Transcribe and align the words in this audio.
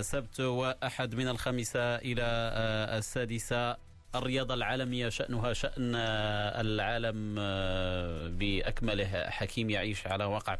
سبت 0.00 0.40
وأحد 0.40 1.14
من 1.14 1.28
الخامسة 1.28 1.96
إلى 1.96 2.22
السادسة 2.98 3.76
الرياضة 4.14 4.54
العالمية 4.54 5.08
شأنها 5.08 5.52
شأن 5.52 5.94
العالم 6.66 7.34
بأكمله. 8.38 9.30
حكيم 9.30 9.70
يعيش 9.70 10.06
على 10.06 10.24
وقع. 10.24 10.58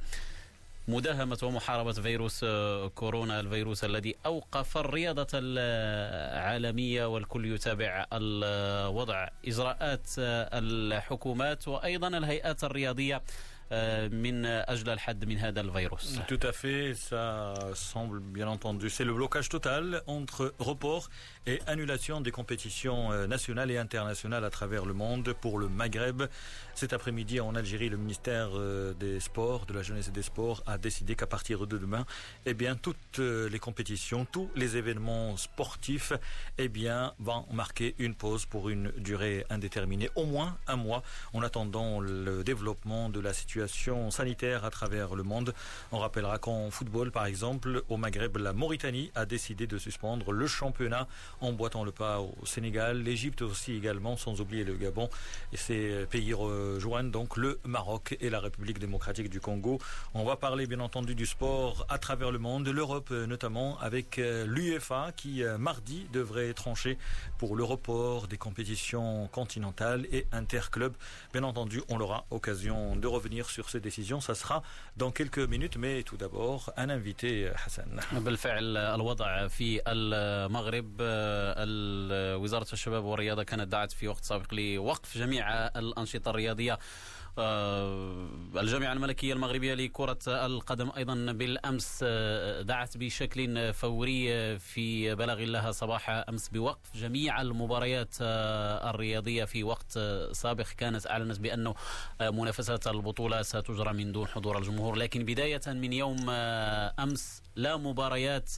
مداهمة 0.89 1.39
ومحاربة 1.43 1.93
فيروس 1.93 2.45
كورونا 2.95 3.41
الفيروس 3.41 3.85
الذي 3.85 4.15
أوقف 4.27 4.79
الرياضة 4.79 5.27
العالمية 5.35 7.07
والكل 7.07 7.55
يتابع 7.55 8.07
الوضع. 8.13 9.29
إجراءات 9.47 10.09
الحكومات 10.19 11.69
وأيضا 11.69 12.09
الهيئات 12.09 12.65
الرياضية 12.65 13.23
من 14.12 14.46
أجل 14.46 14.90
الحد 14.90 15.26
من 15.26 15.38
هذا 15.38 15.62
الفيروس 15.62 16.20
Tout 16.28 16.40
à 16.44 16.52
fait, 16.52 16.94
ça 16.94 17.56
semble 17.74 18.20
bien 18.20 18.48
entendu. 18.48 18.90
C'est 18.90 19.04
le 19.04 19.14
blocage 19.14 19.50
total 19.50 20.04
entre 20.06 20.54
report 20.60 21.10
et 21.48 21.60
annulation 21.66 22.22
des 22.22 22.30
compétitions 22.32 23.28
nationales 23.28 23.72
et 23.72 23.78
internationales 23.78 24.46
à 24.46 24.52
travers 24.52 24.86
le 24.86 24.94
monde 24.94 25.34
pour 25.34 25.58
le 25.58 25.70
Maghreb. 25.70 26.24
Cet 26.76 26.94
après-midi 26.94 27.40
en 27.40 27.56
Algérie, 27.56 27.90
le 27.90 27.98
ministère 27.98 28.50
des 29.00 29.20
Sports, 29.20 29.66
de 29.66 29.74
la 29.74 29.82
Jeunesse 29.82 30.10
et 30.10 30.12
des 30.12 30.22
Sports 30.22 30.62
a 30.68 30.78
décidé 30.78 31.16
qu'à 31.16 31.28
partir 31.28 31.66
de 31.66 31.78
demain, 31.78 32.06
eh 32.46 32.54
bien, 32.54 32.76
toutes 32.76 33.18
les 33.20 33.60
compétitions, 33.60 34.26
tous 34.26 34.50
les 34.56 34.78
événements 34.78 35.36
sportifs, 35.38 36.14
eh 36.60 36.68
bien, 36.68 37.14
vont 37.18 37.46
marquer 37.52 37.96
une 37.98 38.14
pause 38.14 38.46
pour 38.46 38.70
une 38.70 38.92
durée 38.98 39.46
indéterminée, 39.50 40.12
au 40.16 40.26
moins 40.26 40.58
un 40.68 40.76
mois, 40.76 41.02
en 41.34 41.42
attendant 41.42 42.00
le 42.00 42.44
développement 42.44 43.10
de 43.10 43.20
la 43.20 43.34
situation 43.34 43.57
sanitaire 43.67 44.65
à 44.65 44.71
travers 44.71 45.15
le 45.15 45.23
monde. 45.23 45.55
On 45.93 45.99
rappellera 45.99 46.39
qu'en 46.39 46.71
football, 46.71 47.11
par 47.11 47.27
exemple, 47.27 47.83
au 47.89 47.97
Maghreb, 47.97 48.37
la 48.37 48.53
Mauritanie 48.53 49.11
a 49.15 49.27
décidé 49.27 49.67
de 49.67 49.79
suspendre 49.79 50.33
le 50.33 50.47
championnat 50.47 51.09
en 51.41 51.53
boitant 51.53 51.85
le 51.85 51.93
pas 51.93 52.21
au 52.21 52.35
Sénégal, 52.45 53.03
l'Égypte 53.03 53.43
aussi 53.43 53.75
également, 53.75 54.17
sans 54.17 54.41
oublier 54.41 54.65
le 54.65 54.75
Gabon. 54.75 55.09
Et 55.53 55.57
ces 55.57 56.07
pays 56.11 56.35
rejoignent 56.35 57.11
donc 57.11 57.37
le 57.37 57.59
Maroc 57.65 58.17
et 58.21 58.31
la 58.31 58.41
République 58.41 58.79
démocratique 58.79 59.31
du 59.31 59.41
Congo. 59.41 59.79
On 60.15 60.25
va 60.25 60.37
parler 60.37 60.67
bien 60.67 60.81
entendu 60.81 61.15
du 61.15 61.27
sport 61.27 61.87
à 61.89 61.99
travers 61.99 62.31
le 62.31 62.39
monde, 62.39 62.69
l'Europe 62.69 63.11
notamment, 63.11 63.79
avec 63.81 64.17
l'UEFA 64.19 65.13
qui 65.17 65.43
mardi 65.59 66.07
devrait 66.13 66.53
trancher 66.55 66.99
pour 67.39 67.57
le 67.57 67.65
report 67.65 68.29
des 68.29 68.39
compétitions 68.39 69.29
continentales 69.33 70.07
et 70.13 70.27
interclubs. 70.33 70.95
Bien 71.33 71.43
entendu, 71.43 71.83
on 71.89 72.01
aura 72.01 72.27
occasion 72.31 72.97
de 72.97 73.07
revenir 73.07 73.48
sur 73.51 73.69
ces 73.71 73.81
décisions. 73.81 74.21
Ça 74.21 74.35
sera 74.35 74.63
dans 74.97 75.11
quelques 75.11 75.39
minutes, 75.39 75.77
mais 75.77 76.03
tout 76.03 76.17
d'abord, 76.17 76.73
un 76.77 76.91
invité, 76.91 77.51
Hassan. 77.67 78.01
بالفعل 78.13 78.77
الوضع 78.77 79.49
في 79.49 79.81
المغرب 79.87 80.97
وزارة 82.43 82.67
الشباب 82.73 83.05
والرياضة 83.05 83.43
كانت 83.43 83.69
دعت 83.69 83.93
في 83.93 84.09
وقت 84.09 84.25
سابق 84.25 84.55
لوقف 84.55 85.19
جميع 85.19 85.67
الأنشطة 85.67 86.31
الرياضية 86.31 86.79
الجامعة 87.39 88.93
الملكية 88.93 89.33
المغربية 89.33 89.75
لكرة 89.75 90.19
القدم 90.27 90.91
أيضا 90.97 91.33
بالأمس 91.33 92.05
دعت 92.61 92.97
بشكل 92.97 93.73
فوري 93.73 94.59
في 94.59 95.15
بلاغ 95.15 95.39
لها 95.39 95.71
صباح 95.73 96.11
أمس 96.11 96.49
بوقف 96.49 96.97
جميع 96.97 97.41
المباريات 97.41 98.15
الرياضية 98.21 99.45
في 99.45 99.65
وقت 99.65 99.99
سابق. 100.33 100.67
كانت 100.77 101.07
أعلنت 101.07 101.41
بأنه 101.41 101.75
منافسات 102.21 102.87
البطولة 102.87 103.43
ستجرى 103.43 103.93
من 103.93 104.13
دون 104.13 104.27
حضور 104.27 104.59
الجمهور. 104.59 104.95
لكن 104.97 105.25
بداية 105.25 105.61
من 105.67 105.93
يوم 105.93 106.31
أمس 106.31 107.43
لا 107.59 107.77
مباريات 107.77 108.49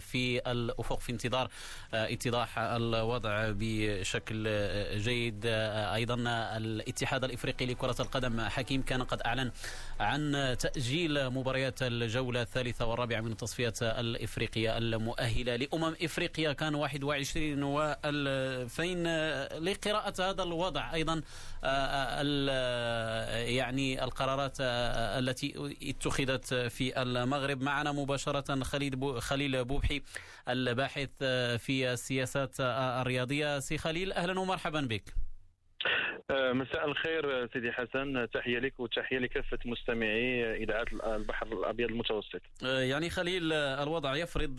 في 0.00 0.40
الأفق 0.46 1.00
في 1.00 1.12
انتظار 1.12 1.50
اتضاح 1.94 2.58
الوضع 2.58 3.50
بشكل 3.50 4.48
جيد. 4.98 5.46
أيضا 5.46 6.14
الاتحاد 6.56 7.24
الإفريقي 7.24 7.66
لكرة 7.66 7.96
القدم 8.00 8.40
حكيم 8.40 8.82
كان 8.82 9.02
قد 9.02 9.22
أعلن 9.22 9.50
عن 10.00 10.56
تأجيل 10.60 11.30
مباريات 11.30 11.82
الجولة 11.82 12.42
الثالثة 12.42 12.86
والرابعة 12.86 13.20
من 13.20 13.32
التصفيات 13.32 13.82
الإفريقية 13.82 14.78
المؤهلة 14.78 15.56
لأمم 15.56 15.94
إفريقيا. 16.02 16.52
كان 16.52 16.74
21 16.74 17.76
و2000 17.76 18.80
لقراءة 19.58 20.30
هذا 20.30 20.42
الوضع. 20.42 20.94
أيضا 20.94 21.22
يعني 23.56 24.04
القرارات 24.04 24.56
التي 24.60 25.76
اتخذت 25.82 26.54
في 26.54 27.02
المغرب 27.02 27.62
معنا 27.62 27.92
مباشرة 27.92 28.62
خليل 28.62 29.22
خليل 29.22 29.64
بوبحي 29.64 30.02
الباحث 30.48 31.08
في 31.58 31.92
السياسات 31.92 32.60
الرياضية. 32.60 33.58
سي 33.58 33.78
خليل 33.78 34.12
أهلا 34.12 34.40
ومرحبا 34.40 34.80
بك. 34.80 35.14
مساء 36.30 36.88
الخير 36.88 37.48
سيدي 37.52 37.72
حسن. 37.72 38.28
تحية 38.34 38.58
لك 38.58 38.80
وتحية 38.80 39.18
لكافة 39.18 39.58
مستمعي 39.64 40.56
إذاعة 40.64 40.86
البحر 41.16 41.46
الأبيض 41.46 41.90
المتوسط. 41.90 42.40
يعني 42.62 43.10
خليل 43.10 43.52
الوضع 43.52 44.16
يفرض 44.16 44.56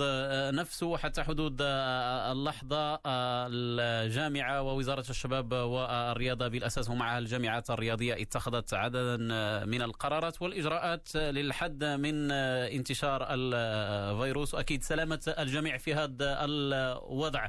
نفسه 0.54 0.98
حتى 0.98 1.24
حدود 1.24 1.58
اللحظة 1.62 3.00
الجامعة 3.06 4.62
ووزارة 4.62 5.06
الشباب 5.10 5.52
والرياضة 5.54 6.48
بالأساس 6.48 6.90
ومعها 6.90 7.20
الجامعات 7.20 7.70
الرياضية 7.70 8.22
اتخذت 8.22 8.74
عددا 8.74 9.18
من 9.66 9.82
القرارات 9.82 10.42
والإجراءات 10.42 11.16
للحد 11.16 11.84
من 11.84 12.32
انتشار 12.32 13.28
الفيروس. 13.30 14.54
وأكيد 14.54 14.84
سلامة 14.84 15.36
الجميع 15.40 15.78
في 15.78 15.94
هذا 15.94 16.46
الوضع. 16.46 17.48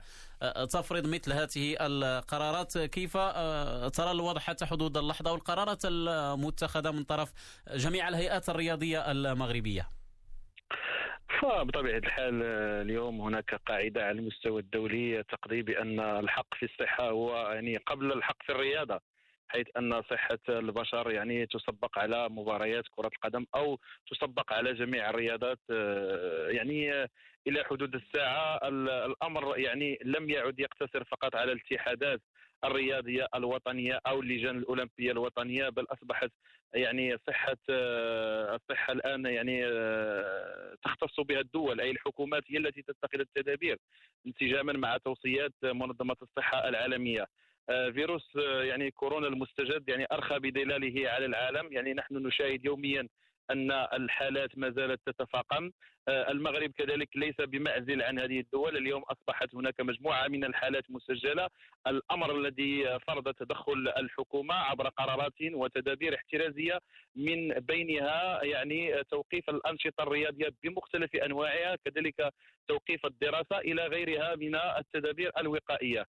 تفرض 0.73 1.07
مثل 1.07 1.33
هذه 1.33 1.77
القرارات 1.81 2.79
كيف 2.79 3.13
ترى 3.97 4.11
الوضع 4.11 4.41
حتى 4.41 4.67
حدود 4.67 4.97
اللحظة 4.97 5.33
والقرارات 5.33 5.83
المتخذة 5.85 6.91
من 6.91 7.05
طرف 7.05 7.33
جميع 7.75 8.09
الهيئات 8.09 8.49
الرياضية 8.49 9.11
المغربية؟ 9.11 9.89
فبطبيعة 11.43 11.99
الحال 11.99 12.43
اليوم 12.83 13.21
هناك 13.21 13.55
قاعدة 13.55 14.05
على 14.05 14.19
المستوى 14.19 14.61
الدولي 14.61 15.23
تقضي 15.23 15.63
بأن 15.63 16.01
الحق 16.01 16.55
في 16.55 16.65
الصحة 16.65 17.11
هو 17.11 17.53
يعني 17.53 17.77
قبل 17.77 18.13
الحق 18.13 18.43
في 18.43 18.53
الرياضة. 18.53 19.01
حيث 19.49 19.67
أن 19.77 20.03
صحة 20.03 20.39
البشر 20.49 21.11
يعني 21.11 21.47
تسبق 21.47 21.99
على 21.99 22.29
مباريات 22.29 22.85
كرة 22.91 23.11
القدم 23.17 23.47
أو 23.55 23.79
تسبق 24.11 24.53
على 24.53 24.75
جميع 24.75 25.11
الرياضات 25.11 25.59
يعني 26.49 27.09
إلى 27.47 27.65
حدود 27.65 27.95
الساعة. 27.95 28.69
الأمر 28.69 29.59
يعني 29.59 29.99
لم 30.05 30.31
يعد 30.31 30.61
يقتصر 30.61 31.05
فقط 31.05 31.37
على 31.37 31.53
الاتحادات 31.53 32.21
الرياضية 32.65 33.27
الوطنية 33.35 34.01
أو 34.07 34.21
اللجان 34.21 34.59
الأولمبية 34.59 35.13
الوطنية 35.13 35.69
بل 35.69 35.87
أصبحت 35.91 36.31
يعني 36.75 37.17
صحة 37.27 37.57
الصحة 37.69 38.93
الآن 38.93 39.27
يعني 39.27 39.61
تختص 40.85 41.21
بها 41.21 41.41
الدول 41.41 41.81
أي 41.81 41.91
الحكومات 41.91 42.43
هي 42.49 42.59
التي 42.59 42.83
تتخذ 42.83 43.21
التدابير 43.21 43.79
انسجاما 44.27 44.73
مع 44.73 44.97
توصيات 44.97 45.53
منظمة 45.65 46.17
الصحة 46.23 46.69
العالمية. 46.69 47.27
فيروس 47.69 48.35
يعني 48.37 48.91
كورونا 48.91 49.29
المستجد 49.29 49.89
يعني 49.89 50.07
أرخى 50.13 50.39
بظلاله 50.39 51.11
على 51.11 51.27
العالم. 51.27 51.73
يعني 51.73 51.95
نحن 51.95 52.27
نشاهد 52.27 52.65
يوميا 52.65 53.09
أن 53.51 53.71
الحالات 53.73 54.59
ما 54.59 54.71
زالت 54.71 55.01
تتفاقم. 55.07 55.71
المغرب 56.09 56.71
كذلك 56.71 57.09
ليس 57.17 57.37
بمعزل 57.41 58.03
عن 58.03 58.19
هذه 58.19 58.41
الدول. 58.41 58.77
اليوم 58.77 59.03
أصبحت 59.03 59.55
هناك 59.55 59.81
مجموعة 59.81 60.29
من 60.29 60.45
الحالات 60.45 60.85
مسجلة. 60.91 61.49
الأمر 61.87 62.37
الذي 62.37 62.99
فرض 63.07 63.35
تدخل 63.35 63.93
الحكومة 63.97 64.55
عبر 64.55 64.89
قرارات 64.89 65.33
وتدابير 65.53 66.15
احترازية 66.15 66.81
من 67.17 67.49
بينها 67.49 68.45
يعني 68.45 69.05
توقيف 69.05 69.51
الأنشطة 69.51 70.03
الرياضية 70.03 70.49
بمختلف 70.63 71.17
أنواعها 71.17 71.77
كذلك 71.85 72.33
توقيف 72.69 73.07
الدراسة 73.07 73.59
إلى 73.59 73.87
غيرها 73.87 74.37
من 74.37 74.55
التدابير 74.55 75.33
الوقائية. 75.39 76.05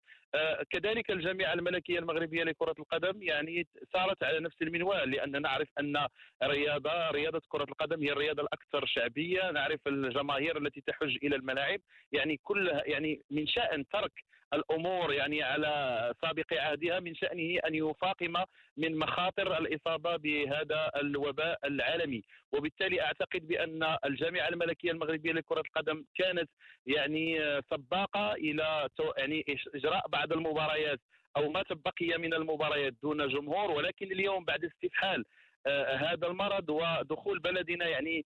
كذلك 0.70 1.12
الجامعة 1.12 1.54
الملكية 1.54 2.00
المغربية 2.00 2.44
لكرة 2.44 2.76
القدم 2.80 3.24
يعني 3.24 3.68
سارت 3.94 4.24
على 4.24 4.40
نفس 4.40 4.62
المنوال 4.62 5.12
لأن 5.12 5.42
نعرف 5.42 5.68
أن 5.80 6.08
رياضة 6.44 7.12
رياضة 7.12 7.42
كرة 7.48 7.64
القدم 7.64 8.04
هي 8.04 8.12
الرياضة 8.12 8.44
الأكثر 8.44 8.86
شعبية. 8.86 9.52
نعرف 9.52 9.88
الجماهير 9.90 10.58
التي 10.58 10.82
تحج 10.82 11.18
إلى 11.24 11.36
الملاعب. 11.36 11.80
يعني 12.12 12.40
كل 12.44 12.82
يعني 12.86 13.22
من 13.32 13.48
شأن 13.48 13.88
ترك 13.88 14.12
الأمور 14.54 15.14
يعني 15.14 15.44
على 15.44 16.14
سابق 16.22 16.54
عهدها 16.54 17.00
من 17.00 17.16
شأنه 17.16 17.60
أن 17.68 17.76
يفاقم 17.76 18.34
من 18.78 18.98
مخاطر 18.98 19.58
الإصابة 19.58 20.16
بهذا 20.16 20.92
الوباء 20.96 21.60
العالمي. 21.68 22.24
وبالتالي 22.52 23.02
أعتقد 23.02 23.48
بأن 23.48 23.98
الجامعة 24.06 24.48
الملكية 24.48 24.92
المغربية 24.92 25.32
لكرة 25.32 25.62
القدم 25.62 26.06
كانت 26.16 26.50
يعني 26.86 27.40
سباقة 27.72 28.34
إلى 28.34 28.90
يعني 29.18 29.46
إجراء 29.76 30.08
بعض 30.08 30.34
المباريات 30.34 31.00
أو 31.38 31.50
ما 31.50 31.64
تبقي 31.64 32.18
من 32.18 32.34
المباريات 32.34 32.94
دون 33.04 33.28
جمهور. 33.28 33.72
ولكن 33.72 34.12
اليوم 34.12 34.46
بعد 34.46 34.66
استفحال 34.66 35.26
آه، 35.66 35.96
هذا 35.96 36.28
المرض 36.28 36.70
ودخول 36.70 37.40
بلدنا 37.40 37.88
يعني 37.88 38.26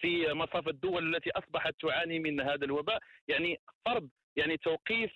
في 0.00 0.32
مصاف 0.32 0.68
الدول 0.68 1.14
التي 1.16 1.30
أصبحت 1.30 1.74
تعاني 1.80 2.18
من 2.18 2.40
هذا 2.40 2.64
الوباء. 2.64 2.98
يعني 3.28 3.60
فرض 3.84 4.08
يعني 4.36 4.56
توقيف 4.56 5.10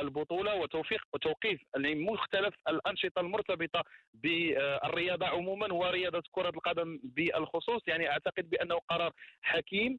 البطولة 0.00 0.54
وتوفيق 0.54 1.00
وتوقيف 1.12 1.60
يعني 1.74 1.94
مختلف 1.94 2.54
الأنشطة 2.68 3.20
المرتبطة 3.20 3.84
بالرياضة 4.14 5.26
عموما 5.26 5.72
ورياضة 5.72 6.22
كرة 6.32 6.48
القدم 6.48 7.00
بالخصوص. 7.02 7.82
يعني 7.86 8.10
أعتقد 8.10 8.50
بأنه 8.50 8.78
قرار 8.88 9.12
حكيم. 9.42 9.98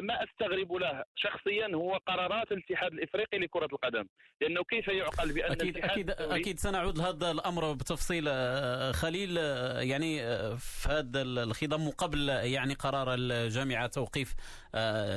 ما 0.00 0.24
أستغرب 0.24 0.72
له 0.72 1.04
شخصيا 1.16 1.74
هو 1.74 1.96
قرارات 2.06 2.52
الاتحاد 2.52 2.92
الإفريقي 2.92 3.38
لكرة 3.38 3.68
القدم. 3.72 4.06
لأنه 4.40 4.64
كيف 4.64 4.88
يعقل 4.88 5.32
بأن 5.32 5.52
أكيد 5.52 5.76
أكيد 5.76 6.10
أكيد 6.10 6.58
سنعود 6.58 6.98
لهذا 6.98 7.30
الأمر 7.30 7.72
بتفصيل 7.72 8.24
آه، 8.28 8.92
خليل 8.92 9.36
آه، 9.38 9.80
يعني 9.80 10.18
في 10.56 10.88
هذا 10.88 11.22
الخضم 11.22 11.90
قبل 11.90 12.28
يعني 12.28 12.74
قرار 12.74 13.14
الجامعة 13.14 13.86
توقيف 13.86 14.34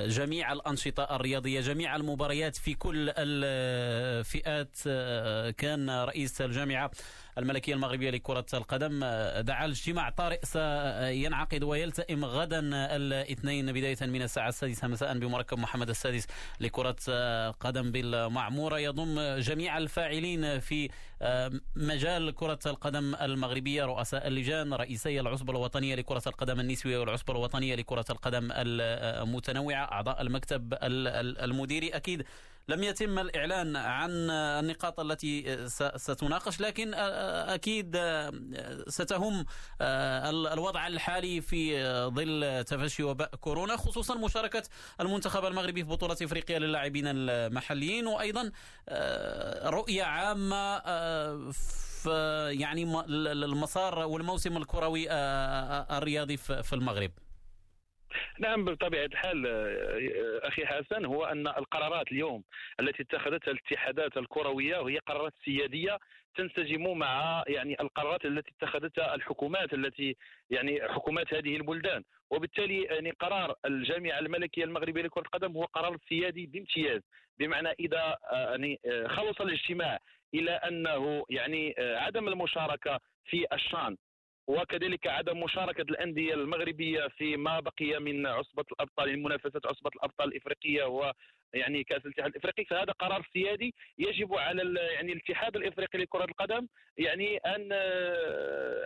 جميع 0.07 0.53
الأنشطة 0.53 1.15
الرياضية 1.15 1.61
جميع 1.61 1.95
المباريات 1.95 2.55
في 2.55 2.73
كل 2.73 3.13
الفئات 3.17 4.77
كان 5.57 5.89
رئيس 5.89 6.41
الجامعة 6.41 6.91
الملكية 7.37 7.73
المغربية 7.73 8.09
لكرة 8.09 8.45
القدم 8.53 8.99
دعا 9.39 9.65
الاجتماع 9.65 10.09
طارئ 10.09 10.39
سينعقد 10.43 11.63
ويلتئم 11.63 12.25
غدا 12.25 12.59
الاثنين 12.95 13.71
بداية 13.71 13.97
من 14.01 14.20
الساعة 14.23 14.49
السادسة. 14.49 14.87
مساء 14.87 15.19
بمركب 15.19 15.59
محمد 15.59 15.89
السادس 15.89 16.27
لكرة 16.59 16.95
قدم 17.51 17.91
بالمعمورة. 17.91 18.79
يضم 18.79 19.39
جميع 19.39 19.77
الفاعلين 19.77 20.59
في 20.59 20.89
مجال 21.75 22.35
كرة 22.35 22.59
القدم 22.65 23.15
المغربية 23.15 23.85
رؤساء 23.85 24.27
اللجان 24.27 24.73
رئيسي 24.73 25.19
العصبة 25.19 25.51
الوطنية 25.51 25.95
لكرة 25.95 26.23
القدم 26.27 26.59
النسوية 26.59 26.97
والعصبة 26.97 27.33
الوطنية 27.33 27.75
لكرة 27.75 28.05
القدم 28.09 28.49
المتنوعة 28.51 29.83
أعضاء 29.91 30.21
المكتب 30.21 30.77
المديري. 30.81 31.89
أكيد 31.89 32.25
لم 32.67 32.83
يتم 32.83 33.19
الإعلان 33.19 33.75
عن 33.75 34.11
النقاط 34.29 34.99
التي 34.99 35.67
ستناقش 35.95 36.61
لكن 36.61 36.93
أكيد 36.93 37.97
ستهم 38.87 39.45
الوضع 39.81 40.87
الحالي 40.87 41.41
في 41.41 41.83
ظل 42.07 42.63
تفشي 42.63 43.03
وباء 43.03 43.35
كورونا 43.35 43.77
خصوصا 43.77 44.15
مشاركة 44.15 44.63
المنتخب 45.01 45.45
المغربي 45.45 45.83
في 45.83 45.89
بطولة 45.89 46.17
إفريقيا 46.21 46.59
للاعبين 46.59 47.03
المحليين 47.07 48.07
وأيضا 48.07 48.51
رؤية 49.69 50.03
عامة 50.03 50.79
في 52.01 52.49
يعني 52.59 53.01
المسار 53.07 53.99
والموسم 53.99 54.57
الكروي 54.57 55.07
الرياضي 55.11 56.37
في 56.37 56.73
المغرب. 56.73 57.11
نعم 58.39 58.65
بطبيعه 58.65 59.05
الحال 59.05 59.47
آه، 59.47 60.47
أخي 60.47 60.65
حسن 60.65 61.05
هو 61.05 61.25
أن 61.25 61.47
القرارات 61.47 62.11
اليوم 62.11 62.43
التي 62.79 63.03
اتخذتها 63.03 63.51
الاتحادات 63.51 64.17
الكروية 64.17 64.77
وهي 64.77 64.97
قرارات 64.97 65.33
سيادية 65.45 65.97
تنسجم 66.35 66.97
مع 66.97 67.43
يعني 67.47 67.81
القرارات 67.81 68.25
التي 68.25 68.51
اتخذتها 68.57 69.15
الحكومات 69.15 69.73
التي 69.73 70.15
يعني 70.49 70.81
حكومات 70.89 71.33
هذه 71.33 71.55
البلدان. 71.55 72.03
وبالتالي 72.29 72.83
يعني 72.83 73.11
قرار 73.11 73.55
الجامعة 73.65 74.19
الملكية 74.19 74.63
المغربية 74.63 75.01
لكرة 75.01 75.21
القدم 75.21 75.57
هو 75.57 75.63
قرار 75.63 75.97
سيادي 76.09 76.45
بامتياز 76.45 77.01
بمعنى 77.39 77.69
إذا 77.79 78.17
آه، 78.31 78.49
يعني 78.49 78.79
آه، 78.85 79.07
خلص 79.07 79.41
الاجتماع 79.41 79.99
إلى 80.33 80.51
أنه 80.51 81.25
يعني 81.29 81.75
عدم 81.79 82.27
المشاركة 82.27 82.99
في 83.25 83.45
الشأن. 83.53 83.97
وكذلك 84.47 85.07
عدم 85.07 85.39
مشاركة 85.39 85.81
الأندية 85.81 86.33
المغربية 86.33 87.07
في 87.07 87.37
ما 87.37 87.59
بقي 87.59 87.99
من 87.99 88.27
عصبة 88.27 88.65
الأبطال 88.71 89.17
من 89.17 89.23
منافسة 89.23 89.61
عصبة 89.65 89.91
الأبطال 89.95 90.27
الإفريقية 90.27 90.83
و 90.83 91.11
يعني 91.53 91.83
كأس 91.83 92.05
الاتحاد 92.05 92.29
الإفريقي. 92.31 92.65
فهذا 92.65 92.91
قرار 92.91 93.27
سيادي 93.33 93.75
يجب 93.97 94.33
على 94.33 94.79
يعني 94.79 95.13
الاتحاد 95.13 95.55
الإفريقي 95.55 95.99
لكرة 95.99 96.23
القدم 96.23 96.67
يعني 96.97 97.37
أن 97.37 97.71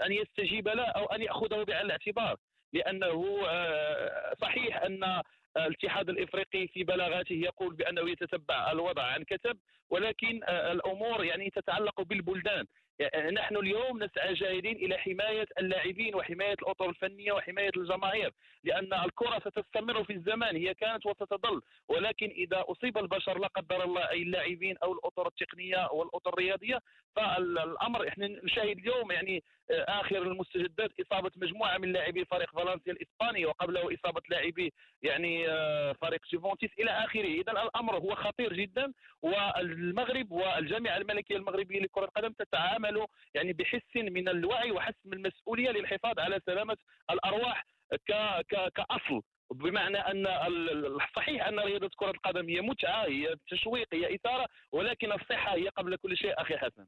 أن 0.06 0.12
يستجيب 0.12 0.68
له 0.68 0.84
أو 0.84 1.06
أن 1.06 1.22
يأخذه 1.22 1.64
بعين 1.64 1.86
الاعتبار 1.86 2.38
لأنه 2.74 3.46
آه، 3.48 4.34
صحيح 4.42 4.84
أن 4.84 5.22
الاتحاد 5.58 6.10
الإفريقي 6.10 6.68
في 6.68 6.84
بلاغاته 6.84 7.34
يقول 7.34 7.76
بأنه 7.76 8.10
يتتبع 8.10 8.72
الوضع 8.72 9.04
عن 9.04 9.24
كتب 9.24 9.58
ولكن 9.90 10.42
آه، 10.44 10.72
الأمور 10.72 11.26
يعني 11.26 11.50
تتعلق 11.50 12.02
بالبلدان. 12.02 12.66
نحن 13.32 13.58
اليوم 13.58 14.04
نسعى 14.04 14.34
جاهدين 14.34 14.76
إلى 14.76 14.98
حماية 14.98 15.46
اللاعبين 15.60 16.16
وحماية 16.16 16.54
الأطر 16.54 16.90
الفنية 16.90 17.32
وحماية 17.32 17.72
الجماهير 17.78 18.34
لأن 18.64 18.94
الكرة 18.94 19.40
ستستمر 19.40 20.04
في 20.04 20.14
الزمان 20.14 20.56
هي 20.56 20.74
كانت 20.74 21.06
وستظل. 21.06 21.62
ولكن 21.90 22.30
إذا 22.30 22.64
أصيب 22.68 22.98
البشر 22.98 23.40
لا 23.40 23.48
قدر 23.48 23.84
الله 23.84 24.10
أي 24.10 24.22
اللاعبين 24.22 24.78
أو 24.84 24.94
الأطر 24.94 25.28
التقنية 25.28 25.88
والاطر 25.92 26.34
الرياضية 26.34 26.80
فالأمر 27.16 28.08
إحنا 28.08 28.28
نشاهد 28.28 28.78
اليوم 28.78 29.12
يعني 29.12 29.44
آه، 29.72 29.86
آخر 29.88 30.22
المستجدات 30.22 30.92
إصابة 31.00 31.32
مجموعة 31.36 31.78
من 31.78 31.92
لاعبي 31.92 32.26
فريق 32.26 32.52
فالنسيا 32.52 32.94
الإسباني 32.94 33.46
وقبله 33.46 33.94
إصابة 33.94 34.22
لاعبي 34.30 34.74
يعني 35.02 35.50
آه، 35.50 35.94
فريق 36.02 36.22
جيفونتيس 36.32 36.70
إلى 36.80 36.92
آخره. 36.92 37.42
إذا 37.42 37.52
الأمر 37.52 37.98
هو 37.98 38.16
خطير 38.16 38.54
جدا 38.54 38.94
والمغرب 39.22 40.32
والجامعة 40.32 40.98
الملكية 40.98 41.36
المغربية 41.36 41.80
لكرة 41.80 42.06
القدم 42.06 42.34
تتعامل 42.34 42.85
يعني 43.34 43.54
بحس 43.54 43.96
من 43.96 44.30
الوعي 44.30 44.72
وحس 44.72 44.96
من 45.06 45.14
المسؤولية 45.14 45.70
للحفاظ 45.70 46.20
على 46.20 46.40
سلامة 46.46 46.78
الأرواح 47.12 47.66
كأصل. 48.76 49.22
بمعنى 49.54 49.98
أن 49.98 50.28
صحيح 51.16 51.48
أن 51.48 51.60
رياضة 51.60 51.90
كرة 51.96 52.12
القدم 52.12 52.50
هي 52.50 52.62
متعة 52.62 53.06
هي 53.06 53.36
تشويق 53.50 53.88
هي 53.94 54.16
إثارة 54.16 54.48
ولكن 54.72 55.12
الصحة 55.12 55.56
هي 55.56 55.70
قبل 55.70 55.96
كل 55.96 56.18
شيء 56.18 56.42
أخي 56.42 56.58
حسن. 56.58 56.86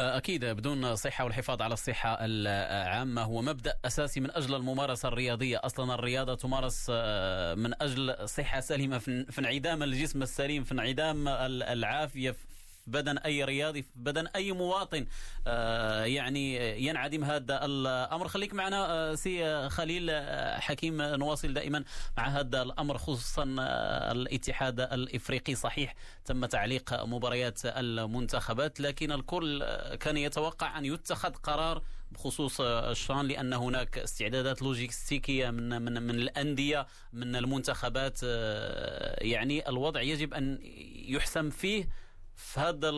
أكيد 0.00 0.44
بدون 0.44 0.96
صحة 0.96 1.24
والحفاظ 1.24 1.62
على 1.62 1.72
الصحة 1.72 2.18
العامة 2.20 3.22
هو 3.22 3.42
مبدأ 3.42 3.74
أساسي 3.84 4.20
من 4.20 4.30
أجل 4.30 4.54
الممارسة 4.54 5.08
الرياضية. 5.08 5.60
أصلا 5.64 5.94
الرياضة 5.94 6.34
تمارس 6.34 6.90
آه، 6.94 7.54
من 7.54 7.82
أجل 7.82 8.28
صحة 8.28 8.60
سليمة 8.60 8.98
في 8.98 9.38
انعدام 9.38 9.82
الجسم 9.82 10.22
السليم 10.22 10.64
في 10.64 10.72
انعدام 10.72 11.28
العافية 11.28 12.30
بدن 12.88 13.18
أي 13.18 13.44
رياضي 13.44 13.82
في 13.82 13.88
بدن 13.96 14.26
أي 14.26 14.52
مواطن 14.52 15.06
آه، 15.46 16.04
يعني 16.04 16.56
ينعدم 16.86 17.24
هذا 17.24 17.64
الأمر. 17.64 18.28
خليك 18.28 18.54
معنا 18.54 18.86
آه، 18.90 19.14
سي 19.14 19.68
خليل 19.68 20.06
آه، 20.10 20.58
حكيم 20.58 21.02
نواصل 21.02 21.54
دائما 21.54 21.84
مع 22.16 22.28
هذا 22.28 22.62
الأمر 22.62 22.98
خصوصا 22.98 23.44
الاتحاد 24.12 24.80
الإفريقي. 24.80 25.54
صحيح 25.54 25.94
تم 26.24 26.46
تعليق 26.46 27.04
مباريات 27.04 27.60
المنتخبات 27.64 28.80
لكن 28.80 29.12
الكل 29.12 29.64
كان 30.00 30.16
يتوقع 30.16 30.78
أن 30.78 30.84
يتخذ 30.84 31.32
قرار 31.32 31.82
بخصوص 32.12 32.60
الشان 32.60 33.28
لأن 33.28 33.52
هناك 33.52 33.98
استعدادات 33.98 34.62
لوجستيكية 34.62 35.50
من 35.50 35.82
من 35.82 36.02
من 36.02 36.14
الأندية 36.14 36.86
من 37.12 37.36
المنتخبات 37.36 38.22
يعني 39.22 39.68
الوضع 39.68 40.00
يجب 40.00 40.34
أن 40.34 40.58
يحسم 41.08 41.50
فيه. 41.50 41.88
في 42.38 42.60
هذا 42.60 42.90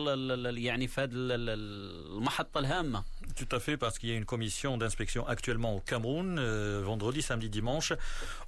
يعني 0.57 0.87
في 0.87 1.01
هذه 1.01 1.09
المحطة 1.13 2.59
الهامة. 2.59 3.03
Tout 3.35 3.55
à 3.55 3.59
fait, 3.59 3.77
parce 3.77 3.97
qu'il 3.97 4.09
y 4.09 4.11
a 4.11 4.15
une 4.15 4.25
commission 4.25 4.77
d'inspection 4.77 5.25
actuellement 5.27 5.75
au 5.75 5.79
Cameroun, 5.79 6.37
euh, 6.37 6.81
vendredi, 6.83 7.21
samedi, 7.21 7.49
dimanche. 7.49 7.93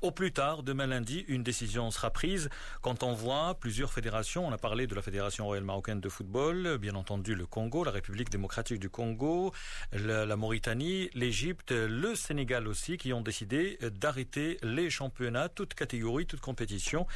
Au 0.02 0.12
plus 0.12 0.32
tard, 0.32 0.64
demain 0.64 0.88
lundi, 0.88 1.26
une 1.28 1.44
décision 1.44 1.90
sera 1.92 2.10
prise 2.10 2.50
quand 2.82 3.04
on 3.04 3.14
voit 3.14 3.56
plusieurs 3.56 3.94
fédérations. 3.94 4.46
On 4.46 4.52
a 4.52 4.58
parlé 4.58 4.86
de 4.88 4.96
la 4.96 5.02
Fédération 5.02 5.46
royale 5.46 5.64
marocaine 5.64 6.02
de 6.02 6.10
football, 6.10 6.78
bien 6.80 6.96
entendu 6.96 7.34
le 7.34 7.46
Congo, 7.46 7.84
la 7.84 7.92
République 7.92 8.30
démocratique 8.30 8.80
du 8.80 8.90
Congo, 8.90 9.54
la, 9.94 10.36
Mauritanie, 10.36 11.10
l'Égypte, 11.14 11.72
le 11.72 12.16
Sénégal 12.16 12.68
aussi, 12.68 12.98
qui 12.98 13.14
ont 13.14 13.22
décidé 13.22 13.78
d'arrêter 14.00 14.58
les 14.64 14.90
championnats, 14.90 15.50
toutes 15.50 15.76
catégories, 15.76 16.26
toutes 16.26 16.42
compétitions. 16.42 17.08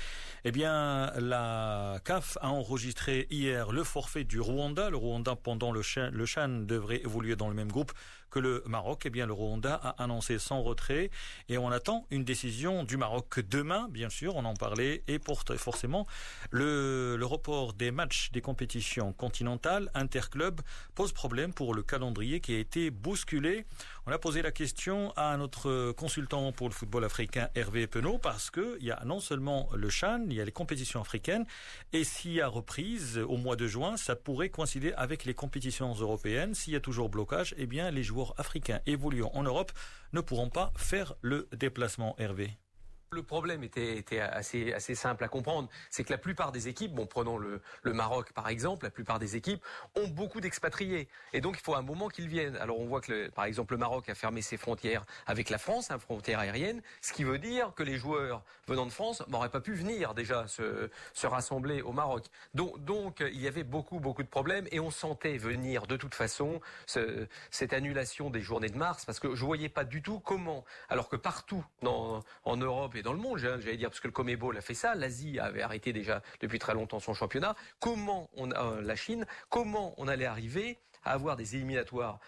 Eh 0.46 0.52
bien, 0.52 1.12
la 1.20 2.00
CAF 2.06 2.38
a 2.42 2.50
enregistré 2.50 3.28
hier 3.30 3.72
le 3.72 3.84
forfait 3.84 4.24
du 4.24 4.40
Rwanda. 4.40 4.90
Le 4.90 4.98
Rwanda, 4.98 5.36
pendant 5.36 5.72
le 5.72 5.82
Chan 5.82 6.50
devrait 6.66 7.02
évoluer 7.02 7.36
dans 7.36 7.47
le 7.50 7.56
même 7.56 7.72
groupe 7.72 7.92
que 8.30 8.40
le 8.40 8.64
Maroc. 8.66 9.04
Eh 9.06 9.10
bien, 9.10 9.26
le 9.26 9.34
Rwanda 9.34 9.76
a 9.76 10.04
annoncé 10.04 10.40
son 10.40 10.64
retrait 10.64 11.10
et 11.50 11.58
on 11.58 11.70
attend 11.70 12.06
une 12.12 12.24
décision 12.24 12.84
du 12.84 12.98
Maroc 12.98 13.40
demain, 13.40 13.88
bien 13.90 14.10
sûr, 14.10 14.36
on 14.36 14.46
en 14.46 14.54
parlait, 14.54 15.04
et 15.08 15.20
pour 15.20 15.44
forcément 15.58 16.08
le, 16.52 17.18
report 17.24 17.74
des 17.74 17.92
matchs 17.92 18.32
des 18.32 18.42
compétitions 18.42 19.14
continentales 19.14 19.90
interclubs 19.94 20.62
pose 20.96 21.12
problème 21.12 21.54
pour 21.54 21.74
le 21.74 21.84
calendrier 21.84 22.40
qui 22.40 22.56
a 22.56 22.58
été 22.58 22.90
bousculé. 22.90 23.66
On 24.06 24.12
a 24.12 24.18
posé 24.18 24.42
la 24.42 24.52
question 24.52 25.12
à 25.18 25.36
notre 25.36 25.92
consultant 25.92 26.52
pour 26.54 26.70
le 26.70 26.74
football 26.74 27.04
africain 27.04 27.50
Hervé 27.56 27.88
Penaud 27.88 28.18
parce 28.18 28.50
que 28.50 28.78
il 28.80 28.86
y 28.86 28.92
a 28.92 29.04
non 29.06 29.20
seulement 29.20 29.70
le 29.74 29.90
Chan, 29.90 30.24
il 30.28 30.34
y 30.34 30.42
a 30.42 30.46
les 30.46 30.52
compétitions 30.52 31.02
africaines 31.02 31.46
et 31.92 32.04
s'il 32.04 32.34
y 32.34 32.42
a 32.42 32.48
reprise 32.48 33.18
au 33.18 33.36
mois 33.36 33.58
de 33.58 33.68
juin, 33.68 33.98
ça 33.98 34.16
pourrait 34.16 34.50
coïncider 34.50 34.94
avec 34.94 35.26
les 35.26 35.34
compétitions 35.34 35.94
européennes. 35.94 36.54
S'il 36.54 36.74
y 36.74 36.78
a 36.78 36.80
toujours 36.80 37.10
blocage, 37.10 37.54
eh 37.58 37.66
bien 37.66 37.92
les 37.92 38.04
joueurs 38.04 38.17
africains 38.38 38.82
évoluant 38.86 39.32
en 39.34 39.44
Europe 39.44 39.72
ne 40.14 40.22
pourront 40.22 40.50
pas 40.50 40.74
faire 40.76 41.16
le 41.22 41.48
déplacement 41.54 42.16
Hervé. 42.18 42.58
Le 43.12 43.24
problème 43.24 43.64
était, 43.64 44.20
assez, 44.20 44.96
simple 44.96 45.24
à 45.24 45.30
comprendre, 45.30 45.70
c'est 45.90 46.04
que 46.04 46.12
la 46.12 46.18
plupart 46.18 46.52
des 46.52 46.68
équipes, 46.68 46.94
bon 46.94 47.06
prenons 47.06 47.38
le, 47.38 47.62
Maroc 47.86 48.34
par 48.34 48.50
exemple, 48.50 48.84
la 48.84 48.92
plupart 48.92 49.18
des 49.18 49.38
équipes 49.38 49.64
ont 49.96 50.10
beaucoup 50.10 50.42
d'expatriés 50.42 51.08
et 51.32 51.40
donc 51.40 51.56
il 51.58 51.62
faut 51.62 51.76
un 51.76 51.82
moment 51.82 52.10
qu'ils 52.10 52.28
viennent. 52.28 52.58
Alors 52.58 52.78
on 52.82 52.86
voit 52.86 53.00
que 53.00 53.30
par 53.30 53.46
exemple 53.46 53.76
le 53.76 53.78
Maroc 53.78 54.10
a 54.10 54.16
fermé 54.16 54.42
ses 54.42 54.58
frontières 54.58 55.06
avec 55.26 55.50
la 55.50 55.58
France, 55.58 55.90
hein, 55.90 56.00
frontière 56.00 56.40
aérienne, 56.40 56.82
ce 57.02 57.14
qui 57.14 57.24
veut 57.24 57.40
dire 57.40 57.74
que 57.76 57.84
les 57.84 57.96
joueurs 57.96 58.44
venant 58.68 58.86
de 58.86 58.92
France 58.92 59.24
n'auraient 59.30 59.48
pas 59.48 59.62
pu 59.62 59.74
venir 59.74 60.14
déjà 60.14 60.46
se, 60.50 60.90
se 61.14 61.28
rassembler 61.28 61.82
au 61.82 61.94
Maroc. 61.94 62.26
Donc, 62.54 63.22
il 63.22 63.40
y 63.40 63.48
avait 63.48 63.64
beaucoup 63.64 64.02
beaucoup 64.02 64.24
de 64.24 64.28
problèmes 64.28 64.68
et 64.72 64.82
on 64.82 64.92
sentait 64.92 65.38
venir 65.38 65.88
de 65.88 65.96
toute 65.96 66.14
façon 66.14 66.60
ce, 66.86 67.26
cette 67.52 67.72
annulation 67.72 68.30
des 68.30 68.42
journées 68.42 68.70
de 68.70 68.78
mars 68.78 69.06
parce 69.06 69.22
que 69.22 69.34
je 69.34 69.46
voyais 69.46 69.70
pas 69.70 69.86
du 69.86 70.02
tout 70.02 70.20
comment, 70.20 70.66
alors 70.90 71.08
que 71.08 71.16
partout 71.16 71.64
en 71.84 72.58
Europe 72.58 72.97
dans 73.02 73.14
le 73.14 73.20
monde, 73.20 73.38
j'allais 73.38 73.78
dire, 73.78 73.90
parce 73.90 74.00
que 74.00 74.08
le 74.08 74.14
Comebol 74.14 74.58
a 74.58 74.62
fait 74.62 74.74
ça, 74.74 74.96
l'Asie 74.96 75.40
avait 75.40 75.62
arrêté 75.62 75.94
déjà 75.94 76.22
depuis 76.42 76.60
très 76.60 76.74
longtemps 76.74 77.00
son 77.00 77.14
championnat. 77.14 77.56
Comment 77.80 78.30
on, 78.36 78.52
euh, 78.52 78.82
la 78.82 78.96
Chine, 78.96 79.26
comment 79.50 79.94
on 79.98 80.08
allait 80.08 80.26
arriver 80.26 80.80
à 81.04 81.14
avoir 81.14 81.36
des 81.36 81.56
éliminatoires 81.56 82.20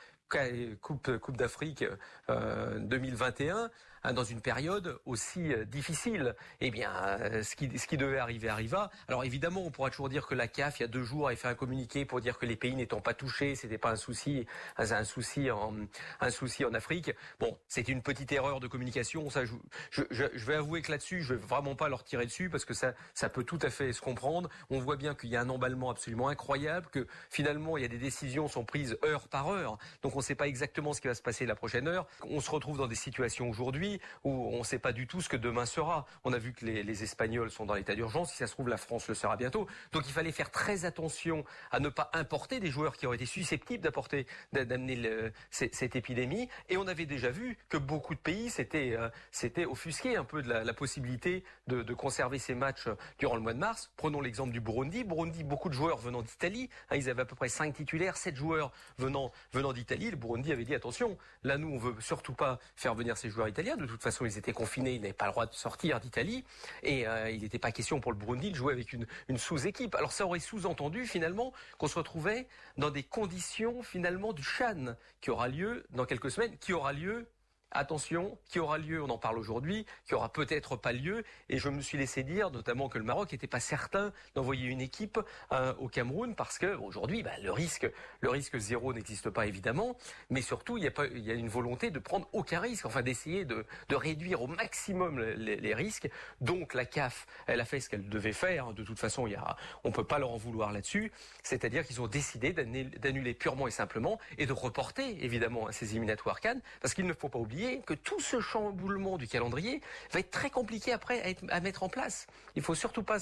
Coupe, 0.81 1.17
coupe 1.17 1.37
d'Afrique 1.37 1.83
euh, 2.29 2.77
2021 2.77 3.59
Hein, 3.59 3.69
dans 4.13 4.23
une 4.23 4.41
période 4.41 4.99
aussi 5.05 5.53
euh, 5.53 5.65
difficile. 5.65 6.35
Eh 6.61 6.71
bien, 6.71 6.91
euh, 6.91 7.43
ce 7.43 7.55
qui, 7.55 7.77
ce 7.77 7.87
qui 7.87 7.97
devait 7.97 8.17
arriver 8.17 8.49
arriva. 8.49 8.89
Alors 9.07 9.23
évidemment, 9.23 9.61
on 9.65 9.71
pourra 9.71 9.89
toujours 9.89 10.09
dire 10.09 10.25
que 10.27 10.35
la 10.35 10.47
CAF, 10.47 10.79
il 10.79 10.83
y 10.83 10.85
a 10.85 10.87
deux 10.87 11.03
jours, 11.03 11.29
a 11.29 11.35
fait 11.35 11.47
un 11.47 11.55
communiqué 11.55 12.05
pour 12.05 12.21
dire 12.21 12.37
que 12.37 12.45
les 12.45 12.55
pays 12.55 12.75
n'étant 12.75 13.01
pas 13.01 13.13
touchés, 13.13 13.55
c'était 13.55 13.77
pas 13.77 13.91
un 13.91 13.95
souci, 13.95 14.45
un 14.77 15.03
souci 15.03 15.51
en, 15.51 15.73
un 16.19 16.29
souci 16.29 16.65
en 16.65 16.73
Afrique. 16.73 17.11
Bon, 17.39 17.57
c'était 17.67 17.91
une 17.91 18.01
petite 18.01 18.31
erreur 18.31 18.59
de 18.59 18.67
communication. 18.67 19.29
Ça, 19.29 19.43
je 19.91 20.45
vais 20.45 20.55
avouer 20.55 20.81
que 20.81 20.91
là-dessus, 20.91 21.21
je 21.21 21.33
vais 21.33 21.39
vraiment 21.39 21.75
pas 21.75 21.89
leur 21.89 22.03
tirer 22.03 22.25
dessus 22.25 22.49
parce 22.49 22.65
que 22.65 22.73
ça, 22.73 22.93
ça 23.13 23.29
peut 23.29 23.43
tout 23.43 23.59
à 23.61 23.69
fait 23.69 23.93
se 23.93 24.01
comprendre. 24.01 24.49
On 24.69 24.79
voit 24.79 24.97
bien 24.97 25.15
qu'il 25.15 25.29
y 25.29 25.35
a 25.35 25.41
un 25.41 25.49
emballement 25.49 25.89
absolument 25.89 26.29
incroyable, 26.29 26.87
que 26.91 27.07
finalement, 27.29 27.77
il 27.77 27.81
y 27.81 27.85
a 27.85 27.89
des 27.89 27.97
décisions 27.97 28.47
sont 28.47 28.65
prises 28.65 28.97
heure 29.03 29.27
par 29.27 29.49
heure. 29.49 29.77
Donc, 30.01 30.15
on 30.15 30.19
ne 30.19 30.23
sait 30.23 30.35
pas 30.35 30.47
exactement 30.47 30.93
ce 30.93 31.01
qui 31.01 31.07
va 31.07 31.15
se 31.15 31.21
passer 31.21 31.45
la 31.45 31.55
prochaine 31.55 31.87
heure. 31.87 32.07
On 32.23 32.39
se 32.39 32.49
retrouve 32.51 32.77
dans 32.77 32.87
des 32.87 32.95
situations 32.95 33.49
aujourd'hui 33.49 33.88
où 34.23 34.49
on 34.53 34.59
ne 34.59 34.63
sait 34.63 34.79
pas 34.79 34.91
du 34.91 35.07
tout 35.07 35.21
ce 35.21 35.29
que 35.29 35.37
demain 35.37 35.65
sera. 35.65 36.05
On 36.23 36.33
a 36.33 36.37
vu 36.37 36.53
que 36.53 36.65
les, 36.65 37.03
Espagnols 37.03 37.49
sont 37.49 37.65
dans 37.65 37.75
l'état 37.75 37.95
d'urgence. 37.95 38.31
Si 38.31 38.37
ça 38.37 38.47
se 38.47 38.53
trouve, 38.53 38.67
la 38.67 38.77
France 38.77 39.07
le 39.07 39.15
sera 39.15 39.37
bientôt. 39.37 39.67
Donc 39.91 40.03
il 40.07 40.11
fallait 40.11 40.31
faire 40.31 40.51
très 40.51 40.85
attention 40.85 41.45
à 41.71 41.79
ne 41.79 41.89
pas 41.89 42.09
importer 42.13 42.59
des 42.59 42.69
joueurs 42.69 42.97
qui 42.97 43.07
auraient 43.07 43.15
été 43.15 43.25
susceptibles 43.25 43.83
d'apporter, 43.83 44.27
d'amener 44.53 45.31
cette 45.49 45.95
épidémie. 45.95 46.49
Et 46.67 46.77
on 46.77 46.87
avait 46.87 47.05
déjà 47.05 47.29
vu 47.29 47.57
que 47.69 47.77
beaucoup 47.77 48.15
de 48.15 48.19
pays 48.19 48.49
s'étaient, 48.49 48.97
euh, 48.97 49.65
offusqués 49.65 50.17
un 50.17 50.25
peu 50.25 50.41
de 50.41 50.49
la, 50.49 50.73
possibilité 50.73 51.43
de, 51.67 51.93
conserver 51.93 52.39
ces 52.39 52.55
matchs 52.55 52.87
durant 53.17 53.35
le 53.35 53.41
mois 53.41 53.53
de 53.53 53.59
mars. 53.59 53.91
Prenons 53.97 54.21
l'exemple 54.21 54.51
du 54.51 54.61
Burundi. 54.61 55.03
Burundi, 55.03 55.43
beaucoup 55.43 55.69
de 55.69 55.73
joueurs 55.73 55.97
venant 55.97 56.21
d'Italie. 56.21 56.69
Hein, 56.89 56.95
ils 56.95 57.09
avaient 57.09 57.21
à 57.21 57.25
peu 57.25 57.35
près 57.35 57.49
5 57.49 57.73
titulaires, 57.73 58.17
7 58.17 58.35
joueurs 58.35 58.71
venant, 58.97 59.31
venant 59.53 59.73
d'Italie. 59.73 60.11
Le 60.11 60.17
Burundi 60.17 60.51
avait 60.51 60.65
dit 60.65 60.75
attention, 60.75 61.17
là 61.43 61.57
nous 61.57 61.69
on 61.69 61.77
veut 61.77 61.95
surtout 61.99 62.33
pas 62.33 62.59
faire 62.75 62.95
venir 62.95 63.17
ces 63.17 63.29
joueurs 63.29 63.47
italiens 63.47 63.77
de 63.79 63.85
toute 63.85 64.01
façon, 64.01 64.25
ils 64.25 64.37
étaient 64.37 64.53
confinés, 64.53 64.93
ils 64.93 65.01
n'avaient 65.01 65.13
pas 65.13 65.25
le 65.25 65.31
droit 65.31 65.45
de 65.45 65.53
sortir 65.53 65.99
d'Italie. 65.99 66.43
Et 66.83 67.07
euh, 67.07 67.29
il 67.29 67.41
n'était 67.41 67.59
pas 67.59 67.71
question 67.71 67.99
pour 67.99 68.11
le 68.11 68.17
Burundi 68.17 68.51
de 68.51 68.55
jouer 68.55 68.73
avec 68.73 68.93
une, 68.93 69.07
une 69.27 69.37
sous-équipe. 69.37 69.95
Alors 69.95 70.11
ça 70.11 70.25
aurait 70.25 70.39
sous-entendu 70.39 71.05
finalement 71.05 71.53
qu'on 71.77 71.87
se 71.87 71.95
retrouvait 71.95 72.47
dans 72.77 72.89
des 72.89 73.03
conditions 73.03 73.81
finalement 73.83 74.33
du 74.33 74.43
Chan 74.43 74.95
qui 75.21 75.29
aura 75.29 75.47
lieu 75.47 75.85
dans 75.91 76.05
quelques 76.05 76.31
semaines, 76.31 76.57
qui 76.57 76.73
aura 76.73 76.93
lieu 76.93 77.27
attention, 77.71 78.37
qui 78.47 78.59
aura 78.59 78.77
lieu, 78.77 79.01
on 79.01 79.09
en 79.09 79.17
parle 79.17 79.37
aujourd'hui, 79.37 79.85
qui 80.05 80.15
aura 80.15 80.29
peut-être 80.31 80.75
pas 80.75 80.91
lieu. 80.91 81.23
Et 81.49 81.57
je 81.57 81.69
me 81.69 81.81
suis 81.81 81.97
laissé 81.97 82.23
dire, 82.23 82.51
notamment 82.51 82.89
que 82.89 82.97
le 82.97 83.03
Maroc 83.03 83.31
n'était 83.31 83.47
pas 83.47 83.59
certain 83.59 84.11
d'envoyer 84.35 84.67
une 84.67 84.81
équipe 84.81 85.19
euh, 85.51 85.73
au 85.79 85.87
Cameroun 85.87 86.35
parce 86.35 86.57
que 86.57 86.75
aujourd'hui, 86.77 87.23
bah, 87.23 87.31
le 87.41 87.51
risque, 87.51 87.89
le 88.21 88.29
risque 88.29 88.57
zéro 88.57 88.93
n'existe 88.93 89.29
pas 89.29 89.45
évidemment, 89.45 89.97
mais 90.29 90.41
surtout 90.41 90.77
il 90.77 90.83
y 90.83 91.31
a 91.31 91.33
une 91.33 91.49
volonté 91.49 91.91
de 91.91 91.99
prendre 91.99 92.27
aucun 92.33 92.59
risque, 92.59 92.85
enfin 92.85 93.01
d'essayer 93.01 93.45
de, 93.45 93.65
réduire 93.91 94.41
au 94.41 94.47
maximum 94.47 95.19
les, 95.19 95.73
risques. 95.73 96.09
Donc 96.41 96.73
la 96.73 96.85
CAF, 96.85 97.27
elle 97.47 97.59
a 97.59 97.65
fait 97.65 97.79
ce 97.79 97.89
qu'elle 97.89 98.07
devait 98.07 98.33
faire. 98.33 98.73
De 98.73 98.83
toute 98.83 98.97
façon, 98.97 99.27
il 99.27 99.33
y 99.33 99.35
a, 99.35 99.57
on 99.83 99.91
peut 99.91 100.05
pas 100.05 100.19
leur 100.19 100.31
en 100.31 100.37
vouloir 100.37 100.71
là-dessus. 100.71 101.11
C'est-à-dire 101.43 101.85
qu'ils 101.85 102.01
ont 102.01 102.07
décidé 102.07 102.53
d'annuler 102.53 103.33
purement 103.33 103.67
et 103.67 103.71
simplement 103.71 104.19
et 104.37 104.45
de 104.45 104.53
reporter 104.53 105.23
évidemment 105.23 105.71
ces 105.71 105.91
éliminatoires 105.91 106.39
Cannes 106.39 106.61
parce 106.81 106.93
qu'il 106.93 107.05
ne 107.05 107.13
faut 107.13 107.29
pas 107.29 107.39
oublier 107.39 107.58
que 107.85 107.93
tout 107.93 108.19
ce 108.19 108.39
chamboulement 108.39 109.17
du 109.17 109.27
calendrier 109.27 109.81
va 110.11 110.19
être 110.19 110.31
très 110.31 110.49
compliqué 110.49 110.91
après 110.91 111.35
à, 111.49 111.59
mettre 111.59 111.83
en 111.83 111.89
place. 111.89 112.27
Il 112.55 112.61
faut 112.61 112.75
surtout 112.75 113.03
pas 113.03 113.17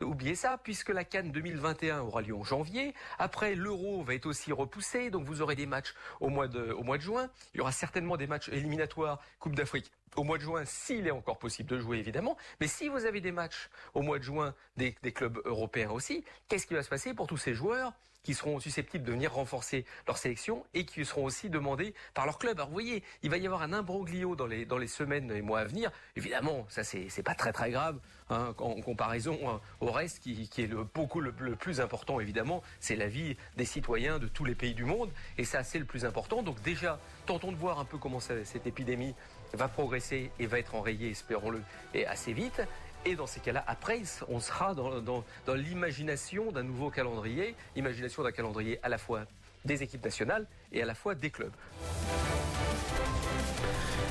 oublier 0.00 0.34
ça, 0.34 0.58
puisque 0.62 0.90
la 0.90 1.04
Cannes 1.04 1.32
2021 1.32 2.00
aura 2.00 2.22
lieu 2.22 2.34
en 2.34 2.44
janvier. 2.44 2.94
Après, 3.18 3.54
l'Euro 3.54 4.02
va 4.02 4.14
être 4.14 4.26
aussi 4.26 4.52
repoussé, 4.52 5.10
donc 5.10 5.24
vous 5.24 5.42
aurez 5.42 5.56
des 5.56 5.66
matchs 5.66 5.94
au 6.20 6.28
mois 6.28 6.48
de, 6.48 6.74
juin. 6.98 7.28
Il 7.54 7.58
y 7.58 7.60
aura 7.60 7.72
certainement 7.72 8.16
des 8.16 8.26
matchs 8.26 8.48
éliminatoires 8.48 9.20
Coupe 9.38 9.54
d'Afrique 9.54 9.90
au 10.16 10.22
mois 10.22 10.38
de 10.38 10.42
juin, 10.42 10.64
s'il 10.64 11.08
est 11.08 11.10
encore 11.10 11.38
possible 11.38 11.68
de 11.70 11.80
jouer 11.80 11.98
évidemment, 11.98 12.36
mais 12.60 12.68
si 12.68 12.88
vous 12.88 13.04
avez 13.04 13.20
des 13.20 13.32
matchs 13.32 13.68
au 13.94 14.02
mois 14.02 14.20
de 14.20 14.22
juin 14.22 14.54
des 14.76 14.92
clubs 15.12 15.40
européens 15.44 15.90
aussi, 15.90 16.24
qu'est-ce 16.46 16.68
qui 16.68 16.74
va 16.74 16.84
se 16.84 16.88
passer 16.88 17.14
pour 17.14 17.26
tous 17.26 17.36
ces 17.36 17.52
joueurs? 17.52 17.92
Qui 18.24 18.34
seront 18.34 18.58
susceptibles 18.58 19.04
de 19.04 19.12
venir 19.12 19.32
renforcer 19.32 19.84
leur 20.08 20.18
sélection 20.18 20.64
et 20.74 20.84
qui 20.84 21.04
seront 21.04 21.24
aussi 21.24 21.50
demandés 21.50 21.94
par 22.14 22.26
leur 22.26 22.38
club. 22.38 22.58
Alors 22.58 22.68
vous 22.68 22.74
voyez, 22.74 23.04
il 23.22 23.30
va 23.30 23.36
y 23.36 23.46
avoir 23.46 23.62
un 23.62 23.72
imbroglio 23.72 24.34
dans 24.34 24.46
les, 24.46 24.64
dans 24.64 24.78
les 24.78 24.88
semaines 24.88 25.30
et 25.30 25.42
mois 25.42 25.60
à 25.60 25.64
venir. 25.64 25.92
Évidemment, 26.16 26.66
ça 26.68 26.82
c'est, 26.82 27.22
pas 27.22 27.34
très 27.34 27.52
très 27.52 27.70
grave 27.70 27.98
hein, 28.30 28.54
en 28.58 28.80
comparaison 28.80 29.38
hein, 29.48 29.60
au 29.80 29.92
reste 29.92 30.20
qui, 30.20 30.48
qui 30.48 30.62
est 30.62 30.66
le, 30.66 30.84
beaucoup 30.84 31.20
le, 31.20 31.32
plus 31.54 31.80
important 31.80 32.18
évidemment, 32.20 32.62
c'est 32.80 32.96
la 32.96 33.06
vie 33.06 33.36
des 33.56 33.64
citoyens 33.64 34.18
de 34.18 34.26
tous 34.26 34.44
les 34.44 34.54
pays 34.54 34.74
du 34.74 34.84
monde 34.84 35.10
et 35.38 35.44
ça 35.44 35.62
c'est 35.62 35.78
le 35.78 35.84
plus 35.84 36.04
important. 36.04 36.42
Donc 36.42 36.60
déjà, 36.62 36.98
tentons 37.26 37.52
de 37.52 37.56
voir 37.56 37.78
un 37.78 37.84
peu 37.84 37.98
comment 37.98 38.20
cette 38.20 38.66
épidémie 38.66 39.14
va 39.52 39.68
progresser 39.68 40.30
et 40.38 40.46
va 40.46 40.58
être 40.58 40.74
enrayée, 40.74 41.10
espérons-le, 41.10 41.62
et 41.94 42.06
assez 42.06 42.32
vite. 42.32 42.62
Et 43.06 43.16
dans 43.16 43.26
ces 43.26 43.40
cas-là, 43.40 43.62
après, 43.66 44.02
on 44.28 44.40
sera 44.40 44.74
dans, 44.74 45.24
l'imagination 45.54 46.52
d'un 46.52 46.62
nouveau 46.62 46.90
calendrier, 46.90 47.54
imagination 47.76 48.22
d'un 48.22 48.32
calendrier 48.32 48.80
à 48.82 48.88
la 48.88 48.98
fois 48.98 49.24
des 49.64 49.82
équipes 49.82 50.04
nationales 50.04 50.46
et 50.72 50.82
à 50.82 50.86
la 50.86 50.94
fois 50.94 51.14
des 51.14 51.30
clubs. 51.30 51.52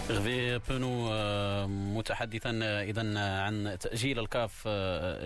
غفي 0.09 0.59
بونو 0.69 1.09
متحدثا 1.67 2.51
اذا 2.81 3.19
عن 3.19 3.77
تأجيل 3.79 4.19
الكاف 4.19 4.67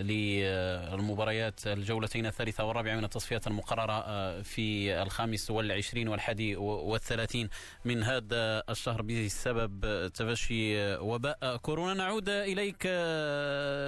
للمباريات 0.01 1.67
الجولتين 1.67 2.25
الثالثة 2.25 2.63
والرابعة 2.63 2.95
من 2.95 3.03
التصفيات 3.03 3.47
المقررة 3.47 4.41
في 4.41 5.01
الخامس 5.01 5.51
والعشرين 5.51 6.07
والحادي 6.07 6.55
والثلاثين 6.55 7.49
من 7.85 8.03
هذا 8.03 8.63
الشهر 8.69 9.01
بسبب 9.01 10.07
تفشي 10.13 10.95
وباء 10.95 11.57
كورونا. 11.57 11.93
نعود 11.93 12.29
إليك 12.29 12.83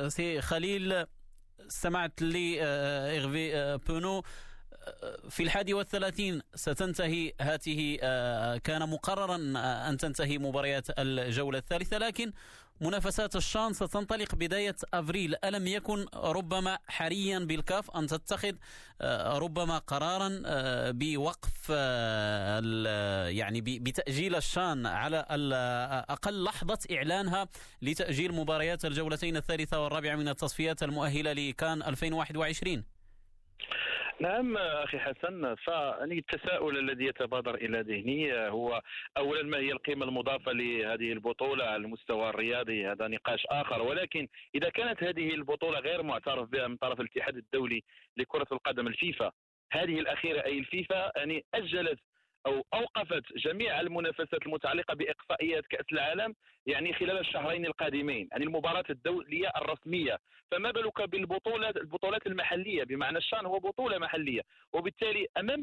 سي 0.08 0.42
خليل. 0.42 1.06
سمعت 1.68 2.22
لي 2.22 2.62
إغفي 2.64 3.78
بونو 3.88 4.24
في 5.30 5.44
الحادي 5.44 5.74
والثلاثين 5.74 6.42
ستنتهي 6.56 7.34
هذه 7.42 7.96
كان 8.64 8.90
مقررا 8.90 9.36
أن 9.90 9.98
تنتهي 9.98 10.38
مباريات 10.38 10.88
الجولة 10.90 11.58
الثالثة 11.60 11.98
لكن 11.98 12.34
منافسات 12.82 13.36
الشان 13.36 13.74
ستنطلق 13.74 14.36
بداية 14.36 14.76
أفريل. 14.94 15.36
ألم 15.44 15.68
يكن 15.68 16.06
ربما 16.16 16.80
حريا 16.88 17.40
بالكاف 17.40 17.92
أن 17.92 18.08
تتخذ 18.08 18.54
ربما 19.26 19.78
قرارا 19.78 20.42
بوقف 20.92 21.70
يعني 23.30 23.62
بتأجيل 23.62 24.36
الشان 24.36 24.86
على 24.86 25.26
أقل 26.10 26.44
لحظة 26.44 26.80
إعلانها 26.92 27.48
لتأجيل 27.82 28.34
مباريات 28.34 28.86
الجولتين 28.86 29.38
الثالثة 29.38 29.84
والرابعة 29.84 30.16
من 30.16 30.28
التصفيات 30.28 30.84
المؤهلة 30.84 31.34
لكان 31.34 31.84
2021 31.84 32.84
نعم 34.22 34.58
أخي 34.58 35.00
حسن 35.00 35.56
فأني 35.56 36.18
التساؤل 36.18 36.78
الذي 36.78 37.06
يتبادر 37.06 37.56
إلى 37.56 37.82
ذهني 37.82 38.34
هو 38.34 38.82
اولا 39.18 39.44
ما 39.44 39.58
هي 39.58 39.72
القيمة 39.72 40.06
المضافة 40.06 40.52
لهذه 40.52 41.12
البطولة 41.12 41.66
على 41.66 41.76
المستوى 41.76 42.30
الرياضي؟ 42.30 42.88
هذا 42.88 43.08
نقاش 43.08 43.46
آخر. 43.50 43.82
ولكن 43.82 44.28
إذا 44.56 44.70
كانت 44.70 45.04
هذه 45.04 45.34
البطولة 45.34 45.80
غير 45.80 46.04
معترف 46.04 46.50
بها 46.50 46.68
من 46.68 46.78
طرف 46.78 47.00
الاتحاد 47.00 47.38
الدولي 47.38 47.84
لكرة 48.18 48.48
القدم 48.52 48.88
الفيفا 48.88 49.32
هذه 49.72 50.00
الأخيرة 50.00 50.46
أي 50.46 50.60
الفيفا 50.60 51.12
يعني 51.16 51.46
أجلت 51.54 52.00
أو 52.46 52.64
أوقفت 52.74 53.24
جميع 53.38 53.80
المنافسات 53.82 54.46
المتعلقة 54.46 54.94
بإقصائيات 54.94 55.66
كأس 55.66 55.86
العالم 55.92 56.36
يعني 56.66 56.94
خلال 56.94 57.18
الشهرين 57.18 57.66
القادمين 57.66 58.28
يعني 58.32 58.44
المباراة 58.44 58.84
الدولية 58.90 59.52
الرسمية. 59.58 60.18
فما 60.52 60.72
بالك 60.72 61.10
بالبطولات 61.10 61.78
البطولات 61.78 62.28
المحلية؟ 62.28 62.84
بمعنى 62.84 63.18
الشأن 63.18 63.46
هو 63.46 63.60
بطولة 63.60 63.98
محلية 63.98 64.42
وبالتالي 64.74 65.28
أمام 65.38 65.62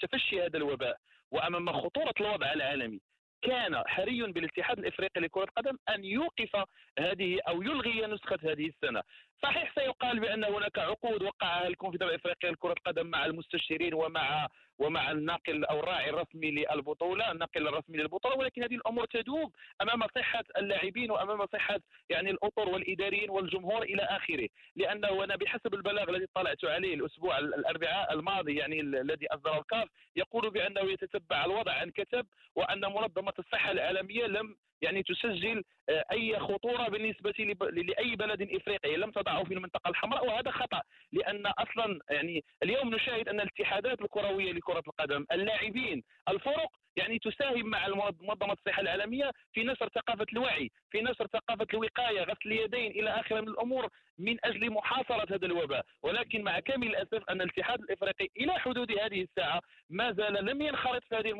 تفشي 0.00 0.42
هذا 0.42 0.56
الوباء 0.56 0.96
وأمام 1.30 1.72
خطورة 1.72 2.14
الوضع 2.20 2.52
العالمي 2.52 3.00
كان 3.42 3.82
حري 3.86 4.32
بالاتحاد 4.32 4.78
الإفريقي 4.78 5.20
لكرة 5.20 5.44
القدم 5.44 5.76
أن 5.88 6.04
يوقف 6.04 6.56
هذه 6.98 7.40
أو 7.48 7.62
يلغي 7.62 8.06
نسخة 8.06 8.38
هذه 8.42 8.66
السنة. 8.66 9.02
صحيح 9.42 9.74
سيقال 9.74 10.20
بأن 10.20 10.44
هناك 10.44 10.78
عقود 10.78 11.22
وقعها 11.22 11.66
الكونفدراليه 11.66 12.14
الافريقيه 12.14 12.50
لكرة 12.50 12.72
القدم 12.72 13.06
مع 13.06 13.26
المستشيرين 13.26 13.94
ومع 13.94 14.48
ومع 14.78 15.10
الناقل 15.10 15.64
أو 15.64 15.80
الراعي 15.80 16.10
الرسمي 16.10 16.50
للبطولة 16.50 17.32
الناقل 17.32 17.68
الرسمي 17.68 17.98
للبطولة 17.98 18.36
ولكن 18.36 18.62
هذه 18.62 18.74
الأمور 18.74 19.04
تدوب 19.04 19.52
أمام 19.82 20.02
صحة 20.14 20.44
اللاعبين 20.56 21.10
وأمام 21.10 21.46
صحة 21.46 21.80
يعني 22.10 22.30
الأطر 22.30 22.68
والإداريين 22.68 23.30
والجمهور 23.30 23.82
إلى 23.82 24.02
آخره. 24.02 24.48
لأنه 24.76 25.24
أنا 25.24 25.36
بحسب 25.36 25.74
البلاغ 25.74 26.10
الذي 26.10 26.24
اطلعت 26.24 26.64
عليه 26.64 26.94
الأسبوع 26.94 27.38
الأربعاء 27.38 28.12
الماضي 28.12 28.56
يعني 28.56 28.80
الذي 28.80 29.26
اصدره 29.26 29.58
الكاف 29.58 29.88
يقول 30.16 30.50
بأنه 30.50 30.80
يتتبع 30.80 31.44
الوضع 31.44 31.72
عن 31.72 31.90
كتب 31.90 32.26
وأن 32.54 32.80
منظمة 32.80 33.32
الصحة 33.38 33.70
العالمية 33.70 34.26
لم 34.26 34.56
يعني 34.82 35.02
تسجل 35.02 35.64
آه، 35.88 36.04
أي 36.12 36.38
خطورة 36.38 36.88
بالنسبة 36.88 37.34
لأي 37.70 38.16
بلد 38.16 38.42
إفريقي 38.42 38.96
لم 38.96 39.10
تضعه 39.10 39.44
في 39.44 39.54
المنطقة 39.54 39.90
الحمراء 39.90 40.26
وهذا 40.26 40.50
خطأ 40.50 40.82
لأن 41.12 41.46
أصلا 41.46 42.00
يعني 42.10 42.44
اليوم 42.62 42.94
نشاهد 42.94 43.28
أن 43.28 43.40
الاتحادات 43.40 44.00
الكروية 44.00 44.52
لكرة 44.52 44.82
القدم 44.86 45.26
اللاعبين 45.32 46.02
الفرق 46.28 46.70
يعني 47.00 47.18
تساهم 47.18 47.66
مع 47.66 47.88
منظمة 47.88 48.52
الصحة 48.52 48.82
العالمية 48.82 49.30
في 49.52 49.64
نشر 49.64 49.88
ثقافة 49.88 50.26
الوعي، 50.32 50.70
في 50.90 51.00
نشر 51.00 51.26
ثقافة 51.26 51.66
الوقاية، 51.74 52.20
غسل 52.22 52.46
اليدين 52.46 52.90
إلى 52.90 53.10
اخره 53.10 53.40
من 53.40 53.48
الأمور 53.48 53.88
من 54.18 54.36
أجل 54.44 54.70
محاصرة 54.70 55.34
هذا 55.34 55.46
الوباء، 55.46 55.84
ولكن 56.02 56.42
مع 56.42 56.60
كامل 56.60 56.86
الأسف 56.86 57.22
أن 57.30 57.40
الاتحاد 57.40 57.80
الإفريقي 57.80 58.28
إلى 58.36 58.52
حدود 58.52 58.92
هذه 58.92 59.22
الساعة 59.22 59.60
ما 59.90 60.12
زال 60.12 60.44
لم 60.44 60.62
ينخرط 60.62 61.04
في 61.04 61.16
هذه 61.16 61.30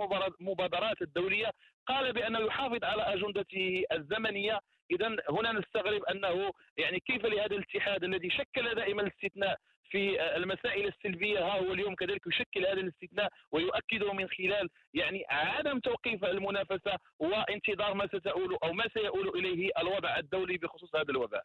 المبادرات 0.41 1.03
الدولية، 1.03 1.51
قال 1.87 2.13
بأنه 2.13 2.39
يحافظ 2.39 2.85
على 2.85 3.03
أجندته 3.03 3.85
الزمنية. 3.93 4.61
اذا 4.91 5.17
هنا 5.31 5.53
نستغرب 5.53 6.03
أنه 6.05 6.53
يعني 6.77 7.01
كيف 7.01 7.27
لهذا 7.27 7.57
الاتحاد 7.57 8.05
الذي 8.05 8.31
شكل 8.31 8.75
دائما 8.75 9.03
الاستثناء 9.03 9.59
في 9.91 10.37
المسائل 10.37 10.87
السلبية 10.89 11.39
ها 11.39 11.59
هو 11.61 11.73
اليوم 11.73 11.95
كذلك 11.95 12.27
يشكل 12.27 12.67
هذا 12.67 12.81
الاستثناء 12.81 13.29
ويؤكده 13.53 14.13
من 14.13 14.29
خلال 14.29 14.69
يعني 14.95 15.25
عدم 15.31 15.79
توقيف 15.81 16.25
المنافسة 16.25 16.99
وانتظار 17.19 17.95
ما 17.95 18.07
ستؤول 18.07 18.59
أو 18.65 18.73
ما 18.73 18.89
سيؤول 18.95 19.29
إليه 19.29 19.71
الوضع 19.79 20.17
الدولي 20.19 20.57
بخصوص 20.57 20.97
هذا 20.97 21.11
الوباء. 21.11 21.45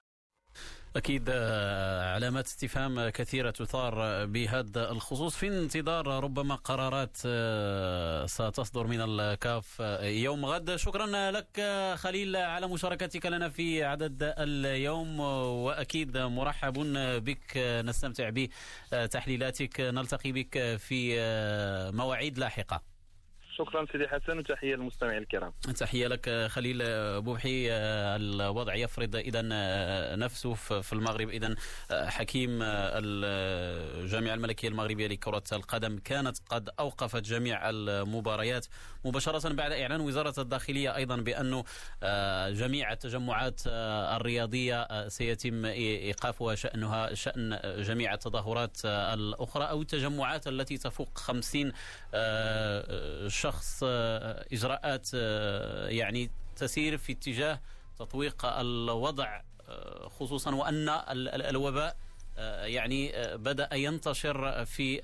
أكيد 0.95 1.25
آه، 1.29 2.13
علامات 2.13 2.45
استفهام 2.45 3.09
كثيرة 3.09 3.51
تثار 3.51 4.25
بهذا 4.25 4.91
الخصوص. 4.91 5.35
في 5.35 5.47
انتظار 5.47 6.07
ربما 6.07 6.55
قرارات 6.55 7.17
آه، 7.25 8.25
ستصدر 8.25 8.87
من 8.87 9.01
الكاف 9.01 9.77
آه، 9.81 10.03
يوم 10.05 10.45
غد. 10.45 10.75
شكرا 10.75 11.31
لك 11.31 11.61
خليل 11.95 12.35
على 12.35 12.67
مشاركتك 12.67 13.25
لنا 13.25 13.49
في 13.49 13.83
عدد 13.83 14.33
اليوم. 14.37 15.19
وأكيد 15.19 16.17
مرحب 16.17 16.73
بك. 17.23 17.57
نستمتع 17.57 18.29
بتحليلاتك. 18.29 19.79
نلتقي 19.81 20.31
بك 20.31 20.75
في 20.75 21.15
مواعيد 21.93 22.37
لاحقة. 22.37 22.94
شكرا 23.57 23.85
سيدي 23.91 24.07
حسن 24.07 24.37
وتحية 24.37 24.75
للمستمعين 24.75 25.21
الكرام. 25.21 25.53
تحية 25.79 26.07
لك 26.07 26.47
خليل 26.47 26.77
بوبحي 27.21 27.71
الوضع 27.71 28.75
يفرض 28.75 29.15
اذا 29.15 29.41
نفسه 30.15 30.53
في 30.53 30.93
المغرب. 30.93 31.29
اذا 31.29 31.55
حكيم 31.91 32.59
الجامعة 32.61 34.33
الملكية 34.33 34.67
المغربية 34.67 35.07
لكرة 35.07 35.43
القدم 35.53 35.97
كانت 35.97 36.37
قد 36.49 36.69
أوقفت 36.79 37.23
جميع 37.23 37.69
المباريات 37.69 38.65
مباشرة 39.05 39.53
بعد 39.53 39.71
إعلان 39.71 40.01
وزارة 40.01 40.41
الداخلية 40.41 40.95
أيضا 40.95 41.15
بانه 41.15 41.63
جميع 42.49 42.91
التجمعات 42.91 43.61
الرياضية 43.67 45.07
سيتم 45.07 45.65
إيقافها 45.65 46.55
شأنها 46.55 47.13
شأن 47.13 47.59
جميع 47.77 48.13
التظاهرات 48.13 48.77
الأخرى 48.85 49.63
أو 49.63 49.81
التجمعات 49.81 50.47
التي 50.47 50.77
تفوق 50.77 51.17
50 51.17 51.71
شخص 53.27 53.44
آه، 53.83 54.45
إجراءات 54.53 55.09
آه، 55.13 55.87
يعني 55.87 56.31
تسير 56.55 56.97
في 56.97 57.11
اتجاه 57.11 57.61
تطويق 57.99 58.45
الوضع 58.45 59.41
آه، 59.69 60.09
خصوصا 60.09 60.55
وأن 60.55 60.89
الوباء 61.09 61.97
يعني 62.64 63.12
بدا 63.36 63.74
ينتشر 63.74 64.64
في 64.64 64.94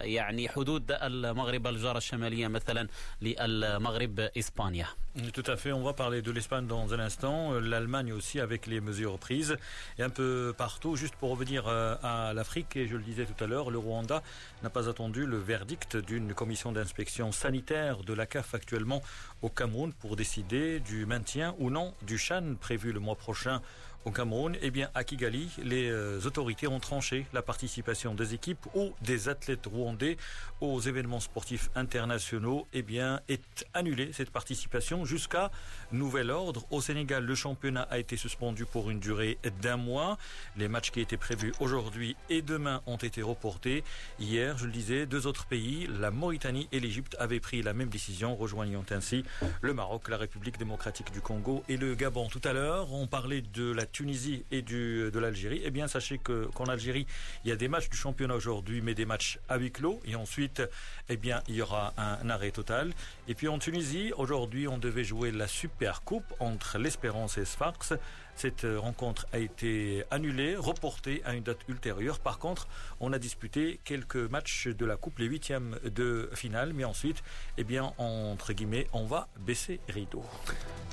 يعني 0.00 0.48
حدود 0.48 0.92
المغرب 0.92 1.66
الجاره 1.66 1.98
الشماليه 1.98 2.48
مثلا 2.48 2.88
للمغرب 3.22 4.20
اسبانيا 4.20 4.86
Tout 5.32 5.44
à 5.46 5.56
fait, 5.56 5.70
on 5.70 5.84
va 5.84 5.92
parler 5.92 6.22
de 6.22 6.32
l'Espagne 6.32 6.66
dans 6.66 6.92
un 6.92 6.98
instant, 6.98 7.52
l'Allemagne 7.60 8.12
aussi 8.12 8.40
avec 8.40 8.66
les 8.66 8.80
mesures 8.80 9.16
prises 9.16 9.56
et 9.96 10.02
un 10.02 10.10
peu 10.10 10.52
partout. 10.58 10.96
Juste 10.96 11.14
pour 11.14 11.30
revenir 11.30 11.68
euh, 11.68 11.94
à 12.02 12.32
l'Afrique, 12.34 12.74
et 12.74 12.88
je 12.88 12.96
le 12.96 13.02
disais 13.04 13.24
tout 13.24 13.44
à 13.44 13.46
l'heure, 13.46 13.70
le 13.70 13.78
Rwanda 13.78 14.24
n'a 14.64 14.70
pas 14.70 14.88
attendu 14.88 15.24
le 15.24 15.38
verdict 15.38 15.96
d'une 15.96 16.34
commission 16.34 16.72
d'inspection 16.72 17.30
sanitaire 17.30 18.02
de 18.02 18.12
la 18.12 18.26
CAF 18.26 18.56
actuellement 18.56 19.02
au 19.42 19.50
Cameroun 19.50 19.92
pour 19.92 20.16
décider 20.16 20.80
du 20.80 21.06
maintien 21.06 21.54
ou 21.58 21.70
non 21.70 21.94
du 22.02 22.18
Chan 22.18 22.56
prévu 22.60 22.90
le 22.90 22.98
mois 22.98 23.14
prochain 23.14 23.62
au 24.05 24.11
Cameroun, 24.11 24.57
eh 24.61 24.71
bien, 24.71 24.89
à 24.95 25.03
Kigali, 25.03 25.49
les 25.61 25.89
euh, 25.89 26.19
autorités 26.25 26.67
ont 26.67 26.79
tranché 26.79 27.25
la 27.33 27.41
participation 27.41 28.15
des 28.15 28.33
équipes 28.33 28.65
ou 28.73 28.93
des 29.01 29.29
athlètes 29.29 29.65
rwandais 29.65 30.17
aux 30.61 30.79
événements 30.79 31.19
sportifs 31.19 31.69
internationaux. 31.75 32.67
Eh 32.73 32.85
est 33.27 33.65
annulée 33.73 34.11
cette 34.13 34.31
participation 34.31 35.05
jusqu'à 35.05 35.51
nouvel 35.91 36.31
ordre. 36.31 36.65
Au 36.71 36.81
Sénégal, 36.81 37.25
le 37.25 37.35
championnat 37.35 37.83
a 37.83 37.99
été 37.99 38.17
suspendu 38.17 38.65
pour 38.65 38.89
une 38.89 38.99
durée 38.99 39.37
d'un 39.61 39.77
mois. 39.77 40.17
Les 40.57 40.67
matchs 40.67 40.91
qui 40.91 41.01
étaient 41.01 41.17
prévus 41.17 41.53
aujourd'hui 41.59 42.15
et 42.29 42.41
demain 42.41 42.81
ont 42.87 42.97
été 42.97 43.21
reportés. 43.21 43.83
Hier, 44.19 44.57
je 44.57 44.65
le 44.65 44.71
disais, 44.71 45.05
deux 45.05 45.27
autres 45.27 45.45
pays, 45.45 45.87
la 45.99 46.09
Mauritanie 46.09 46.67
et 46.71 46.79
l'Égypte, 46.79 47.15
avaient 47.19 47.39
pris 47.39 47.61
la 47.61 47.73
même 47.73 47.89
décision, 47.89 48.35
rejoignant 48.35 48.83
ainsi 48.91 49.23
le 49.61 49.73
Maroc, 49.73 50.09
la 50.09 50.17
République 50.17 50.57
démocratique 50.57 51.11
du 51.11 51.21
Congo 51.21 51.63
et 51.69 51.77
le 51.77 51.95
Gabon. 51.95 52.27
Tout 52.27 52.41
à 52.43 52.53
l'heure, 52.53 52.91
on 52.93 53.07
parlait 53.07 53.41
de 53.41 53.71
la 53.71 53.85
Tunisie 53.91 54.43
et 54.51 54.61
du, 54.61 55.09
de 55.11 55.19
l'Algérie, 55.19 55.61
eh 55.63 55.71
bien 55.71 55.87
sachez 55.87 56.17
que 56.17 56.45
qu'en 56.53 56.65
Algérie, 56.65 57.05
il 57.43 57.49
y 57.49 57.51
a 57.51 57.55
des 57.55 57.67
matchs 57.67 57.89
du 57.89 57.97
championnat 57.97 58.35
aujourd'hui, 58.35 58.81
mais 58.81 58.93
des 58.93 59.05
matchs 59.05 59.39
à 59.49 59.57
huis 59.57 59.71
clos. 59.71 59.99
Et 60.05 60.15
ensuite, 60.15 60.61
eh 61.09 61.17
bien, 61.17 61.41
il 61.47 61.55
y 61.55 61.61
aura 61.61 61.93
un, 61.97 62.29
arrêt 62.29 62.51
total. 62.51 62.93
Et 63.27 63.35
puis 63.35 63.47
en 63.47 63.59
Tunisie, 63.59 64.11
aujourd'hui, 64.17 64.67
on 64.67 64.77
devait 64.77 65.03
jouer 65.03 65.31
la 65.31 65.47
Super 65.47 66.03
Coupe 66.03 66.33
entre 66.39 66.77
l'Espérance 66.77 67.37
et 67.37 67.45
Sfax. 67.45 67.93
Cette 68.38 68.64
euh, 68.64 68.80
rencontre 68.80 69.26
a 69.32 69.38
été 69.38 70.04
annulée, 70.10 70.56
reportée 70.56 71.22
à 71.24 71.34
une 71.34 71.44
date 71.44 71.60
ultérieure. 71.68 72.18
Par 72.18 72.38
contre, 72.38 72.66
on 73.00 73.12
a 73.12 73.18
disputé 73.18 73.80
quelques 73.84 74.16
matchs 74.16 74.66
de 74.66 74.84
la 74.84 74.96
Coupe, 74.96 75.18
les 75.18 75.26
huitièmes 75.26 75.78
de 75.84 76.28
finale, 76.34 76.72
mais 76.74 76.84
ensuite, 76.84 77.22
eh 77.58 77.64
bien, 77.64 77.92
entre 77.98 78.52
guillemets, 78.52 78.88
on 78.92 79.04
va 79.04 79.28
baisser 79.38 79.80
rideau. 79.88 80.24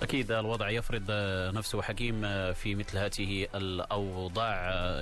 أكيد 0.02 0.32
الوضع 0.32 0.70
يفرض 0.70 1.04
نفسه 1.54 1.82
حكيم 1.82 2.22
في 2.54 2.76
مثل 2.76 2.98
هذه 2.98 3.48
الأوضاع 3.56 4.56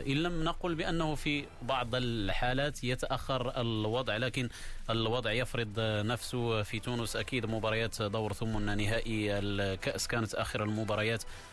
إن 0.07 0.13
لم 0.13 0.43
نقل 0.43 0.75
بأنه 0.75 1.15
في 1.15 1.45
بعض 1.61 1.95
الحالات 1.95 2.83
يتأخر 2.83 3.61
الوضع 3.61 4.17
لكن 4.17 4.49
الوضع 4.89 5.31
يفرض 5.31 5.79
نفسه 5.79 6.63
في 6.63 6.79
تونس 6.79 7.15
أكيد 7.15 7.45
مباريات 7.45 8.01
دور 8.01 8.33
ثم 8.33 8.69
نهائي 8.69 9.39
الكأس 9.39 10.07
كانت 10.07 10.35
آخر 10.35 10.63
المباريات 10.63 11.23
آه، 11.23 11.27
آه، 11.27 11.52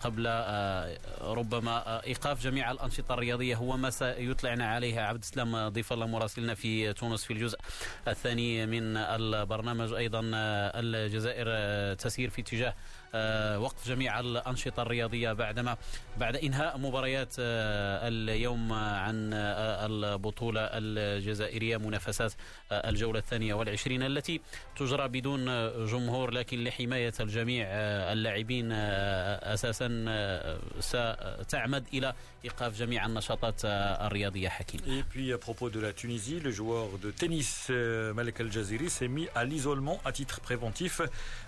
قبل 0.00 0.24
آه، 0.26 0.98
ربما 1.20 2.04
إيقاف 2.04 2.42
جميع 2.42 2.70
الأنشطة 2.70 3.14
الرياضية 3.14 3.56
هو 3.56 3.76
ما 3.76 3.90
سيطلعنا 3.90 4.66
عليها. 4.66 5.06
عبد 5.06 5.22
السلام 5.22 5.68
ضيف 5.68 5.92
الله 5.92 6.06
مراسلنا 6.06 6.54
في 6.54 6.92
تونس 6.92 7.24
في 7.24 7.32
الجزء 7.32 7.58
الثاني 8.08 8.66
من 8.66 8.96
البرنامج. 8.96 9.92
أيضا 9.92 10.20
الجزائر 10.24 11.46
تسير 11.94 12.30
في 12.30 12.40
اتجاه 12.40 12.74
وقف 13.58 13.88
جميع 13.88 14.20
الأنشطة 14.20 14.82
الرياضية 14.82 15.32
بعدما 15.32 15.76
بعد 16.16 16.36
إنهاء 16.36 16.78
مباريات 16.78 17.34
اليوم 17.38 18.72
عن 18.72 19.30
البطولة 19.34 20.60
الجزائرية 20.60 21.76
منافسات 21.76 22.32
الجولة 22.72 23.18
الثانية 23.18 23.54
والعشرين 23.54 24.02
التي 24.02 24.40
تجرى 24.76 25.08
بدون 25.08 25.44
جمهور. 25.86 26.30
لكن 26.30 26.64
لحماية 26.64 27.12
الجميع 27.20 27.66
اللاعبين 28.12 28.72
أساسا 28.72 29.88
ستعمد 30.80 31.84
إلى 31.94 32.14
إيقاف 32.44 32.78
جميع 32.78 33.06
النشاطات 33.06 33.60
الرياضية. 33.64 34.48
حكيم. 34.48 34.80
Et 34.86 35.02
puis 35.02 35.32
à 35.32 35.38
propos 35.38 35.70
de 35.70 35.80
la 35.80 35.92
Tunisie, 35.92 36.40
le 36.40 36.50
joueur 36.50 36.98
de 37.02 37.10
tennis 37.10 37.70
Malek 38.14 38.40
Al-Jaziri 38.40 38.90
s'est 38.90 39.08
mis 39.08 39.28
à 39.34 39.44
l'isolement 39.44 40.00
à 40.04 40.12
titre 40.12 40.40
préventif. 40.40 41.00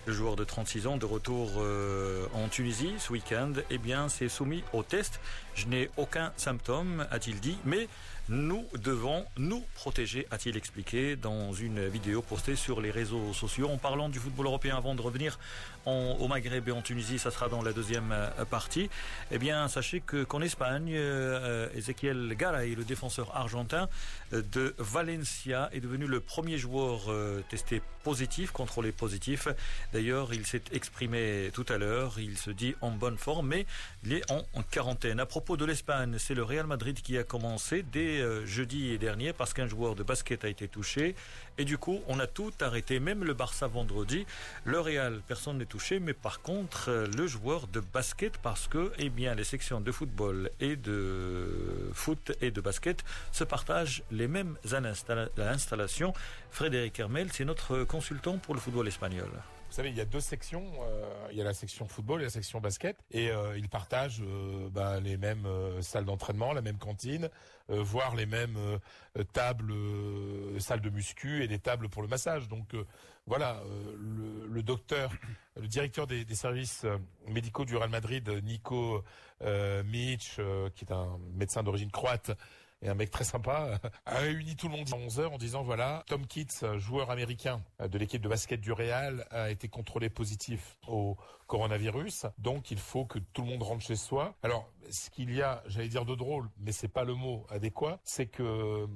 Le 0.07 0.13
joueur 0.13 0.37
de 0.37 0.45
36 0.45 0.87
ans 0.87 0.97
de 0.97 1.07
retour 1.07 1.56
euh, 1.59 2.27
en 2.35 2.49
Tunisie 2.49 2.95
ce 2.99 3.13
week-end, 3.13 3.53
eh 3.71 3.79
bien, 3.79 4.09
s'est 4.09 4.29
soumis 4.29 4.63
au 4.73 4.83
test. 4.83 5.21
Je 5.55 5.67
n'ai 5.67 5.91
aucun 5.97 6.33
symptôme, 6.37 7.07
a-t-il 7.11 7.41
dit, 7.41 7.59
mais 7.65 7.89
nous 8.29 8.65
devons 8.83 9.25
nous 9.37 9.65
protéger, 9.75 10.27
a-t-il 10.31 10.57
expliqué 10.57 11.15
dans 11.15 11.53
une 11.53 11.87
vidéo 11.87 12.23
postée 12.23 12.57
sur 12.57 12.81
les 12.81 12.91
réseaux 12.91 13.33
sociaux. 13.33 13.69
En 13.71 13.79
parlant 13.79 14.09
du 14.09 14.19
football 14.19 14.47
européen, 14.47 14.77
avant 14.77 14.95
de 14.95 15.01
revenir 15.01 15.39
au 15.87 16.27
Maghreb 16.29 16.69
et 16.69 16.73
en 16.73 16.83
Tunisie, 16.83 17.19
ça 17.19 17.31
sera 17.31 17.49
dans 17.49 17.63
la 17.63 17.73
deuxième 17.73 18.11
euh, 18.13 18.45
partie. 18.45 18.91
Eh 19.31 19.39
bien, 19.39 19.69
sachez 19.69 20.01
que 20.01 20.25
qu'en 20.25 20.41
Espagne, 20.41 20.93
euh, 20.95 21.69
Ezequiel 21.75 22.35
Garay, 22.37 22.75
le 22.75 22.85
défenseur 22.85 23.37
argentin 23.37 23.89
de 24.33 24.75
Valencia, 24.79 25.71
est 25.73 25.81
devenu 25.81 26.07
le 26.07 26.21
premier 26.21 26.59
joueur 26.59 27.05
euh, 27.09 27.43
testé 27.49 27.83
positif, 28.07 28.53
contrôlé 28.53 28.93
positif. 28.93 29.49
D'ailleurs, 29.93 30.33
il 30.33 30.47
s'est 30.47 30.63
exprimé 30.73 31.51
tout 31.53 31.67
à 31.69 31.77
l'heure. 31.77 32.21
Il 32.21 32.39
se 32.39 32.51
dit 32.51 32.77
en 32.81 32.93
bonne 32.93 33.19
forme, 33.19 33.49
mais 33.49 33.67
il 34.05 34.13
est 34.13 34.31
en, 34.31 34.45
quarantaine. 34.71 35.19
À 35.19 35.27
propos 35.27 35.57
de 35.57 35.65
l'Espagne, 35.65 36.17
c'est 36.19 36.35
le 36.35 36.45
Real 36.45 36.67
Madrid 36.67 37.01
qui 37.03 37.19
a 37.19 37.25
commencé 37.25 37.83
dès 37.83 38.21
euh, 38.21 38.47
jeudi 38.47 38.97
dernier 38.99 39.33
parce 39.33 39.55
qu'un 39.55 39.67
joueur 39.67 39.97
de 39.97 40.05
basket 40.05 40.45
a 40.45 40.49
été 40.49 40.69
touché. 40.69 41.17
Et 41.59 41.65
du 41.65 41.79
coup, 41.79 42.01
on 42.07 42.21
a 42.21 42.29
tout 42.29 42.53
arrêté, 42.61 43.01
même 43.01 43.25
le 43.25 43.35
Barça 43.35 43.67
vendredi. 43.67 44.25
Le 44.65 44.79
Real, 44.79 45.21
personne 45.27 45.59
n'est 45.59 45.67
mais 46.01 46.15
par 46.15 46.41
contre, 46.43 46.91
euh, 46.91 47.07
le 47.17 47.27
joueur 47.27 47.67
de 47.69 47.81
basket, 47.81 48.37
parce 48.39 48.69
que, 48.69 48.93
eh 48.99 49.11
bien, 49.11 49.35
les 49.35 49.45
sections 49.45 49.81
de 49.81 49.93
football 49.93 50.51
et 50.61 50.77
de 50.77 51.91
foot 51.93 52.33
et 52.41 52.51
de 52.51 52.61
basket 52.61 53.05
se 53.33 53.45
partagent 53.45 54.03
les 54.11 54.29
mêmes 54.29 54.57
installa 54.73 55.29
installations. 55.39 56.13
Frédéric 56.51 56.99
Hermel, 56.99 57.29
c'est 57.33 57.45
notre 57.45 57.85
consultant 57.85 58.39
pour 58.39 58.55
le 58.55 58.61
football 58.61 58.89
espagnol. 58.89 59.31
Savez, 59.77 59.91
il 59.91 59.97
y 59.99 60.01
a 60.01 60.07
deux 60.07 60.21
sections. 60.21 60.65
Euh, 60.81 61.29
il 61.33 61.37
y 61.37 61.43
a 61.43 61.45
la 61.45 61.53
section 61.53 61.87
football 61.87 62.23
et 62.23 62.25
la 62.25 62.31
section 62.31 62.63
basket. 62.63 62.97
Et 63.11 63.29
euh, 63.29 63.59
ils 63.59 63.69
partagent 63.69 64.23
euh, 64.23 64.71
bah, 64.71 65.01
les 65.01 65.19
mêmes 65.19 65.47
salles 65.83 66.07
d'entraînement, 66.07 66.55
la 66.55 66.63
même 66.63 66.79
cantine, 66.79 67.29
voire 67.69 68.17
les 68.17 68.25
mêmes 68.25 68.57
tables, 69.35 69.75
salles 70.61 70.81
de 70.81 70.89
muscu 70.89 71.43
et 71.43 71.47
des 71.47 71.59
tables 71.59 71.91
pour 71.91 72.01
le 72.01 72.09
massage. 72.09 72.49
Donc 72.49 72.75
voilà, 73.27 73.61
le, 74.01 74.47
le, 74.47 74.63
docteur, 74.63 75.13
le 75.61 75.69
directeur 75.69 76.07
des, 76.07 76.25
des 76.25 76.35
services 76.35 76.87
médicaux 77.29 77.67
du 77.67 77.77
Real 77.77 77.91
Madrid, 77.91 78.27
Nico 78.45 79.05
Mitch, 79.85 80.41
qui 80.75 80.85
est 80.87 80.93
un 80.93 81.19
médecin 81.35 81.63
d'origine 81.63 81.91
croate, 81.91 82.31
et 82.83 82.89
un 82.89 82.95
mec 82.95 83.11
très 83.11 83.25
sympa, 83.25 83.81
a 84.07 84.19
réuni 84.19 84.57
tout 84.57 84.69
le 84.69 84.77
monde 84.77 84.89
à 84.93 84.97
11h 84.97 85.27
en 85.27 85.39
disant 85.39 85.63
voilà, 85.63 86.05
Tom 86.07 86.27
Kitts, 86.27 86.65
joueur 86.77 87.11
américain 87.11 87.63
de 87.81 87.99
l'équipe 87.99 88.21
de 88.21 88.29
basket 88.29 88.61
du 88.61 88.73
Real, 88.73 89.27
a 89.31 89.51
été 89.51 89.69
contrôlé 89.69 90.11
positif 90.11 90.77
au 90.87 91.17
coronavirus, 91.47 92.27
donc 92.39 92.71
il 92.71 92.79
faut 92.79 93.05
que 93.05 93.19
tout 93.19 93.43
le 93.43 93.49
monde 93.49 93.63
rentre 93.63 93.85
chez 93.85 93.97
soi. 93.97 94.35
Alors, 94.43 94.71
ce 94.91 95.11
qu'il 95.11 95.35
y 95.35 95.43
a, 95.43 95.63
j'allais 95.67 95.89
dire 95.89 96.05
de 96.05 96.15
drôle, 96.15 96.49
mais 96.59 96.73
c'est 96.73 96.89
pas 96.89 97.05
le 97.05 97.15
mot 97.15 97.47
adéquat, 97.51 98.01
c'est 98.05 98.27
que 98.27 98.87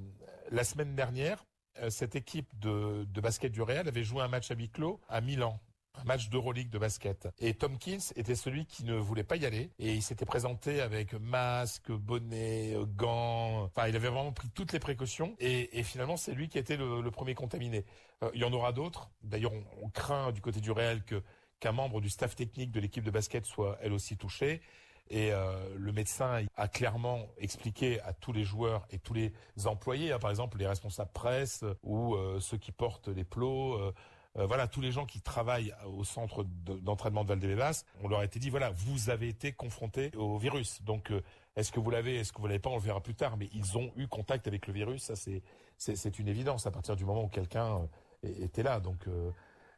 la 0.50 0.64
semaine 0.64 0.94
dernière, 0.94 1.44
cette 1.88 2.16
équipe 2.16 2.48
de, 2.58 3.04
de 3.04 3.20
basket 3.20 3.52
du 3.52 3.62
Real 3.62 3.88
avait 3.88 4.04
joué 4.04 4.22
un 4.22 4.28
match 4.28 4.50
à 4.50 4.54
huis 4.54 4.68
clos 4.68 5.00
à 5.08 5.20
Milan 5.20 5.60
match 6.04 6.28
d'Euroleague 6.30 6.70
de 6.70 6.78
basket. 6.78 7.28
Et 7.38 7.54
Tomkins 7.54 8.12
était 8.16 8.34
celui 8.34 8.66
qui 8.66 8.84
ne 8.84 8.94
voulait 8.94 9.24
pas 9.24 9.36
y 9.36 9.46
aller. 9.46 9.70
Et 9.78 9.94
il 9.94 10.02
s'était 10.02 10.24
présenté 10.24 10.80
avec 10.80 11.14
masque, 11.14 11.90
bonnet, 11.90 12.74
gants. 12.96 13.64
Enfin, 13.64 13.88
il 13.88 13.96
avait 13.96 14.08
vraiment 14.08 14.32
pris 14.32 14.48
toutes 14.50 14.72
les 14.72 14.80
précautions. 14.80 15.34
Et, 15.38 15.82
finalement, 15.82 16.16
c'est 16.16 16.32
lui 16.32 16.48
qui 16.48 16.58
été 16.58 16.76
le, 16.76 17.00
le 17.00 17.10
premier 17.10 17.34
contaminé. 17.34 17.84
Euh, 18.22 18.30
il 18.34 18.40
y 18.40 18.44
en 18.44 18.52
aura 18.52 18.72
d'autres. 18.72 19.10
D'ailleurs, 19.22 19.52
on, 19.82 19.88
craint 19.90 20.32
du 20.32 20.40
côté 20.40 20.60
du 20.60 20.70
réel 20.70 21.04
que 21.04 21.22
qu'un 21.58 21.72
membre 21.72 22.00
du 22.00 22.08
staff 22.08 22.34
technique 22.34 22.70
de 22.70 22.80
l'équipe 22.80 23.04
de 23.04 23.10
basket 23.10 23.44
soit 23.44 23.78
elle 23.82 23.92
aussi 23.92 24.16
touchée. 24.16 24.62
Et 25.10 25.32
euh, 25.32 25.52
le 25.76 25.92
médecin 25.92 26.46
a 26.56 26.68
clairement 26.68 27.26
expliqué 27.36 28.00
à 28.00 28.12
tous 28.12 28.32
les 28.32 28.44
joueurs 28.44 28.86
et 28.90 28.98
tous 28.98 29.12
les 29.12 29.32
employés, 29.66 30.12
hein, 30.12 30.18
par 30.18 30.30
exemple 30.30 30.56
les 30.56 30.66
responsables 30.66 31.10
presse 31.12 31.64
ou 31.82 32.14
euh, 32.14 32.38
ceux 32.40 32.56
qui 32.56 32.70
portent 32.72 33.08
les 33.08 33.24
plots, 33.24 33.92
euh, 34.38 34.46
voilà, 34.46 34.68
tous 34.68 34.80
les 34.80 34.92
gens 34.92 35.06
qui 35.06 35.20
travaillent 35.20 35.74
au 35.86 36.04
centre 36.04 36.44
d'entraînement 36.44 37.24
de, 37.24 37.34
de 37.34 37.40
Valdebebas, 37.40 37.84
on 38.02 38.08
leur 38.08 38.20
a 38.20 38.24
été 38.24 38.38
dit, 38.38 38.48
voilà, 38.48 38.70
vous 38.70 39.10
avez 39.10 39.28
été 39.28 39.52
confrontés 39.52 40.12
au 40.16 40.38
virus. 40.38 40.82
Donc, 40.82 41.10
euh, 41.10 41.22
est-ce 41.56 41.72
que 41.72 41.80
vous 41.80 41.90
l'avez, 41.90 42.16
est-ce 42.16 42.32
que 42.32 42.40
vous 42.40 42.46
l'avez 42.46 42.60
pas, 42.60 42.70
on 42.70 42.76
le 42.76 42.82
verra 42.82 43.00
plus 43.00 43.16
tard. 43.16 43.36
Mais 43.36 43.48
ils 43.52 43.76
ont 43.76 43.90
eu 43.96 44.06
contact 44.06 44.46
avec 44.46 44.68
le 44.68 44.72
virus, 44.72 45.02
ça 45.12 45.14
c'est 45.16 46.18
une 46.18 46.28
évidence 46.28 46.66
à 46.66 46.70
partir 46.70 46.94
du 46.94 47.04
moment 47.04 47.24
où 47.24 47.28
quelqu'un 47.28 47.88
euh, 48.24 48.44
était 48.44 48.62
là. 48.62 48.78
Donc, 48.78 49.06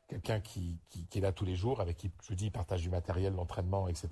quelqu'un 0.08 0.40
qui, 0.40 0.78
qui, 0.90 1.18
est 1.18 1.22
là 1.22 1.32
tous 1.32 1.46
les 1.46 1.56
jours, 1.56 1.80
avec 1.80 1.96
qui, 1.96 2.10
je 2.28 2.34
dis, 2.34 2.50
partage 2.50 2.82
du 2.82 2.90
matériel, 2.90 3.32
l'entraînement, 3.34 3.88
etc., 3.88 4.08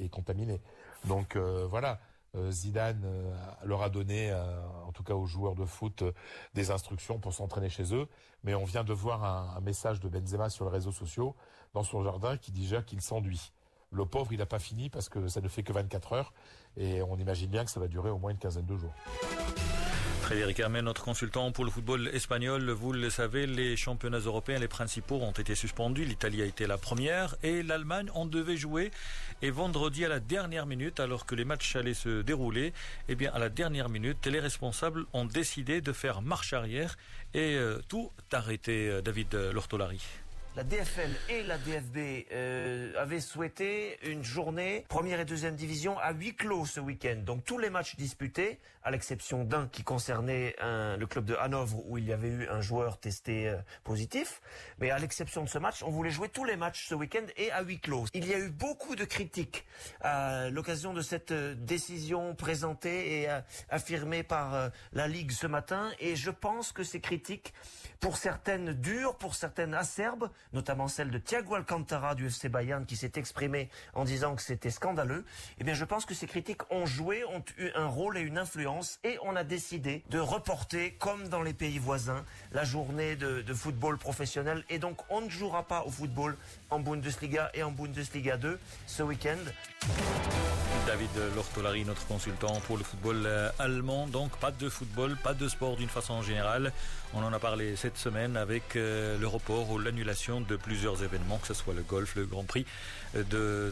est, 0.00 0.08
contaminé. 0.10 0.60
Donc, 1.06 1.36
voilà. 1.36 1.98
Euh, 2.34 2.50
Zidane 2.50 3.02
euh, 3.04 3.34
leur 3.62 3.82
a 3.82 3.90
donné, 3.90 4.30
euh, 4.30 4.42
en 4.86 4.92
tout 4.92 5.02
cas 5.02 5.14
aux 5.14 5.26
joueurs 5.26 5.54
de 5.54 5.66
foot, 5.66 6.02
des 6.54 6.70
instructions 6.70 7.18
pour 7.18 7.34
s'entraîner 7.34 7.68
chez 7.68 7.94
eux. 7.94 8.08
Mais 8.42 8.54
on 8.54 8.64
vient 8.64 8.84
de 8.84 8.92
voir 8.94 9.24
un, 9.24 9.56
un, 9.56 9.60
message 9.60 10.00
de 10.00 10.08
Benzema 10.08 10.48
sur 10.48 10.64
les 10.64 10.70
réseaux 10.70 10.92
sociaux, 10.92 11.36
dans 11.74 11.82
son 11.82 12.02
jardin, 12.02 12.38
qui 12.38 12.50
dit 12.50 12.62
déjà 12.62 12.82
qu'il 12.82 13.02
s'enduit. 13.02 13.52
Le 13.90 14.06
pauvre, 14.06 14.32
il 14.32 14.38
n'a 14.38 14.46
pas 14.46 14.58
fini 14.58 14.88
parce 14.88 15.10
que 15.10 15.28
ça 15.28 15.42
ne 15.42 15.48
fait 15.48 15.62
que 15.62 15.72
24 15.74 16.14
heures. 16.14 16.32
Et 16.78 17.02
on 17.02 17.18
imagine 17.18 17.50
bien 17.50 17.64
que 17.64 17.70
ça 17.70 17.80
va 17.80 17.88
durer 17.88 18.08
au 18.08 18.18
moins 18.18 18.30
une 18.30 18.38
quinzaine 18.38 18.64
de 18.64 18.76
jours. 18.76 18.94
Frédéric 20.22 20.60
Hermé, 20.60 20.82
notre 20.82 21.02
consultant 21.02 21.50
pour 21.50 21.64
le 21.64 21.70
football 21.70 22.08
espagnol. 22.14 22.70
Vous 22.70 22.92
le 22.92 23.10
savez, 23.10 23.46
les 23.46 23.76
championnats 23.76 24.20
européens, 24.20 24.60
les 24.60 24.68
principaux, 24.68 25.16
ont 25.16 25.32
été 25.32 25.54
suspendus. 25.56 26.04
L'Italie 26.04 26.42
a 26.42 26.44
été 26.44 26.66
la 26.66 26.78
première 26.78 27.34
et 27.42 27.62
l'Allemagne 27.62 28.08
en 28.14 28.24
devait 28.24 28.56
jouer. 28.56 28.92
Et 29.42 29.50
vendredi, 29.50 30.04
à 30.04 30.08
la 30.08 30.20
dernière 30.20 30.66
minute, 30.66 31.00
alors 31.00 31.26
que 31.26 31.34
les 31.34 31.44
matchs 31.44 31.74
allaient 31.74 31.92
se 31.92 32.22
dérouler, 32.22 32.72
eh 33.08 33.16
bien, 33.16 33.32
à 33.34 33.40
la 33.40 33.48
dernière 33.48 33.88
minute, 33.88 34.24
les 34.26 34.40
responsables 34.40 35.04
ont 35.12 35.24
décidé 35.24 35.80
de 35.80 35.92
faire 35.92 36.22
marche 36.22 36.52
arrière 36.52 36.96
et 37.34 37.56
euh, 37.56 37.80
tout 37.88 38.12
arrêter, 38.32 39.02
David 39.02 39.34
Lortolari 39.34 40.00
la 40.54 40.64
DFL 40.64 41.10
et 41.30 41.42
la 41.44 41.56
DFB 41.56 42.26
euh, 42.30 42.92
avaient 42.98 43.20
souhaité 43.20 43.98
une 44.06 44.22
journée 44.22 44.84
première 44.88 45.18
et 45.18 45.24
deuxième 45.24 45.56
division 45.56 45.98
à 45.98 46.12
huis 46.12 46.34
clos 46.34 46.66
ce 46.66 46.78
week-end. 46.78 47.16
Donc 47.24 47.44
tous 47.44 47.56
les 47.56 47.70
matchs 47.70 47.96
disputés, 47.96 48.58
à 48.84 48.90
l'exception 48.90 49.44
d'un 49.44 49.66
qui 49.68 49.82
concernait 49.82 50.54
un, 50.60 50.98
le 50.98 51.06
club 51.06 51.24
de 51.24 51.34
Hanovre 51.36 51.82
où 51.86 51.96
il 51.96 52.04
y 52.04 52.12
avait 52.12 52.28
eu 52.28 52.48
un 52.48 52.60
joueur 52.60 52.98
testé 52.98 53.48
euh, 53.48 53.56
positif. 53.82 54.42
Mais 54.78 54.90
à 54.90 54.98
l'exception 54.98 55.42
de 55.42 55.48
ce 55.48 55.56
match, 55.56 55.82
on 55.84 55.90
voulait 55.90 56.10
jouer 56.10 56.28
tous 56.28 56.44
les 56.44 56.56
matchs 56.56 56.86
ce 56.86 56.94
week-end 56.94 57.24
et 57.38 57.50
à 57.50 57.62
huis 57.62 57.78
clos. 57.78 58.04
Il 58.12 58.26
y 58.26 58.34
a 58.34 58.38
eu 58.38 58.50
beaucoup 58.50 58.94
de 58.94 59.06
critiques 59.06 59.64
à 60.02 60.50
l'occasion 60.50 60.92
de 60.92 61.00
cette 61.00 61.32
décision 61.32 62.34
présentée 62.34 63.22
et 63.22 63.30
euh, 63.30 63.40
affirmée 63.70 64.22
par 64.22 64.70
la 64.92 65.08
Ligue 65.08 65.30
ce 65.30 65.46
matin. 65.46 65.90
Et 65.98 66.14
je 66.14 66.30
pense 66.30 66.72
que 66.72 66.84
ces 66.84 67.00
critiques, 67.00 67.54
pour 68.00 68.18
certaines 68.18 68.74
dures, 68.74 69.16
pour 69.16 69.34
certaines 69.34 69.72
acerbes, 69.72 70.28
notamment 70.52 70.88
celle 70.88 71.10
de 71.10 71.18
Thiago 71.18 71.54
Alcantara 71.54 72.14
du 72.14 72.26
FC 72.26 72.48
Bayern 72.48 72.84
qui 72.86 72.96
s'est 72.96 73.12
exprimé 73.16 73.68
en 73.94 74.04
disant 74.04 74.34
que 74.34 74.42
c'était 74.42 74.70
scandaleux, 74.70 75.24
eh 75.58 75.64
bien 75.64 75.74
je 75.74 75.84
pense 75.84 76.04
que 76.04 76.14
ces 76.14 76.26
critiques 76.26 76.62
ont 76.70 76.86
joué, 76.86 77.24
ont 77.24 77.44
eu 77.58 77.70
un 77.74 77.86
rôle 77.86 78.18
et 78.18 78.20
une 78.20 78.38
influence 78.38 78.98
et 79.04 79.18
on 79.22 79.36
a 79.36 79.44
décidé 79.44 80.02
de 80.10 80.18
reporter, 80.18 80.92
comme 80.98 81.28
dans 81.28 81.42
les 81.42 81.54
pays 81.54 81.78
voisins, 81.78 82.24
la 82.52 82.64
journée 82.64 83.16
de, 83.16 83.42
de 83.42 83.54
football 83.54 83.98
professionnel. 83.98 84.64
Et 84.68 84.78
donc 84.78 84.98
on 85.10 85.20
ne 85.20 85.30
jouera 85.30 85.66
pas 85.66 85.84
au 85.84 85.90
football 85.90 86.36
en 86.72 86.80
Bundesliga 86.80 87.50
et 87.54 87.62
en 87.62 87.70
Bundesliga 87.70 88.36
2 88.36 88.58
ce 88.86 89.02
week-end. 89.02 89.36
David 90.86 91.10
Lortolari, 91.36 91.84
notre 91.84 92.04
consultant 92.06 92.60
pour 92.66 92.76
le 92.76 92.82
football 92.82 93.22
euh, 93.24 93.50
allemand. 93.58 94.08
Donc 94.08 94.36
pas 94.38 94.50
de 94.50 94.68
football, 94.68 95.16
pas 95.16 95.34
de 95.34 95.46
sport 95.48 95.76
d'une 95.76 95.88
façon 95.88 96.22
générale. 96.22 96.72
On 97.14 97.22
en 97.22 97.32
a 97.32 97.38
parlé 97.38 97.76
cette 97.76 97.98
semaine 97.98 98.36
avec 98.36 98.74
euh, 98.74 99.18
le 99.18 99.26
report 99.26 99.70
ou 99.70 99.78
l'annulation 99.78 100.40
de 100.40 100.56
plusieurs 100.56 101.02
événements, 101.04 101.38
que 101.38 101.46
ce 101.46 101.54
soit 101.54 101.74
le 101.74 101.82
golf, 101.82 102.16
le 102.16 102.24
Grand 102.24 102.44
Prix 102.44 102.66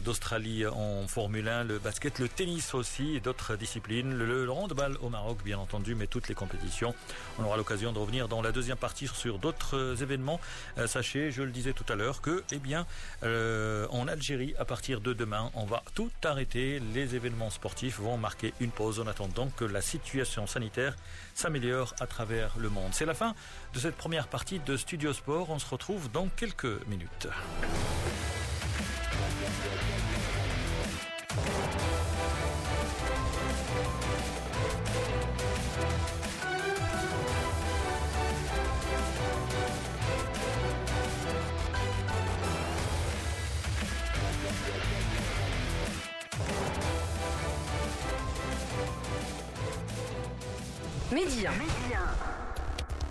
d'Australie 0.03 0.67
en 0.67 1.07
Formule 1.07 1.47
1, 1.47 1.63
le 1.63 1.79
basket, 1.79 2.19
le 2.19 2.29
tennis 2.29 2.75
aussi 2.75 3.15
et 3.15 3.19
d'autres 3.19 3.55
disciplines, 3.55 4.13
le, 4.13 4.45
le 4.45 4.51
handball 4.51 4.97
au 5.01 5.09
Maroc 5.09 5.39
bien 5.43 5.57
entendu, 5.57 5.95
mais 5.95 6.05
toutes 6.05 6.27
les 6.27 6.35
compétitions. 6.35 6.93
On 7.39 7.43
aura 7.45 7.57
l'occasion 7.57 7.91
de 7.91 7.97
revenir 7.97 8.27
dans 8.27 8.43
la 8.43 8.51
deuxième 8.51 8.77
partie 8.77 9.07
sur 9.07 9.39
d'autres 9.39 10.01
événements. 10.03 10.39
Euh, 10.77 10.85
sachez, 10.85 11.31
je 11.31 11.41
le 11.41 11.51
disais 11.51 11.73
tout 11.73 11.85
à 11.91 11.95
l'heure, 11.95 12.21
que 12.21 12.43
eh 12.51 12.59
bien, 12.59 12.85
euh, 13.23 13.87
en 13.89 14.07
Algérie, 14.07 14.53
à 14.57 14.65
partir 14.65 15.01
de 15.01 15.13
demain, 15.13 15.51
on 15.53 15.65
va 15.65 15.83
tout 15.93 16.11
arrêter. 16.23 16.79
Les 16.93 17.15
événements 17.15 17.49
sportifs 17.49 17.99
vont 17.99 18.17
marquer 18.17 18.53
une 18.59 18.71
pause 18.71 18.99
en 18.99 19.07
attendant 19.07 19.49
que 19.55 19.65
la 19.65 19.81
situation 19.81 20.47
sanitaire 20.47 20.95
s'améliore 21.33 21.93
à 21.99 22.07
travers 22.07 22.57
le 22.57 22.69
monde. 22.69 22.91
C'est 22.93 23.05
la 23.05 23.13
fin 23.13 23.35
de 23.73 23.79
cette 23.79 23.95
première 23.95 24.27
partie 24.27 24.59
de 24.59 24.77
Studio 24.77 25.13
Sport. 25.13 25.49
On 25.49 25.59
se 25.59 25.69
retrouve 25.69 26.11
dans 26.11 26.27
quelques 26.27 26.85
minutes. 26.87 27.27
Média. 51.11 51.51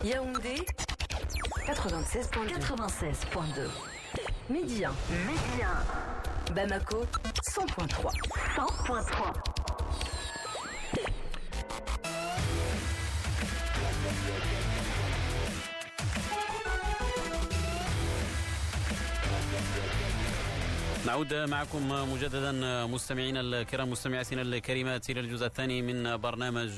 Yaoundé 0.02 0.64
96.2. 1.66 2.58
96.2. 2.58 3.68
Média. 4.48 4.90
Média. 5.26 5.70
Bamako 6.54 7.04
100.3. 7.42 8.10
100.3. 8.56 9.49
نعود 21.10 21.34
معكم 21.34 22.12
مجددا 22.12 22.52
مستمعينا 22.86 23.40
الكرام 23.40 23.90
مستمعاتنا 23.90 24.42
الكريمات 24.42 25.10
إلى 25.10 25.20
الجزء 25.20 25.46
الثاني 25.46 25.82
من 25.82 26.16
برنامج 26.16 26.70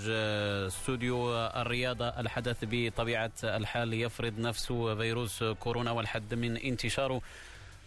استوديو 0.67 1.35
الرياضة 1.37 2.09
الحدث 2.09 2.57
بطبيعة 2.63 3.31
الحال. 3.45 3.95
يفرض 3.95 4.39
نفسه 4.39 4.95
فيروس 4.95 5.45
كورونا 5.45 5.91
والحد 5.91 6.35
من 6.35 6.57
انتشاره 6.57 7.21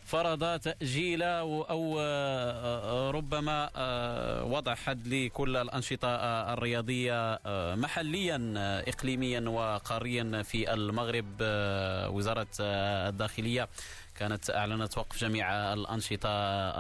فرض 0.06 0.60
تأجيل 0.60 1.24
أو 1.24 2.00
ربما 3.12 3.70
وضع 4.44 4.76
حد 4.76 5.08
لكل 5.08 5.58
الأنشطة 5.58 6.10
الرياضية 6.54 7.40
محليا 7.76 8.54
إقليميا 8.88 9.50
وقاريا 9.50 10.44
في 10.44 10.74
المغرب 10.74 11.26
وزارة 12.14 12.48
الداخلية. 12.60 13.68
كانت 14.16 14.50
أعلنت 14.50 14.98
وقف 14.98 15.18
جميع 15.18 15.74
الأنشطة 15.74 16.30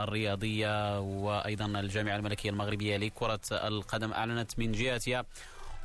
الرياضية 0.04 1.00
وأيضا 1.00 1.66
الجامعة 1.66 2.16
الملكية 2.16 2.50
المغربية 2.50 2.98
لكرة 2.98 3.40
القدم 3.52 4.14
أعلنت 4.14 4.60
من 4.60 4.72
جهتها 4.72 5.26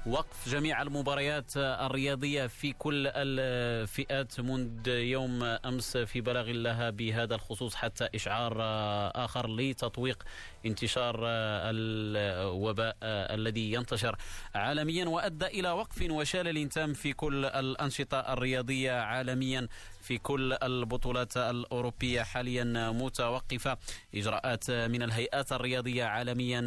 وقف 0.06 0.48
جميع 0.48 0.82
المباريات 0.82 1.52
الرياضية 1.56 2.46
في 2.46 2.72
كل 2.72 3.06
الفئات 3.06 4.40
منذ 4.40 4.88
يوم 4.88 5.42
أمس 5.42 5.96
في 5.96 6.20
بلاغ 6.20 6.50
لها 6.50 6.90
بهذا 6.90 7.34
الخصوص 7.34 7.74
حتى 7.74 8.08
إشعار 8.14 8.56
آخر 9.24 9.56
لتطويق 9.56 10.22
انتشار 10.66 11.16
الوباء 11.24 12.96
الذي 13.02 13.72
ينتشر 13.72 14.16
عالميا 14.54 15.04
وأدى 15.04 15.46
إلى 15.46 15.70
وقف 15.70 16.10
وشلل 16.10 16.68
تام 16.68 16.92
في 16.92 17.12
كل 17.12 17.44
الأنشطة 17.44 18.20
الرياضية 18.20 18.92
عالميا 18.92 19.68
في 20.02 20.18
كل 20.18 20.52
البطولات 20.62 21.36
الأوروبية. 21.36 22.22
حاليا 22.22 22.90
متوقفة 22.90 23.78
إجراءات 24.14 24.70
من 24.70 25.02
الهيئات 25.02 25.52
الرياضية 25.52 26.04
عالميا 26.04 26.60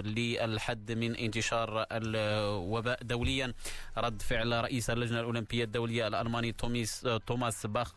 للحد 0.00 0.92
من 0.92 1.16
انتشار 1.16 1.86
الوباء. 1.92 3.02
دوليا 3.02 3.54
رد 3.98 4.22
فعل 4.22 4.52
رئيس 4.64 4.90
اللجنة 4.90 5.20
الأولمبية 5.20 5.64
الدولية 5.64 6.06
الألماني 6.06 6.52
توميس 6.52 7.08
توماس 7.26 7.66
باخ 7.66 7.92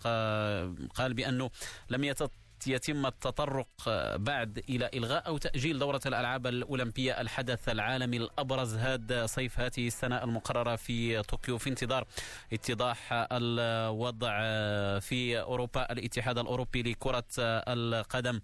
قال 0.96 1.14
بأنه 1.14 1.50
لم 1.90 2.04
يتط 2.04 2.32
يتم 2.68 3.06
التطرق 3.06 3.68
بعد 4.16 4.64
إلى 4.70 4.90
إلغاء 4.94 5.28
أو 5.28 5.38
تأجيل 5.38 5.80
دورة 5.80 6.02
الألعاب 6.06 6.48
الأولمبية 6.48 7.22
الحدث 7.22 7.70
العالمي 7.70 8.18
الأبرز. 8.18 8.76
هذا 8.76 9.26
صيف 9.26 9.60
هذه 9.60 9.88
السنة 9.88 10.24
المقررة 10.24 10.76
في 10.76 11.22
طوكيو 11.22 11.58
في 11.58 11.70
انتظار 11.70 12.08
اتضاح 12.54 12.98
الوضع 13.12 14.40
في 15.00 15.40
أوروبا 15.42 15.92
الاتحاد 15.92 16.38
الأوروبي 16.38 16.84
لكرة 16.84 17.24
القدم. 17.38 18.42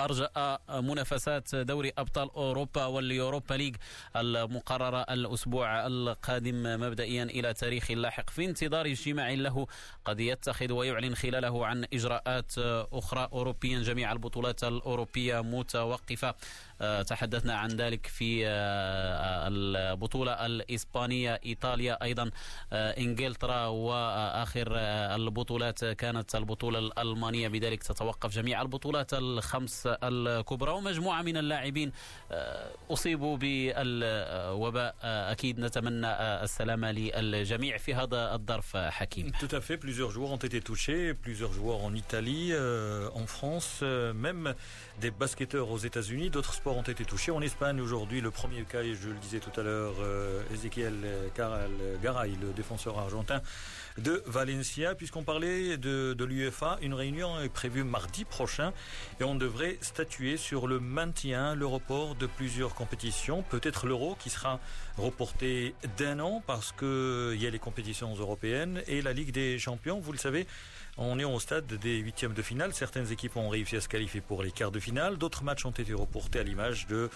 أرجأ 0.00 0.58
منافسات 0.70 1.54
دوري 1.54 1.92
أبطال 1.98 2.30
أوروبا 2.30 2.84
واليوروبا 2.84 3.54
ليج 3.54 3.76
المقررة 4.16 5.00
الأسبوع 5.00 5.86
القادم 5.86 6.62
مبدئيا 6.80 7.24
إلى 7.24 7.54
تاريخ 7.54 7.90
لاحق. 7.90 8.30
في 8.30 8.44
انتظار 8.44 8.86
اجتماع 8.86 9.30
له 9.30 9.66
قد 10.04 10.20
يتخذ 10.20 10.72
ويعلن 10.72 11.14
خلاله 11.14 11.66
عن 11.66 11.84
إجراءات 11.92 12.52
أخرى 12.92 13.28
أوروبيا. 13.32 13.82
جميع 13.82 14.12
البطولات 14.12 14.64
الأوروبية 14.64 15.40
متوقفة. 15.40 16.34
تحدثنا 17.02 17.54
عن 17.54 17.68
ذلك 17.68 18.06
في 18.06 18.46
البطولة 19.48 20.46
الإسبانية 20.46 21.40
إيطاليا 21.46 22.02
أيضا. 22.02 22.30
إنجلترا 22.72 23.66
وآخر 23.66 24.68
البطولات 25.14 25.84
كانت 25.84 26.34
البطولة 26.34 26.78
الألمانية. 26.78 27.48
بذلك 27.48 27.82
تتوقف 27.82 28.34
جميع 28.34 28.62
البطولات 28.62 29.14
الخمس 29.14 29.87
الكبرى 29.87 30.71
ومجموعة 30.71 31.21
من 31.21 31.37
اللاعبين 31.37 31.91
أصيبوا 32.89 33.37
بالوباء 33.37 34.95
أكيد 35.03 35.59
نتمنى 35.59 36.07
السلامة 36.43 36.91
للجميع 36.91 37.77
في 37.77 37.93
هذا 37.93 38.33
الظرف 38.35 38.77
حكيم 38.77 39.31
Tout 39.39 39.55
à 39.55 39.61
fait, 39.61 39.77
plusieurs 39.77 40.11
joueurs 40.11 40.31
ont 40.31 40.37
été 40.37 40.61
touchés, 40.61 41.13
plusieurs 41.13 41.51
joueurs 41.53 41.83
en 41.83 41.93
Italie, 41.93 42.49
euh, 42.51 43.09
en 43.13 43.25
France, 43.25 43.79
euh, 43.83 44.13
même 44.13 44.53
des 45.01 45.11
basketteurs 45.11 45.69
aux 45.69 45.77
États-Unis, 45.77 46.29
d'autres 46.29 46.53
sports 46.53 46.77
ont 46.77 46.83
été 46.83 47.05
touchés. 47.05 47.31
En 47.31 47.41
Espagne, 47.41 47.81
aujourd'hui, 47.81 48.21
le 48.21 48.31
premier 48.31 48.63
cas, 48.63 48.81
et 48.81 48.95
je 48.95 49.09
le 49.09 49.15
disais 49.15 49.39
tout 49.39 49.57
à 49.59 49.63
l'heure, 49.63 49.95
euh, 50.01 50.41
Ezequiel 50.53 50.93
Garay, 51.35 52.31
le 52.41 52.53
défenseur 52.53 52.97
argentin 52.99 53.41
de 53.98 54.22
Valencia. 54.26 54.94
Puisqu'on 54.94 55.24
parlait 55.24 55.76
de, 55.76 56.14
de 56.14 56.24
l'UEFA, 56.24 56.78
une 56.82 56.94
réunion 56.94 57.40
est 57.40 57.48
prévue 57.48 57.84
mardi 57.84 58.24
prochain 58.24 58.72
et 59.20 59.24
on 59.24 59.34
devrait 59.34 59.78
statuer 59.80 60.36
sur 60.36 60.66
le 60.66 60.80
maintien, 60.80 61.54
le 61.54 61.66
report 61.66 62.14
de 62.14 62.26
plusieurs 62.26 62.74
compétitions. 62.74 63.42
Peut-être 63.42 63.86
l'Euro 63.86 64.16
qui 64.18 64.30
sera 64.30 64.60
reporté 64.96 65.74
d'un 65.96 66.20
an 66.20 66.42
parce 66.46 66.72
qu'il 66.72 67.40
y 67.40 67.46
a 67.46 67.50
les 67.50 67.58
compétitions 67.58 68.14
européennes 68.14 68.82
et 68.86 69.02
la 69.02 69.12
Ligue 69.12 69.32
des 69.32 69.58
Champions, 69.58 70.00
vous 70.00 70.12
le 70.12 70.18
savez, 70.18 70.46
on 70.98 71.18
est 71.18 71.24
au 71.24 71.38
stade 71.38 71.66
des 71.66 71.98
huitièmes 71.98 72.34
de 72.34 72.42
finale. 72.42 72.74
Certaines 72.74 73.10
équipes 73.12 73.36
ont 73.36 73.48
réussi 73.48 73.76
à 73.76 73.80
se 73.80 73.88
qualifier 73.88 74.20
pour 74.20 74.42
les 74.42 74.50
quarts 74.50 74.72
de 74.72 74.80
finale. 74.80 75.16
D'autres 75.16 75.44
matchs 75.44 75.64
ont 75.64 75.70
été 75.70 75.94
reportés 75.94 76.40
à 76.40 76.42
l'image 76.42 76.86
de 76.88 77.08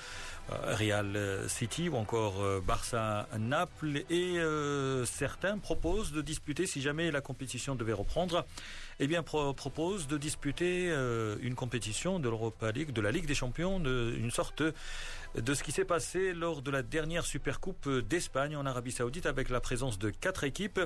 euh, 0.51 0.75
Real 0.75 1.49
City 1.49 1.89
ou 1.89 1.97
encore 1.97 2.41
euh, 2.43 2.61
Barça-Naples. 2.65 4.05
Et 4.09 4.39
euh, 4.39 5.05
certains 5.05 5.59
proposent 5.59 6.13
de 6.13 6.23
disputer, 6.23 6.67
si 6.67 6.81
jamais 6.81 7.11
la 7.11 7.21
compétition 7.21 7.75
devait 7.75 7.93
reprendre, 7.93 8.45
eh 9.01 9.07
bien, 9.07 9.23
pro 9.23 9.53
propose 9.53 10.07
de 10.07 10.17
disputer 10.17 10.89
euh, 10.91 11.37
une 11.41 11.55
compétition 11.55 12.21
de 12.21 12.29
l'Europa 12.29 12.71
League, 12.71 12.93
de 12.93 13.01
la 13.01 13.11
Ligue 13.11 13.27
des 13.27 13.35
Champions, 13.35 13.81
de, 13.81 14.15
une 14.17 14.31
sorte 14.31 14.63
de 15.35 15.55
ce 15.55 15.63
qui 15.63 15.73
s'est 15.73 15.87
passé 15.87 16.35
lors 16.35 16.61
de 16.61 16.71
la 16.71 16.83
dernière 16.83 17.25
Supercoupe 17.25 17.89
d'Espagne 17.89 18.55
en 18.55 18.67
Arabie 18.67 18.93
Saoudite 18.93 19.25
avec 19.25 19.49
la 19.49 19.61
présence 19.61 19.99
de 19.99 20.11
quatre 20.11 20.45
équipes 20.45 20.81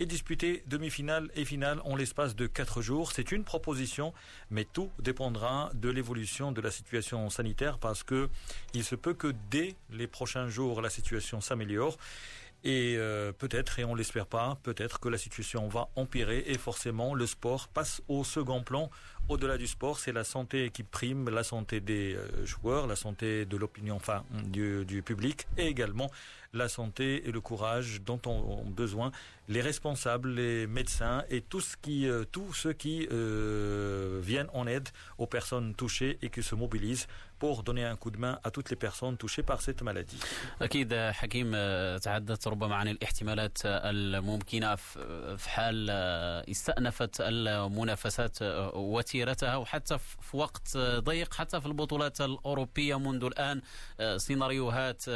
et 0.00 0.06
disputer 0.06 0.62
demi-finale 0.66 1.30
et 1.34 1.46
finale 1.46 1.80
en 1.84 1.96
l'espace 1.96 2.36
de 2.36 2.46
quatre 2.46 2.82
jours. 2.82 3.12
C'est 3.12 3.32
une 3.32 3.42
proposition, 3.42 4.12
mais 4.50 4.66
tout 4.70 4.90
dépendra 4.98 5.70
de 5.74 5.88
l'évolution 5.88 6.52
de 6.52 6.60
la 6.60 6.70
situation 6.70 7.30
sanitaire 7.30 7.78
parce 7.78 8.02
que 8.02 8.28
il 8.74 8.84
se 8.84 8.96
peut 8.96 9.14
que 9.14 9.32
dès 9.50 9.76
les 9.90 10.06
prochains 10.06 10.48
jours 10.48 10.82
la 10.82 10.90
situation 10.90 11.40
s'améliore. 11.40 11.96
Et 12.64 12.96
euh, 12.98 13.32
peut-être, 13.32 13.78
et 13.78 13.84
on 13.84 13.94
l'espère 13.94 14.26
pas, 14.26 14.58
peut-être 14.62 14.98
que 14.98 15.08
la 15.08 15.18
situation 15.18 15.68
va 15.68 15.88
empirer 15.94 16.42
et 16.46 16.58
forcément 16.58 17.14
le 17.14 17.26
sport 17.26 17.68
passe 17.68 18.02
au 18.08 18.24
second 18.24 18.62
plan 18.62 18.90
au-delà 19.29 19.57
du 19.57 19.67
sport, 19.67 19.97
c'est 19.99 20.11
la 20.11 20.23
santé 20.23 20.69
qui 20.71 20.83
prime, 20.83 21.29
la 21.29 21.43
santé 21.43 21.79
des 21.79 22.15
euh, 22.15 22.45
joueurs, 22.45 22.87
la 22.87 22.95
santé 22.95 23.45
de 23.45 23.57
l'opinion, 23.57 23.95
enfin 23.95 24.23
du, 24.45 24.83
du 24.85 25.01
public, 25.01 25.47
et 25.57 25.67
également 25.67 26.11
la 26.53 26.67
santé 26.67 27.27
et 27.27 27.31
le 27.31 27.39
courage 27.39 28.01
dont 28.01 28.19
ont, 28.25 28.65
besoin 28.65 29.11
les 29.47 29.61
responsables, 29.61 30.29
les 30.29 30.67
médecins 30.67 31.23
et 31.29 31.41
tout 31.41 31.61
ce 31.61 31.77
qui, 31.77 32.07
euh, 32.07 32.25
tous 32.29 32.53
ceux 32.53 32.73
qui 32.73 33.07
euh, 33.11 34.19
viennent 34.21 34.49
en 34.53 34.67
aide 34.67 34.89
aux 35.17 35.27
personnes 35.27 35.75
touchées 35.75 36.17
et 36.21 36.29
qui 36.29 36.43
se 36.43 36.55
mobilisent 36.55 37.07
pour 37.39 37.63
donner 37.63 37.85
un 37.85 37.95
coup 37.95 38.11
de 38.11 38.17
main 38.17 38.37
à 38.43 38.51
toutes 38.51 38.69
les 38.69 38.75
personnes 38.75 39.17
touchées 39.17 39.43
par 39.43 39.61
cette 39.61 39.81
maladie. 39.81 40.19
أكيد 40.61 40.93
حكيم 40.93 41.51
تحدث 41.97 42.47
ربما 42.47 42.75
عن 42.75 42.87
الاحتمالات 42.87 43.57
الممكنة 43.65 44.75
في 44.75 45.49
حال 45.49 45.89
استأنفت 46.49 47.21
المنافسات 47.21 48.37
وتيرتها 49.16 49.56
وحتى 49.56 49.98
في 49.98 50.36
وقت 50.36 50.76
ضيق 50.78 51.34
حتى 51.34 51.60
في 51.60 51.66
البطولات 51.66 52.20
الأوروبية 52.20 52.98
منذ 52.98 53.24
الآن 53.24 53.62
سيناريوهات 54.18 55.08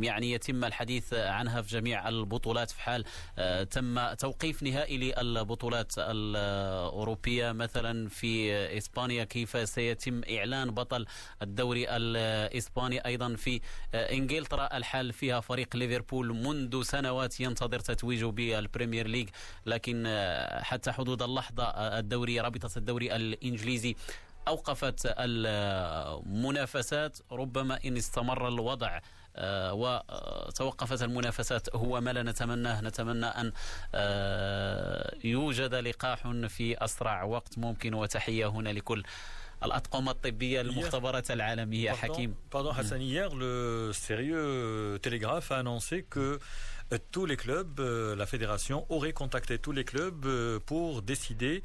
يعني 0.00 0.32
يتم 0.32 0.64
الحديث 0.64 1.14
عنها 1.14 1.62
في 1.62 1.68
جميع 1.68 2.08
البطولات 2.08 2.70
في 2.70 2.80
حال 2.80 3.04
تم 3.70 4.12
توقيف 4.14 4.62
نهائي 4.62 4.98
للبطولات 4.98 5.92
الأوروبية. 5.98 7.52
مثلا 7.52 8.08
في 8.08 8.52
إسبانيا 8.78 9.24
كيف 9.24 9.68
سيتم 9.68 10.20
إعلان 10.30 10.70
بطل 10.70 11.06
الدوري 11.42 11.86
الإسباني 11.96 13.06
أيضا 13.06 13.34
في 13.34 13.60
إنجلترا. 13.94 14.76
الحال 14.76 15.12
فيها 15.12 15.40
فريق 15.40 15.76
ليفربول 15.76 16.34
منذ 16.34 16.82
سنوات 16.82 17.40
ينتظر 17.40 17.80
تتويجه 17.80 18.26
بال 18.26 18.44
Premier 18.44 19.06
League 19.06 19.28
لكن 19.66 20.04
حتى 20.62 20.92
حدود 20.92 21.22
اللحظة 21.22 21.64
الدوري 21.98 22.40
رابطة 22.48 22.78
الدوري 22.78 23.16
الإنجليزي. 23.16 23.96
أوقفت 24.48 25.14
المنافسات. 25.18 27.18
ربما 27.32 27.78
إن 27.84 27.96
استمر 27.96 28.48
الوضع 28.48 29.00
وتوقفت 29.72 31.02
المنافسات 31.02 31.76
هو 31.76 32.00
ما 32.00 32.12
لا 32.12 32.22
نتمناه. 32.22 32.80
نتمنى 32.80 33.26
أن 33.26 33.52
يوجد 35.24 35.74
لقاح 35.74 36.28
في 36.48 36.84
أسرع 36.84 37.22
وقت 37.22 37.58
ممكن 37.58 37.94
وتحية 37.94 38.46
هنا 38.46 38.68
لكل 38.68 39.02
الأطقم 39.64 40.08
الطبية 40.08 40.60
المختبرات 40.60 41.30
العالمية. 41.30 41.92
حكيم. 41.92 42.34
Pardon 42.50 42.72
Hassan, 42.72 43.00
hier 43.00 43.34
le 43.34 43.92
sérieux 43.92 44.98
Télégraphe 45.02 45.52
a 45.52 45.58
annoncé 45.58 46.04
que 46.14 46.38
tous 47.12 47.26
les 47.26 47.36
clubs, 47.36 47.80
la 48.16 48.26
fédération 48.26 48.86
aurait 48.88 49.12
contacté 49.12 49.58
tous 49.58 49.72
les 49.72 49.84
clubs 49.84 50.26
pour 50.70 51.02
décider 51.02 51.62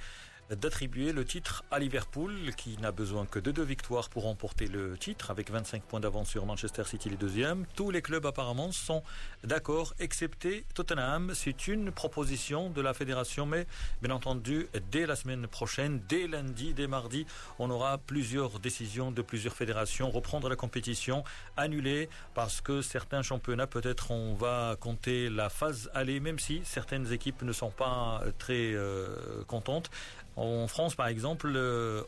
d'attribuer 0.50 1.14
le 1.14 1.26
titre 1.26 1.64
à 1.72 1.80
Liverpool, 1.80 2.52
qui 2.56 2.78
n'a 2.78 2.92
besoin 2.92 3.26
que 3.26 3.40
de 3.40 3.52
deux 3.52 3.64
victoires 3.64 4.10
pour 4.10 4.24
remporter 4.24 4.68
le 4.68 4.98
titre, 4.98 5.32
avec 5.32 5.50
25 5.50 5.84
points 5.84 6.00
d'avance 6.00 6.30
sur 6.30 6.46
Manchester 6.46 6.84
City, 6.86 7.10
les 7.10 7.18
deuxièmes. 7.18 7.66
Tous 7.76 7.92
les 7.92 8.02
clubs 8.02 8.26
apparemment 8.26 8.72
sont 8.72 9.04
d'accord, 9.44 9.94
excepté 10.00 10.66
Tottenham. 10.74 11.32
C'est 11.34 11.68
une 11.68 11.92
proposition 11.92 12.70
de 12.70 12.82
la 12.82 12.94
fédération, 12.94 13.46
mais 13.46 13.66
bien 14.02 14.14
entendu, 14.14 14.68
dès 14.92 15.06
la 15.06 15.16
semaine 15.16 15.48
prochaine, 15.48 16.02
dès 16.08 16.28
lundi, 16.28 16.74
dès 16.74 16.88
mardi, 16.88 17.26
on 17.60 17.70
aura 17.70 17.98
plusieurs 17.98 18.60
décisions 18.60 19.12
de 19.12 19.22
plusieurs 19.22 19.56
fédérations. 19.56 20.10
Reprendre 20.12 20.50
la 20.50 20.56
compétition, 20.56 21.24
annuler, 21.58 22.10
parce 22.34 22.62
que 22.62 22.82
certains 22.82 23.22
championnats, 23.22 23.68
peut-être 23.68 24.12
on 24.12 24.34
va 24.34 24.76
compter 24.80 25.30
la 25.30 25.50
phase 25.50 25.90
aller, 25.94 26.20
même 26.20 26.40
si 26.40 26.62
certaines 26.64 27.12
équipes 27.12 27.42
ne 27.42 27.54
sont 27.54 27.72
pas 27.72 28.22
très 28.38 28.74
euh, 28.74 29.44
contentes. 29.48 29.90
En 30.36 30.68
France, 30.68 30.96
par 30.96 31.08
exemple, 31.08 31.48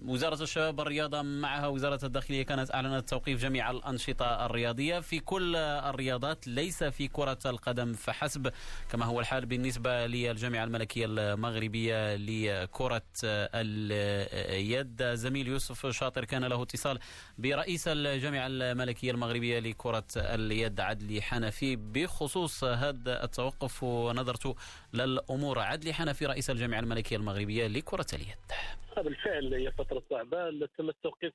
وزارة 0.06 0.44
الشباب 0.44 0.80
والرياضة 0.80 1.22
معها 1.22 1.68
وزارة 1.68 2.06
الداخلية 2.06 2.44
كانت 2.44 2.74
أعلنت 2.74 3.10
توقيف 3.10 3.42
جميع 3.42 3.72
الأنشطة 3.72 4.46
الرياضية 4.46 5.00
في 5.00 5.20
كل 5.20 5.56
الرياضات 5.56 6.48
ليس 6.48 6.84
في 6.84 7.08
كرة 7.08 7.40
القدم 7.46 7.94
فحسب 7.94 8.52
كما 8.92 9.06
هو 9.06 9.20
الحال 9.20 9.46
بالنسبة 9.46 10.06
للجامعة 10.06 10.64
الملكية 10.64 11.06
المغربية 11.06 12.16
لكرة 12.16 13.02
اليد. 13.24 15.04
زميل 15.04 15.48
يوسف 15.48 15.88
شاطر 15.88 16.26
كان 16.26 16.46
له 16.46 16.64
اتصال 16.64 17.00
برئيس 17.38 17.88
الجامعة 17.88 18.48
الملكية 18.48 19.12
المغربية 19.12 19.60
لكرة 19.60 20.08
اليد 20.16 20.80
عدلي 20.80 21.22
حنفي. 21.22 21.76
بخصوص 21.76 22.64
هذا 22.64 23.24
التوقف 23.24 23.84
ونظرت 23.84 24.56
للأمور. 24.94 25.60
عدلي 25.60 25.94
حنفي 25.94 26.26
رئيس 26.26 26.50
الجامعة 26.50 26.80
الملكية 26.80 27.16
المغربية 27.16 27.68
لكرة 27.68 28.06
اليد. 28.14 28.52
بالفعل 28.98 29.54
هي 29.54 29.72
فترة 29.72 30.04
صعبة. 30.10 30.68
تم 30.78 30.90
التوقيف 30.90 31.34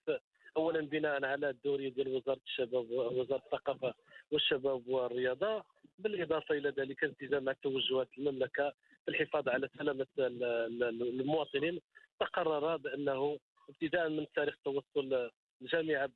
اولا 0.56 0.80
بناء 0.80 1.24
على 1.24 1.50
الدوريه 1.50 1.88
ديال 1.88 2.08
وزارة 2.08 2.40
الشباب 2.46 2.90
وزارة 2.90 3.42
الثقافة 3.46 3.94
والشباب 4.30 4.88
والرياضة 4.88 5.64
بالإضافة 5.98 6.54
إلى 6.54 6.68
ذلك 6.68 7.04
التزام 7.04 7.44
مع 7.44 7.52
توجهات 7.52 8.08
المملكة 8.18 8.72
في 9.04 9.08
الحفاظ 9.08 9.48
على 9.48 9.68
سلامة 9.78 10.06
المواطنين. 10.18 11.80
تقرر 12.20 12.76
بأنه 12.76 13.38
ابتداء 13.68 14.08
من 14.08 14.26
تاريخ 14.36 14.54
توصل 14.64 15.30
الجامعة 15.62 16.10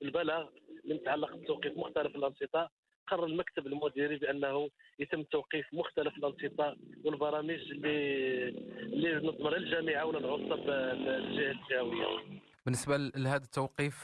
بالبلاغ 0.00 0.46
من 0.84 0.96
يتعلق 0.96 1.36
بتوقيف 1.36 1.76
مختلف 1.76 2.16
الأنشطة. 2.16 2.70
قرر 3.06 3.26
المكتب 3.26 3.66
المديري 3.66 4.16
بأنه 4.16 4.70
يتم 4.98 5.22
توقيف 5.22 5.66
مختلف 5.72 6.14
الأنشطة 6.16 6.76
والبرامج 7.04 7.50
اللي 7.50 8.48
اللي 8.82 9.28
نظمها 9.28 9.56
الجامعة 9.56 10.04
ولا 10.04 10.18
العصب 10.18 10.68
الجهة 10.70 11.50
الجهويه. 11.82 12.40
بالنسبة 12.66 12.96
لهذا 12.96 13.44
التوقيف 13.44 13.94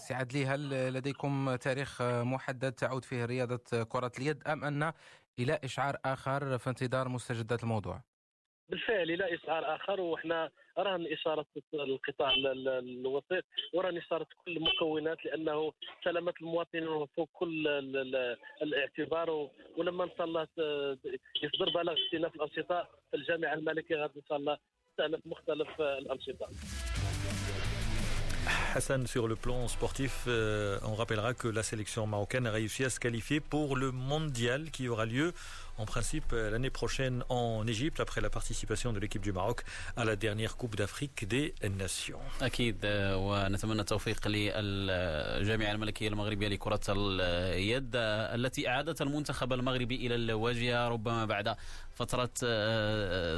سي 0.00 0.14
عدلي 0.14 0.46
هل 0.46 0.92
لديكم 0.94 1.54
تاريخ 1.54 2.02
محدد 2.02 2.72
تعود 2.72 3.04
فيه 3.04 3.24
رياضة 3.24 3.82
كرة 3.88 4.12
اليد 4.18 4.42
أم 4.48 4.64
أن 4.64 4.92
إلى 5.38 5.58
إشعار 5.64 5.96
آخر 6.04 6.58
في 6.58 6.70
انتظار 6.70 7.08
مستجدات 7.08 7.62
الموضوع؟ 7.62 8.02
بالفعل 8.72 9.10
إلى 9.10 9.34
إشعار 9.34 9.74
آخر 9.76 10.00
وحنا 10.00 10.50
رهن 10.78 11.06
إشارة 11.12 11.46
القطاع 11.74 12.34
الوسيط 12.34 13.44
ورهن 13.72 13.96
إشارة 13.98 14.26
كل 14.44 14.56
المكونات 14.56 15.24
لأنه 15.24 15.72
سلامة 16.04 16.32
المواطنين 16.40 17.06
فوق 17.16 17.28
كل 17.32 17.68
الاعتبار 18.62 19.48
ولما 19.76 20.04
إن 20.04 20.10
شاء 20.18 20.26
الله 20.26 20.46
يصدر 21.42 21.70
بلاغ 21.74 21.94
استئناف 22.06 22.34
الأنشطة 22.34 22.88
الجامعة 23.14 23.54
الملكية 23.54 23.96
غادي 23.96 24.18
إن 24.18 24.26
شاء 24.28 24.38
الله 24.38 24.58
تستأنف 24.90 25.20
مختلف 25.26 25.80
الأنشطة. 25.80 26.48
Hassan, 28.74 29.06
sur 29.06 29.28
le 29.28 29.36
plan 29.36 29.68
sportif, 29.68 30.24
euh, 30.26 30.78
on 30.82 30.94
rappellera 30.94 31.34
que 31.34 31.46
la 31.46 31.62
sélection 31.62 32.06
marocaine 32.06 32.46
a 32.46 32.50
réussi 32.50 32.84
à 32.84 32.90
se 32.90 32.98
qualifier 32.98 33.38
pour 33.40 33.76
le 33.76 33.92
mondial 33.92 34.70
qui 34.70 34.88
aura 34.88 35.04
lieu 35.04 35.32
en 35.78 35.84
principe 35.86 36.32
l'année 36.32 36.70
prochaine 36.70 37.24
en 37.28 37.66
Égypte 37.66 38.00
après 38.00 38.20
la 38.20 38.30
participation 38.30 38.92
de 38.92 38.98
l'équipe 39.00 39.22
du 39.22 39.32
Maroc 39.32 39.62
à 39.96 40.04
la 40.04 40.16
dernière 40.16 40.56
Coupe 40.56 40.76
d'Afrique 40.76 41.26
des 41.28 41.54
Nations. 41.78 42.18
أكيد 42.42 42.76
ونتمنى 43.14 43.80
التوفيق 43.80 44.28
للجامعة 44.28 45.72
الملكية 45.72 46.08
المغربية 46.08 46.48
لكرة 46.48 46.80
اليد 46.88 47.90
التي 47.94 48.68
أعادت 48.68 49.02
المنتخب 49.02 49.52
المغربي 49.52 50.06
إلى 50.06 50.14
الواجهة 50.14 50.88
ربما 50.88 51.24
بعد 51.24 51.56
فترة 51.94 52.30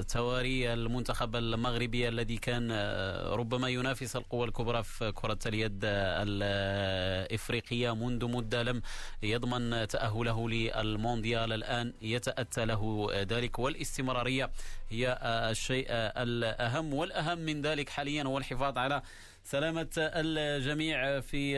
تواري 0.00 0.72
المنتخب 0.72 1.36
المغربي 1.36 2.08
الذي 2.08 2.36
كان 2.36 2.72
ربما 3.32 3.68
ينافس 3.68 4.16
القوى 4.16 4.46
الكبرى 4.46 4.82
في 4.82 5.12
كرة 5.12 5.38
اليد 5.46 5.80
الإفريقية 5.84 7.94
منذ 7.94 8.24
مدة 8.26 8.62
لم 8.62 8.82
يضمن 9.22 9.88
تأهله 9.88 10.48
للمونديال 10.48 11.52
الآن 11.52 11.92
يتأتى 12.28 12.64
له 12.64 13.08
ذلك 13.12 13.58
والاستمرارية 13.58 14.50
هي 14.90 15.18
الشيء 15.50 15.86
الأهم 15.90 16.94
والأهم 16.94 17.38
من 17.38 17.62
ذلك 17.62 17.88
حاليا 17.88 18.22
هو 18.24 18.38
الحفاظ 18.38 18.78
على 18.78 19.02
سلامة 19.44 19.88
الجميع 19.98 21.20
في 21.20 21.56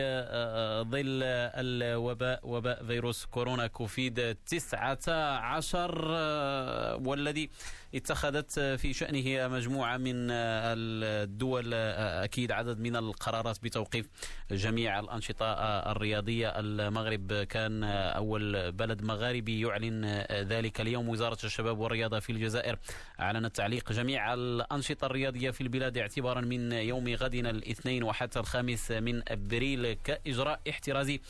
ظل 0.91 1.23
الوباء 1.23 2.39
وباء 2.43 2.85
فيروس 2.85 3.25
كورونا 3.25 3.67
كوفيد 3.67 4.35
19 4.45 5.91
والذي 7.05 7.49
اتخذت 7.95 8.59
في 8.59 8.93
شأنه 8.93 9.47
مجموعة 9.47 9.97
من 9.97 10.31
الدول 10.31 11.73
أكيد 11.73 12.51
عدد 12.51 12.79
من 12.79 12.95
القرارات 12.95 13.63
بتوقيف 13.63 14.09
جميع 14.51 14.99
الأنشطة 14.99 15.45
الرياضية. 15.91 16.59
المغرب 16.59 17.33
كان 17.33 17.83
أول 17.83 18.71
بلد 18.71 19.01
مغاربي 19.01 19.61
يعلن 19.61 20.25
ذلك 20.31 20.81
اليوم. 20.81 21.09
وزارة 21.09 21.37
الشباب 21.43 21.79
والرياضة 21.79 22.19
في 22.19 22.31
الجزائر 22.31 22.79
أعلنت 23.19 23.55
تعليق 23.55 23.91
جميع 23.91 24.33
الأنشطة 24.33 25.05
الرياضية 25.05 25.51
في 25.51 25.61
البلاد 25.61 25.97
اعتبارا 25.97 26.41
من 26.41 26.71
يوم 26.71 27.07
غدنا 27.07 27.49
الاثنين 27.49 28.03
وحتى 28.03 28.39
الخامس 28.39 28.91
من 28.91 29.21
أبريل 29.27 29.93
كإجراء 29.93 30.59
احترازي 30.69 31.21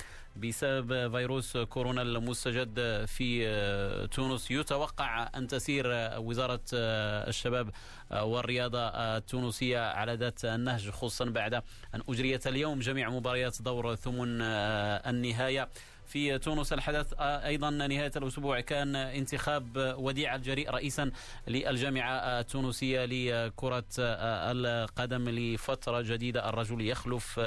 بسبب 0.44 1.12
فيروس 1.12 1.58
كورونا 1.58 2.02
المستجد 2.02 3.06
في 3.06 4.08
تونس. 4.12 4.52
يتوقع 4.52 5.30
أن 5.36 5.48
تسير 5.48 5.86
وزارة 6.18 6.62
الشباب 6.74 7.70
والرياضة 8.12 8.80
التونسية 8.88 9.80
على 9.80 10.14
ذات 10.14 10.46
النهج 10.46 10.90
خصوصا 10.90 11.26
بعد 11.26 11.54
أن 11.96 12.02
أجريت 12.10 12.48
اليوم 12.48 12.80
جميع 12.80 13.10
مباريات 13.10 13.62
دور 13.62 13.96
ثمن 13.96 14.42
النهاية. 14.42 15.70
في 16.08 16.38
تونس 16.38 16.74
الحدث 16.74 17.14
أيضا 17.20 17.70
نهاية 17.70 18.12
الأسبوع 18.16 18.60
كان 18.60 18.96
انتخاب 18.96 19.96
وديع 19.98 20.36
الجريء 20.36 20.70
رئيسا 20.70 21.12
للجامعة 21.48 22.14
التونسية 22.40 23.06
لكرة 23.06 23.84
القدم 24.00 25.30
لفترة 25.30 26.02
جديدة. 26.02 26.50
الرجل 26.50 26.82
يخلف 26.82 27.40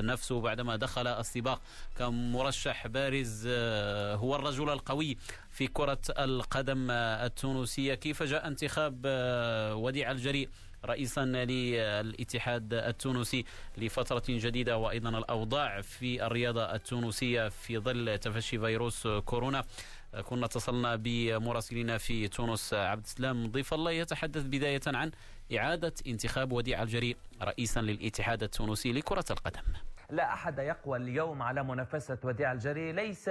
نفسه 0.00 0.40
بعدما 0.40 0.76
دخل 0.76 1.06
السباق 1.06 1.60
كمرشح 1.98 2.86
بارز 2.86 3.46
هو 4.16 4.36
الرجل 4.36 4.70
القوي 4.70 5.16
في 5.50 5.66
كرة 5.66 6.00
القدم 6.18 6.90
التونسية. 6.90 7.94
كيف 7.94 8.22
جاء 8.22 8.46
انتخاب 8.46 9.00
وديع 9.74 10.10
الجريء؟ 10.10 10.48
رئيسا 10.84 11.24
للاتحاد 11.24 12.74
التونسي 12.74 13.44
لفترة 13.78 14.22
جديدة 14.28 14.76
وأيضا 14.76 15.18
الأوضاع 15.18 15.80
في 15.80 16.26
الرياضة 16.26 16.74
التونسية 16.74 17.48
في 17.48 17.78
ظل 17.78 18.18
تفشي 18.18 18.58
فيروس 18.58 19.06
كورونا. 19.06 19.64
كنا 20.24 20.46
اتصلنا 20.46 20.96
بمراسلنا 20.96 21.98
في 21.98 22.28
تونس 22.28 22.74
عبد 22.74 23.04
السلام 23.04 23.50
ضيف 23.50 23.74
الله 23.74 23.90
يتحدث 23.90 24.42
بداية 24.42 24.80
عن 24.86 25.10
إعادة 25.56 25.94
انتخاب 26.06 26.52
وديع 26.52 26.82
الجريء 26.82 27.16
رئيسا 27.42 27.80
للاتحاد 27.80 28.42
التونسي 28.42 28.92
لكرة 28.92 29.24
القدم. 29.30 29.62
لا 30.10 30.32
أحد 30.32 30.58
يقوى 30.58 30.98
اليوم 30.98 31.42
على 31.42 31.64
منافسة 31.64 32.18
وديع 32.24 32.52
الجري. 32.52 32.92
ليس 32.92 33.30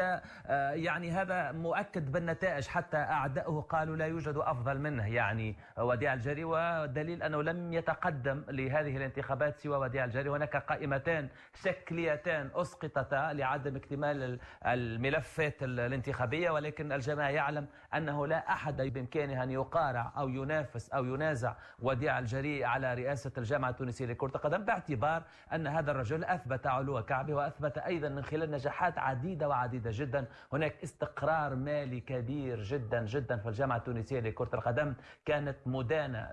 يعني 0.74 1.12
هذا 1.12 1.52
مؤكد 1.52 2.12
بالنتائج 2.12 2.68
حتى 2.68 2.98
أعداؤه 2.98 3.62
قالوا 3.62 3.96
لا 3.96 4.06
يوجد 4.06 4.38
أفضل 4.38 4.80
منه 4.80 5.08
يعني 5.14 5.56
وديع 5.78 6.14
الجري. 6.14 6.44
والدليل 6.44 7.24
أنه 7.24 7.44
لم 7.44 7.74
يتقدم 7.74 8.44
لهذه 8.50 8.98
الانتخابات 8.98 9.60
سوى 9.60 9.78
وديع 9.78 10.06
الجري. 10.06 10.30
هناك 10.30 10.56
قائمتان 10.56 11.30
شكليتان 11.54 12.50
أسقطتا 12.56 13.34
لعدم 13.34 13.76
اكتمال 13.76 14.40
الملفات 14.66 15.64
الانتخابية 15.64 16.50
ولكن 16.52 16.92
الجميع 16.92 17.30
يعلم 17.30 17.68
أنه 17.94 18.28
لا 18.28 18.52
أحد 18.52 18.82
بإمكانه 18.82 19.44
أن 19.44 19.52
يقارع 19.52 20.14
أو 20.18 20.30
ينافس 20.30 20.90
أو 20.90 21.06
ينازع 21.06 21.56
وديع 21.82 22.20
الجري 22.20 22.66
على 22.66 22.94
رئاسة 22.94 23.32
الجامعة 23.38 23.70
التونسية 23.70 24.06
لكرة 24.06 24.32
القدم 24.36 24.66
باعتبار 24.66 25.24
أن 25.54 25.68
هذا 25.68 25.92
الرجل 25.92 26.24
أثبت 26.24 26.67
علو 26.68 27.04
كعبة 27.04 27.34
وأثبت 27.34 27.78
أيضا 27.78 28.10
من 28.10 28.24
خلال 28.24 28.52
نجاحات 28.52 28.98
عديدة 28.98 29.48
وعديدة 29.50 29.90
جدا. 29.94 30.26
هناك 30.54 30.84
استقرار 30.84 31.56
مالي 31.56 32.00
كبير 32.00 32.64
جدا 32.64 33.06
جدا 33.06 33.38
في 33.38 33.50
الجامعة 33.50 33.78
التونسية 33.78 34.20
لكرة 34.20 34.50
القدم. 34.54 34.94
كانت 35.26 35.58
مدانة 35.66 36.30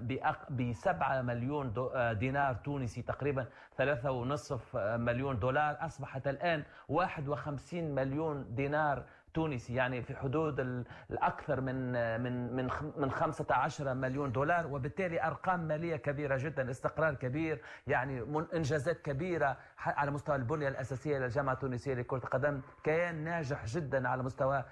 بسبعة 0.51 1.23
مليون 1.23 1.73
دينار 2.19 2.55
تونسي 2.55 3.03
تقريبا 3.03 3.47
ثلاثة 3.77 4.11
ونصف 4.11 4.77
مليون 4.77 5.39
دولار. 5.39 5.77
أصبحت 5.81 6.29
الآن 6.29 6.63
51 6.89 7.95
مليون 7.95 8.55
دينار 8.55 9.03
تونسي 9.35 9.75
يعني 9.75 10.03
في 10.03 10.17
حدود 10.17 10.61
الأكثر 11.11 11.61
من 11.61 11.93
من 12.23 12.57
من 12.57 12.69
من 12.97 13.11
15 13.11 13.95
مليون 13.95 14.33
دولار 14.33 14.67
وبالتالي 14.67 15.23
أرقام 15.23 15.61
مالية 15.69 15.97
كبيرة 15.97 16.37
جدا 16.37 16.71
استقرار 16.71 17.15
كبير 17.15 17.63
يعني 17.87 18.45
إنجازات 18.55 19.01
كبيرة 19.03 19.57
على 19.79 20.11
مستوى 20.11 20.37
البنية 20.37 20.69
الأساسية 20.69 21.19
للجامعة 21.19 21.53
التونسية 21.53 21.95
لكرة 21.95 22.17
القدم 22.19 22.61
كيان 22.85 23.25
ناجح 23.25 23.65
جدا 23.67 24.09
على 24.09 24.23
مستوى 24.23 24.65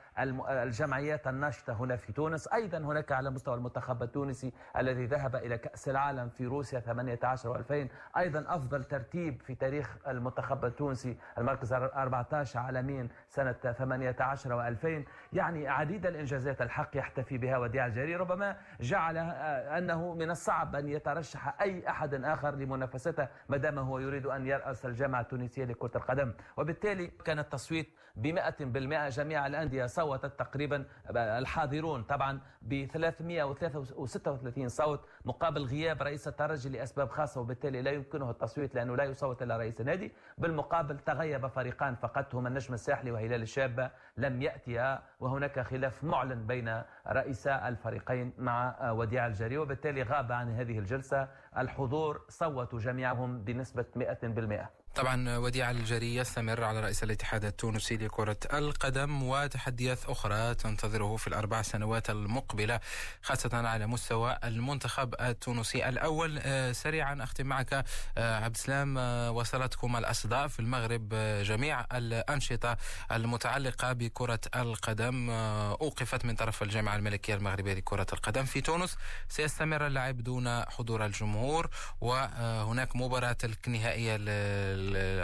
الجمعيات 0.49 1.27
الناشطة 1.29 1.73
هنا 1.73 1.97
في 1.97 2.13
تونس. 2.13 2.49
أيضا 2.49 2.79
هناك 2.79 3.13
على 3.13 3.31
مستوى 3.31 3.55
المنتخب 3.55 4.03
التونسي 4.03 4.53
الذي 4.77 5.07
ذهب 5.07 5.37
إلى 5.37 5.59
كأس 5.59 5.89
العالم 5.89 6.29
في 6.29 6.47
روسيا 6.47 6.81
18 6.81 7.55
و2000 7.55 8.19
أيضا 8.19 8.45
أفضل 8.49 8.85
ترتيب 8.85 9.43
في 9.43 9.55
تاريخ 9.55 9.97
المنتخب 10.09 10.65
التونسي 10.65 11.17
المركز 11.39 11.73
14 11.73 12.59
عالميا 12.59 13.09
سنة 13.29 13.53
18 13.53 14.52
و2000 14.53 15.09
يعني 15.33 15.69
عديد 15.69 16.07
الإنجازات 16.07 16.63
الحق 16.63 16.97
يحتفي 16.97 17.39
بها 17.39 17.59
وديع 17.59 17.87
الجري 17.87 18.17
ربما 18.17 18.57
جعل 18.81 19.17
أنه 19.17 20.15
من 20.15 20.31
الصعب 20.31 20.77
أن 20.77 20.89
يترشح 20.89 21.61
أي 21.63 21.89
أحد 21.89 22.15
آخر 22.15 22.55
لمنافسته 22.55 23.29
ما 23.49 23.57
دام 23.57 23.79
هو 23.79 23.99
يريد 23.99 24.27
أن 24.27 24.47
يرأس 24.47 24.87
الجامعة 24.87 25.21
التونسية 25.21 25.65
لكرة 25.65 25.91
القدم. 25.97 26.33
وبالتالي 26.57 27.07
كان 27.07 27.39
التصويت 27.39 27.89
بمئة 28.17 28.65
بالمئة. 28.65 29.09
جميع 29.09 29.47
الأندية 29.47 29.87
صوتت 29.87 30.39
تقريبا 30.39 30.85
الحاضرون 31.17 32.03
طبعا 32.03 32.41
ب 32.63 32.85
336 32.85 34.69
صوت 34.69 35.09
مقابل 35.25 35.65
غياب 35.65 36.03
رئيس 36.03 36.29
الترجي 36.29 36.69
لأسباب 36.69 37.09
خاصة. 37.09 37.41
وبالتالي 37.41 37.83
لا 37.83 37.91
يمكنه 37.91 38.31
التصويت 38.31 38.75
لأنه 38.75 38.97
لا 38.97 39.05
يصوت 39.05 39.43
إلا 39.43 39.57
رئيس 39.57 39.81
النادي 39.81 40.13
بالمقابل 40.39 40.99
تغيب 40.99 41.47
فريقان 41.47 41.95
فقط 41.95 42.35
هما 42.35 42.49
النجم 42.49 42.75
الساحلي 42.75 43.11
وهلال 43.11 43.43
الشابة 43.43 43.91
لم 44.17 44.42
يأتيا 44.43 45.03
وهناك 45.21 45.61
خلاف 45.61 46.05
معلن 46.05 46.47
بين 46.47 46.83
رئيسا 47.07 47.69
الفريقين 47.69 48.33
مع 48.39 48.91
وديع 48.91 49.27
الجري 49.27 49.59
وبالتالي 49.59 50.03
غاب 50.03 50.33
عن 50.33 50.51
هذه 50.55 50.79
الجلسة. 50.79 51.29
الحضور 51.59 52.21
صوتوا 52.29 52.79
جميعهم 52.79 53.45
بنسبة 53.45 53.85
100% 53.97 54.82
طبعا 54.95 55.39
وديع 55.39 55.71
الجري 55.71 56.17
يستمر 56.17 56.65
على 56.65 56.81
رئيس 56.81 57.03
الاتحاد 57.03 57.45
التونسي 57.45 57.97
لكرة 57.97 58.37
القدم 58.53 59.23
وتحديات 59.23 59.99
أخرى 60.05 60.55
تنتظره 60.55 61.17
في 61.17 61.27
الأربع 61.27 61.63
سنوات 61.63 62.11
المقبلة 62.11 62.81
خاصة 63.23 63.51
على 63.69 63.87
مستوى 63.87 64.39
المنتخب 64.45 65.15
التونسي. 65.21 65.89
الأول 65.89 66.41
سريعا 66.75 67.23
أختم 67.23 67.47
معك 67.47 67.85
عبد 68.19 68.55
السلام 68.55 68.97
وصلتكم 69.37 69.97
الأصداء 69.97 70.49
في 70.49 70.61
المغرب 70.61 71.09
جميع 71.43 71.85
الأنشطة 71.93 72.77
المتعلقة 73.13 73.93
بكرة 73.93 74.41
القدم 74.57 75.31
أوقفت 75.31 76.25
من 76.25 76.35
طرف 76.35 76.63
الجامعة 76.63 76.97
الملكية 76.97 77.35
المغربية 77.35 77.75
لكرة 77.75 78.07
القدم 78.13 78.45
في 78.45 78.61
تونس. 78.61 78.97
سيستمر 79.29 79.87
اللعب 79.87 80.23
دون 80.23 80.65
حضور 80.65 81.07
الجمهور 81.07 81.71
وهناك 82.01 82.97
مباراة 82.97 83.37
النهائية 83.67 84.17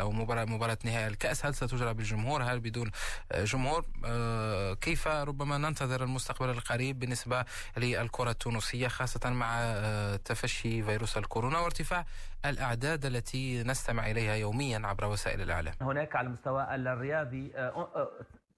أو 0.00 0.10
مباراه 0.10 0.44
مباراة 0.44 0.78
نهائي 0.84 1.06
الكأس 1.06 1.46
هل 1.46 1.54
ستجرى 1.54 1.94
بالجمهور؟ 1.94 2.42
هل 2.42 2.60
بدون 2.60 2.90
جمهور؟ 3.34 3.84
كيف 4.74 5.08
ربما 5.08 5.58
ننتظر 5.58 6.04
المستقبل 6.04 6.50
القريب 6.50 6.98
بالنسبة 6.98 7.44
للكرة 7.76 8.30
التونسية 8.30 8.88
خاصة 8.88 9.30
مع 9.30 9.76
تفشي 10.24 10.82
فيروس 10.82 11.16
الكورونا 11.16 11.58
وارتفاع 11.58 12.04
الأعداد 12.44 13.04
التي 13.04 13.62
نستمع 13.62 14.10
إليها 14.10 14.34
يوميا 14.34 14.82
عبر 14.84 15.04
وسائل 15.04 15.40
الإعلام؟ 15.40 15.74
هناك 15.80 16.16
على 16.16 16.26
المستوى 16.26 16.74
الرياضي 16.74 17.52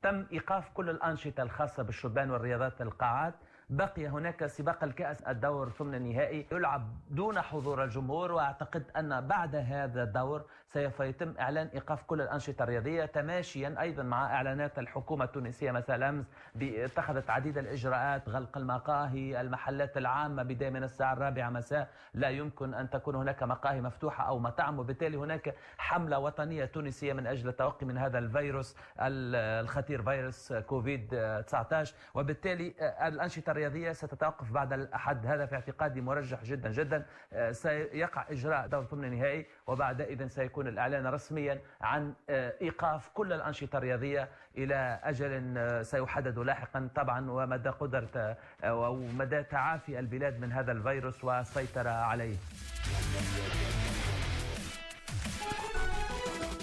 تم 0.03 0.27
إيقاف 0.33 0.69
كل 0.75 0.91
الأنشطة 0.91 1.43
الخاصة 1.43 1.83
بالشبان 1.83 2.31
والرياضات 2.31 2.81
القاعات. 2.81 3.35
بقي 3.71 4.07
هناك 4.09 4.47
سباق 4.47 4.85
الكأس 4.85 5.23
الدور 5.23 5.71
ثمن 5.71 5.95
النهائي 5.95 6.47
يلعب 6.53 6.89
دون 7.11 7.41
حضور 7.41 7.85
الجمهور 7.85 8.33
وأعتقد 8.33 8.85
أن 8.97 9.27
بعد 9.27 9.57
هذا 9.57 10.03
الدور 10.03 10.45
سوف 10.67 11.01
يتم 11.01 11.35
إعلان 11.41 11.67
إيقاف 11.67 12.03
كل 12.03 12.21
الأنشطة 12.21 12.63
الرياضية 12.63 13.05
تماشيا 13.05 13.75
أيضا 13.81 14.03
مع 14.03 14.27
إعلانات 14.35 14.79
الحكومة 14.79 15.25
التونسية. 15.25 15.71
مثلا 15.71 16.25
اتخذت 16.63 17.31
عديد 17.31 17.59
الإجراءات 17.59 18.29
غلق 18.29 18.59
المقاهي 18.59 19.41
المحلات 19.41 19.97
العامة 19.97 20.43
بداية 20.43 20.71
من 20.71 20.85
الساعة 20.85 21.13
الرابعة 21.13 21.51
مساء. 21.51 21.89
لا 22.15 22.29
يمكن 22.31 22.75
أن 22.75 22.91
تكون 22.91 23.15
هناك 23.15 23.43
مقاهي 23.43 23.81
مفتوحة 23.81 24.25
أو 24.29 24.39
مطاعم 24.39 24.79
وبالتالي 24.79 25.17
هناك 25.17 25.55
حملة 25.79 26.19
وطنية 26.19 26.65
تونسية 26.65 27.13
من 27.13 27.27
أجل 27.27 27.49
التوقي 27.49 27.87
من 27.87 27.99
هذا 27.99 28.19
الفيروس 28.19 28.77
الخطير 29.01 30.03
فيروس 30.03 30.53
كوفيد 30.53 31.09
19 31.47 31.95
وبالتالي 32.15 32.75
الأنشطة 33.09 33.53
الرياضية 33.61 33.93
ستتوقف 33.93 34.53
بعد 34.53 34.73
الأحد. 34.73 35.27
هذا 35.27 35.47
في 35.47 35.55
اعتقادي 35.55 36.01
مرجح 36.01 36.45
جدا 36.45 36.73
جدا. 36.73 37.07
آه، 37.33 37.53
سيقع 37.53 38.25
إجراء 38.31 38.67
دور 38.67 38.85
ثمن 38.85 39.05
النهائي 39.05 39.47
وبعد 39.67 40.01
إذن 40.01 40.29
سيكون 40.29 40.69
الإعلان 40.69 41.07
رسميا 41.07 41.61
عن 41.81 42.15
آه، 42.31 42.55
إيقاف 42.63 43.09
كل 43.15 43.33
الأنشطة 43.33 43.77
الرياضية 43.79 44.29
إلى 44.59 45.01
أجل 45.05 45.55
آه، 45.59 45.83
سيحدد 45.83 46.39
لاحقا 46.39 46.89
طبعا 46.95 47.31
ومدى 47.31 47.69
قدرة 47.69 48.37
أو 48.65 48.97
مدى 48.97 49.43
تعافي 49.43 49.99
البلاد 49.99 50.41
من 50.41 50.53
هذا 50.53 50.73
الفيروس 50.73 51.25
والسيطرة 51.25 51.91
عليه. 51.91 52.37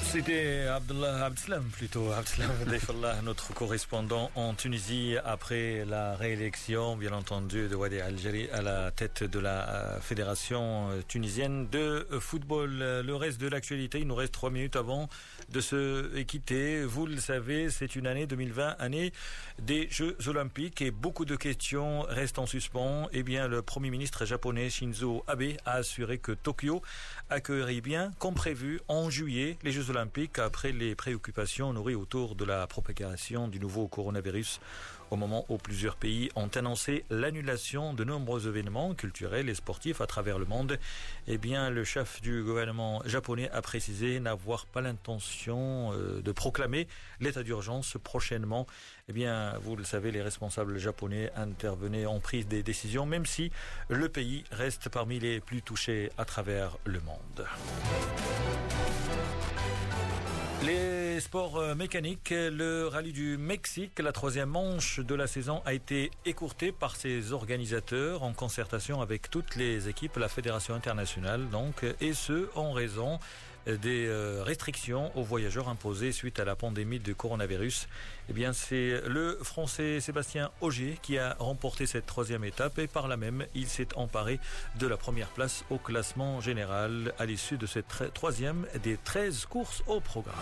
C'était 0.10 0.62
Abdullah 0.68 1.26
Abdeslam, 1.26 1.66
plutôt 1.66 2.14
Abdeslam 2.14 2.50
Deifallah, 2.70 3.22
notre 3.24 3.54
correspondant 3.54 4.32
en 4.36 4.54
Tunisie 4.54 5.16
après 5.26 5.84
la 5.84 6.16
réélection, 6.16 6.96
bien 6.96 7.12
entendu, 7.12 7.68
de 7.68 7.76
Wadi 7.76 8.00
Al-Jari 8.00 8.48
à 8.54 8.62
la 8.62 8.92
tête 8.92 9.26
de 9.26 9.38
la 9.38 9.68
euh, 9.68 10.00
fédération 10.00 10.90
euh, 10.92 11.02
tunisienne 11.06 11.68
de 11.70 12.08
football. 12.22 12.70
Le 12.80 13.16
reste 13.16 13.42
de 13.42 13.50
l'actualité, 13.50 14.00
il 14.00 14.08
nous 14.08 14.16
reste 14.16 14.34
trois 14.34 14.50
minutes 14.50 14.78
avant 14.78 15.10
de 15.50 15.60
se 15.60 16.22
quitter. 16.22 16.86
Vous 16.86 17.06
le 17.06 17.18
savez, 17.18 17.70
c'est 17.70 17.98
une 17.98 18.08
année 18.08 18.28
2020, 18.28 18.78
année 18.80 19.12
des 19.62 19.90
Jeux 19.90 20.16
Olympiques 20.28 20.82
et 20.82 20.90
beaucoup 20.92 21.26
de 21.26 21.36
questions 21.36 22.04
restent 22.04 22.40
en 22.40 22.46
suspens. 22.46 23.10
Eh 23.12 23.24
bien, 23.24 23.50
le 23.50 23.62
Premier 23.62 23.90
ministre 23.90 24.26
japonais 24.26 24.70
Shinzo 24.70 25.26
Abe 25.28 25.58
a 25.66 25.74
assuré 25.74 26.18
que 26.18 26.32
Tokyo 26.32 26.82
accueillerait 27.30 27.82
bien, 27.82 28.12
comme 28.20 28.36
prévu, 28.36 28.80
en 28.88 29.10
juillet, 29.10 29.58
les 29.64 29.72
Jeux 29.74 29.90
Olympiques 29.90 29.97
après 30.38 30.72
les 30.72 30.96
préoccupations 30.96 31.74
nourries 31.74 31.96
autour 31.96 32.36
de 32.36 32.46
la 32.46 32.68
propagation 32.68 33.48
du 33.48 33.60
nouveau 33.60 33.88
coronavirus 33.88 34.60
au 35.12 35.16
moment 35.16 35.46
où 35.50 35.58
plusieurs 35.58 35.96
pays 35.96 36.30
ont 36.36 36.50
annoncé 36.56 37.06
l'annulation 37.10 37.94
de 37.94 38.04
nombreux 38.04 38.48
événements 38.48 38.94
culturels 38.94 39.50
et 39.50 39.56
sportifs 39.56 40.02
à 40.02 40.08
travers 40.08 40.40
le 40.40 40.46
monde. 40.46 40.80
Eh 41.28 41.38
bien, 41.38 41.70
le 41.70 41.84
chef 41.84 42.22
du 42.22 42.44
gouvernement 42.44 43.02
japonais 43.06 43.50
a 43.52 43.62
précisé 43.62 44.20
n'avoir 44.20 44.66
pas 44.66 44.82
l'intention 44.82 45.94
euh, 45.94 46.22
de 46.22 46.32
proclamer 46.32 46.88
l'état 47.20 47.44
d'urgence 47.44 47.98
prochainement. 48.04 48.68
Eh 49.10 49.14
bien, 49.14 49.58
vous 49.62 49.76
le 49.76 49.84
savez, 49.84 50.12
les 50.12 50.22
responsables 50.22 50.78
japonais 50.78 51.32
intervenaient 51.36 52.06
en 52.06 52.20
prise 52.20 52.48
des 52.48 52.64
décisions, 52.64 53.06
même 53.06 53.26
si 53.26 53.52
le 53.90 54.10
pays 54.10 54.44
reste 54.52 54.90
parmi 54.90 55.20
les 55.20 55.40
plus 55.40 55.62
touchés 55.62 56.12
à 56.18 56.26
travers 56.26 56.78
le 56.86 57.00
monde. 57.00 57.46
Les 60.66 61.20
sports 61.20 61.58
euh, 61.58 61.76
mécaniques, 61.76 62.32
le 62.32 62.88
rallye 62.88 63.14
du 63.14 63.38
Mexique, 63.38 64.00
la 64.00 64.12
troisième 64.12 64.50
manche 64.50 65.00
de 65.00 65.14
la 65.14 65.28
saison 65.28 65.62
a 65.66 65.74
été 65.74 66.10
écourtée 66.26 66.72
par 66.72 66.96
ses 66.96 67.32
organisateurs 67.32 68.24
en 68.24 68.34
concertation 68.34 69.02
avec 69.02 69.30
toutes 69.30 69.56
les 69.56 69.88
équipes, 69.88 70.18
la 70.18 70.28
fédération 70.28 70.74
internationale 70.74 71.48
donc, 71.50 71.86
et 72.02 72.14
ce 72.14 72.50
en 72.56 72.72
raison 72.72 73.20
des 73.76 74.06
euh, 74.08 74.44
restrictions 74.44 75.12
aux 75.18 75.24
voyageurs 75.24 75.68
imposées 75.68 76.12
suite 76.12 76.40
à 76.40 76.46
la 76.46 76.56
pandémie 76.56 77.00
de 77.00 77.14
coronavirus. 77.14 77.88
Eh 78.30 78.34
bien, 78.34 78.54
c'est 78.54 79.02
le 79.08 79.38
Français 79.42 80.00
Sébastien 80.00 80.52
Auger 80.62 80.98
qui 81.02 81.18
a 81.18 81.36
remporté 81.40 81.86
cette 81.86 82.06
troisième 82.06 82.44
étape 82.44 82.80
et 82.80 82.88
par 82.88 83.08
là 83.08 83.18
même, 83.18 83.46
il 83.56 83.68
s'est 83.68 83.96
emparé 83.96 84.40
de 84.80 84.88
la 84.88 84.98
première 84.98 85.30
place 85.30 85.66
au 85.70 85.78
classement 85.78 86.40
général 86.42 87.14
à 87.20 87.26
l'issue 87.26 87.58
de 87.58 87.66
cette 87.66 88.14
troisième 88.14 88.66
des 88.84 88.98
13 89.04 89.46
courses 89.46 89.84
au 89.88 90.00
programme. 90.00 90.36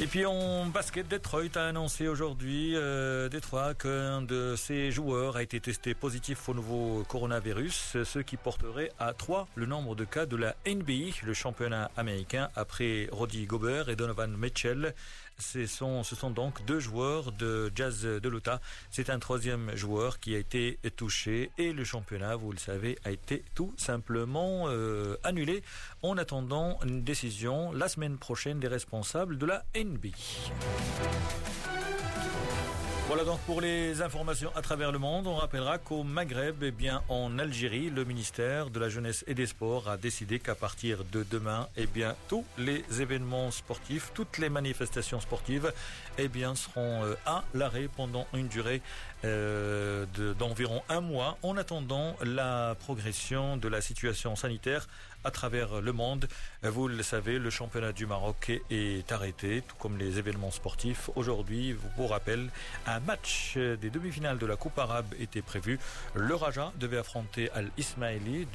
Et 0.00 0.06
puis 0.06 0.24
en 0.24 0.66
basket, 0.66 1.08
Detroit 1.08 1.56
a 1.56 1.66
annoncé 1.66 2.06
aujourd'hui, 2.06 2.76
euh, 2.76 3.28
Detroit, 3.28 3.74
qu'un 3.74 4.22
de 4.22 4.54
ses 4.56 4.92
joueurs 4.92 5.36
a 5.36 5.42
été 5.42 5.58
testé 5.58 5.92
positif 5.92 6.48
au 6.48 6.54
nouveau 6.54 7.02
coronavirus, 7.08 7.96
ce 8.04 8.20
qui 8.20 8.36
porterait 8.36 8.92
à 9.00 9.12
3 9.12 9.48
le 9.56 9.66
nombre 9.66 9.96
de 9.96 10.04
cas 10.04 10.24
de 10.24 10.36
la 10.36 10.54
NBA, 10.66 11.16
le 11.24 11.34
championnat 11.34 11.90
américain, 11.96 12.48
après 12.54 13.08
Roddy 13.10 13.46
Gobert 13.46 13.88
et 13.88 13.96
Donovan 13.96 14.36
Mitchell. 14.36 14.94
Ce 15.40 15.66
sont, 15.66 16.02
donc 16.30 16.64
deux 16.64 16.80
joueurs 16.80 17.30
de 17.30 17.70
Jazz 17.74 18.02
de 18.02 18.28
l'Utah. 18.28 18.60
C'est 18.90 19.08
un 19.08 19.20
troisième 19.20 19.74
joueur 19.76 20.18
qui 20.18 20.34
a 20.34 20.38
été 20.38 20.78
touché 20.96 21.52
et 21.58 21.72
le 21.72 21.84
championnat, 21.84 22.34
vous 22.34 22.50
le 22.50 22.58
savez, 22.58 22.98
a 23.04 23.12
été 23.12 23.44
tout 23.54 23.72
simplement 23.76 24.64
euh, 24.66 25.16
annulé 25.22 25.62
en 26.02 26.18
attendant 26.18 26.80
une 26.84 27.02
décision 27.02 27.72
la 27.72 27.88
semaine 27.88 28.18
prochaine 28.18 28.58
des 28.58 28.66
responsables 28.68 29.38
de 29.38 29.46
la 29.46 29.64
NBA. 29.76 29.87
Voilà 33.08 33.24
donc 33.24 33.40
pour 33.46 33.62
les 33.62 34.02
informations 34.02 34.50
à 34.54 34.60
travers 34.60 34.92
le 34.92 34.98
monde. 34.98 35.26
On 35.26 35.36
rappellera 35.36 35.78
qu'au 35.78 36.02
Maghreb, 36.02 36.62
eh 36.62 36.70
bien 36.70 37.02
en 37.08 37.38
Algérie, 37.38 37.88
le 37.88 38.04
ministère 38.04 38.68
de 38.68 38.78
la 38.78 38.90
Jeunesse 38.90 39.24
et 39.26 39.32
des 39.32 39.46
Sports 39.46 39.88
a 39.88 39.96
décidé 39.96 40.38
qu'à 40.38 40.54
partir 40.54 41.04
de 41.10 41.24
demain, 41.30 41.68
eh 41.78 41.86
bien 41.86 42.14
tous 42.28 42.44
les 42.58 42.84
événements 43.00 43.50
sportifs, 43.50 44.10
toutes 44.12 44.36
les 44.36 44.50
manifestations 44.50 45.22
sportives, 45.22 45.72
eh 46.18 46.28
seront 46.54 47.04
euh, 47.04 47.14
à 47.24 47.44
l'arrêt 47.54 47.88
pendant 47.96 48.26
une 48.34 48.48
durée 48.48 48.82
euh, 49.24 50.04
d'environ 50.38 50.82
un 50.90 51.00
mois 51.00 51.38
en 51.42 51.56
attendant 51.56 52.14
la 52.22 52.76
progression 52.78 53.56
de 53.56 53.68
la 53.68 53.80
situation 53.80 54.36
sanitaire 54.36 54.86
à 55.24 55.30
travers 55.30 55.80
le 55.80 55.92
monde. 55.92 56.28
Vous 56.62 56.88
le 56.88 57.02
savez, 57.02 57.38
le 57.38 57.50
championnat 57.50 57.92
du 57.92 58.06
Maroc 58.06 58.52
est 58.70 59.12
arrêté, 59.12 59.62
tout 59.66 59.76
comme 59.76 59.98
les 59.98 60.18
événements 60.18 60.50
sportifs. 60.50 61.10
Aujourd'hui, 61.16 61.76
pour 61.96 62.10
rappel, 62.10 62.48
un 62.86 63.00
match 63.00 63.56
des 63.56 63.90
demi-finales 63.90 64.38
de 64.38 64.46
la 64.46 64.56
Coupe 64.56 64.78
arabe 64.78 65.12
était 65.20 65.42
prévu. 65.42 65.78
Le 66.14 66.34
Raja 66.34 66.72
devait 66.76 66.98
affronter 66.98 67.50
Al-Ismaili 67.52 68.46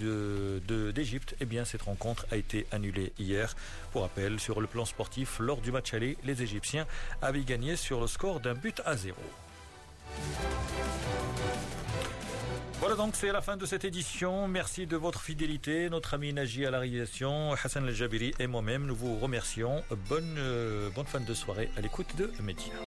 d'Égypte. 0.94 1.36
Eh 1.40 1.46
bien, 1.46 1.66
cette 1.66 1.84
rencontre 1.84 2.26
a 2.32 2.38
été 2.38 2.66
annulée 2.72 3.14
hier. 3.20 3.56
Pour 3.92 4.02
rappel, 4.04 4.40
sur 4.40 4.62
le 4.62 4.68
plan 4.68 4.86
sportif, 4.86 5.40
lors 5.40 5.62
du 5.62 5.72
match 5.72 5.94
aller, 5.94 6.18
les 6.24 6.42
Égyptiens 6.42 6.88
avaient 7.22 7.44
gagné 7.44 7.76
sur 7.76 8.02
le 8.02 8.08
score 8.08 8.40
d'un 8.40 8.56
but 8.56 8.82
à 8.86 8.96
zéro. 8.96 9.22
Voilà 12.84 12.98
donc 12.98 13.16
c'est 13.16 13.32
la 13.32 13.40
fin 13.40 13.56
de 13.56 13.66
cette 13.66 13.86
édition. 13.86 14.46
Merci 14.50 14.86
de 14.86 14.98
votre 14.98 15.22
fidélité. 15.22 15.90
Notre 15.90 16.16
ami 16.16 16.34
Naji 16.34 16.66
à 16.66 16.70
la 16.70 16.80
réalisation, 16.80 17.54
Hassan 17.54 17.88
El 17.88 17.96
Jabiri 17.96 18.34
et 18.40 18.48
moi-même, 18.48 18.86
nous 18.86 18.94
vous 18.94 19.18
remercions. 19.20 19.82
Bonne, 20.10 20.36
euh, 20.38 20.90
bonne 20.90 21.06
fin 21.06 21.22
de 21.22 21.34
soirée 21.34 21.70
à 21.78 21.80
l'écoute 21.80 22.14
de 22.18 22.30
Média. 22.42 22.74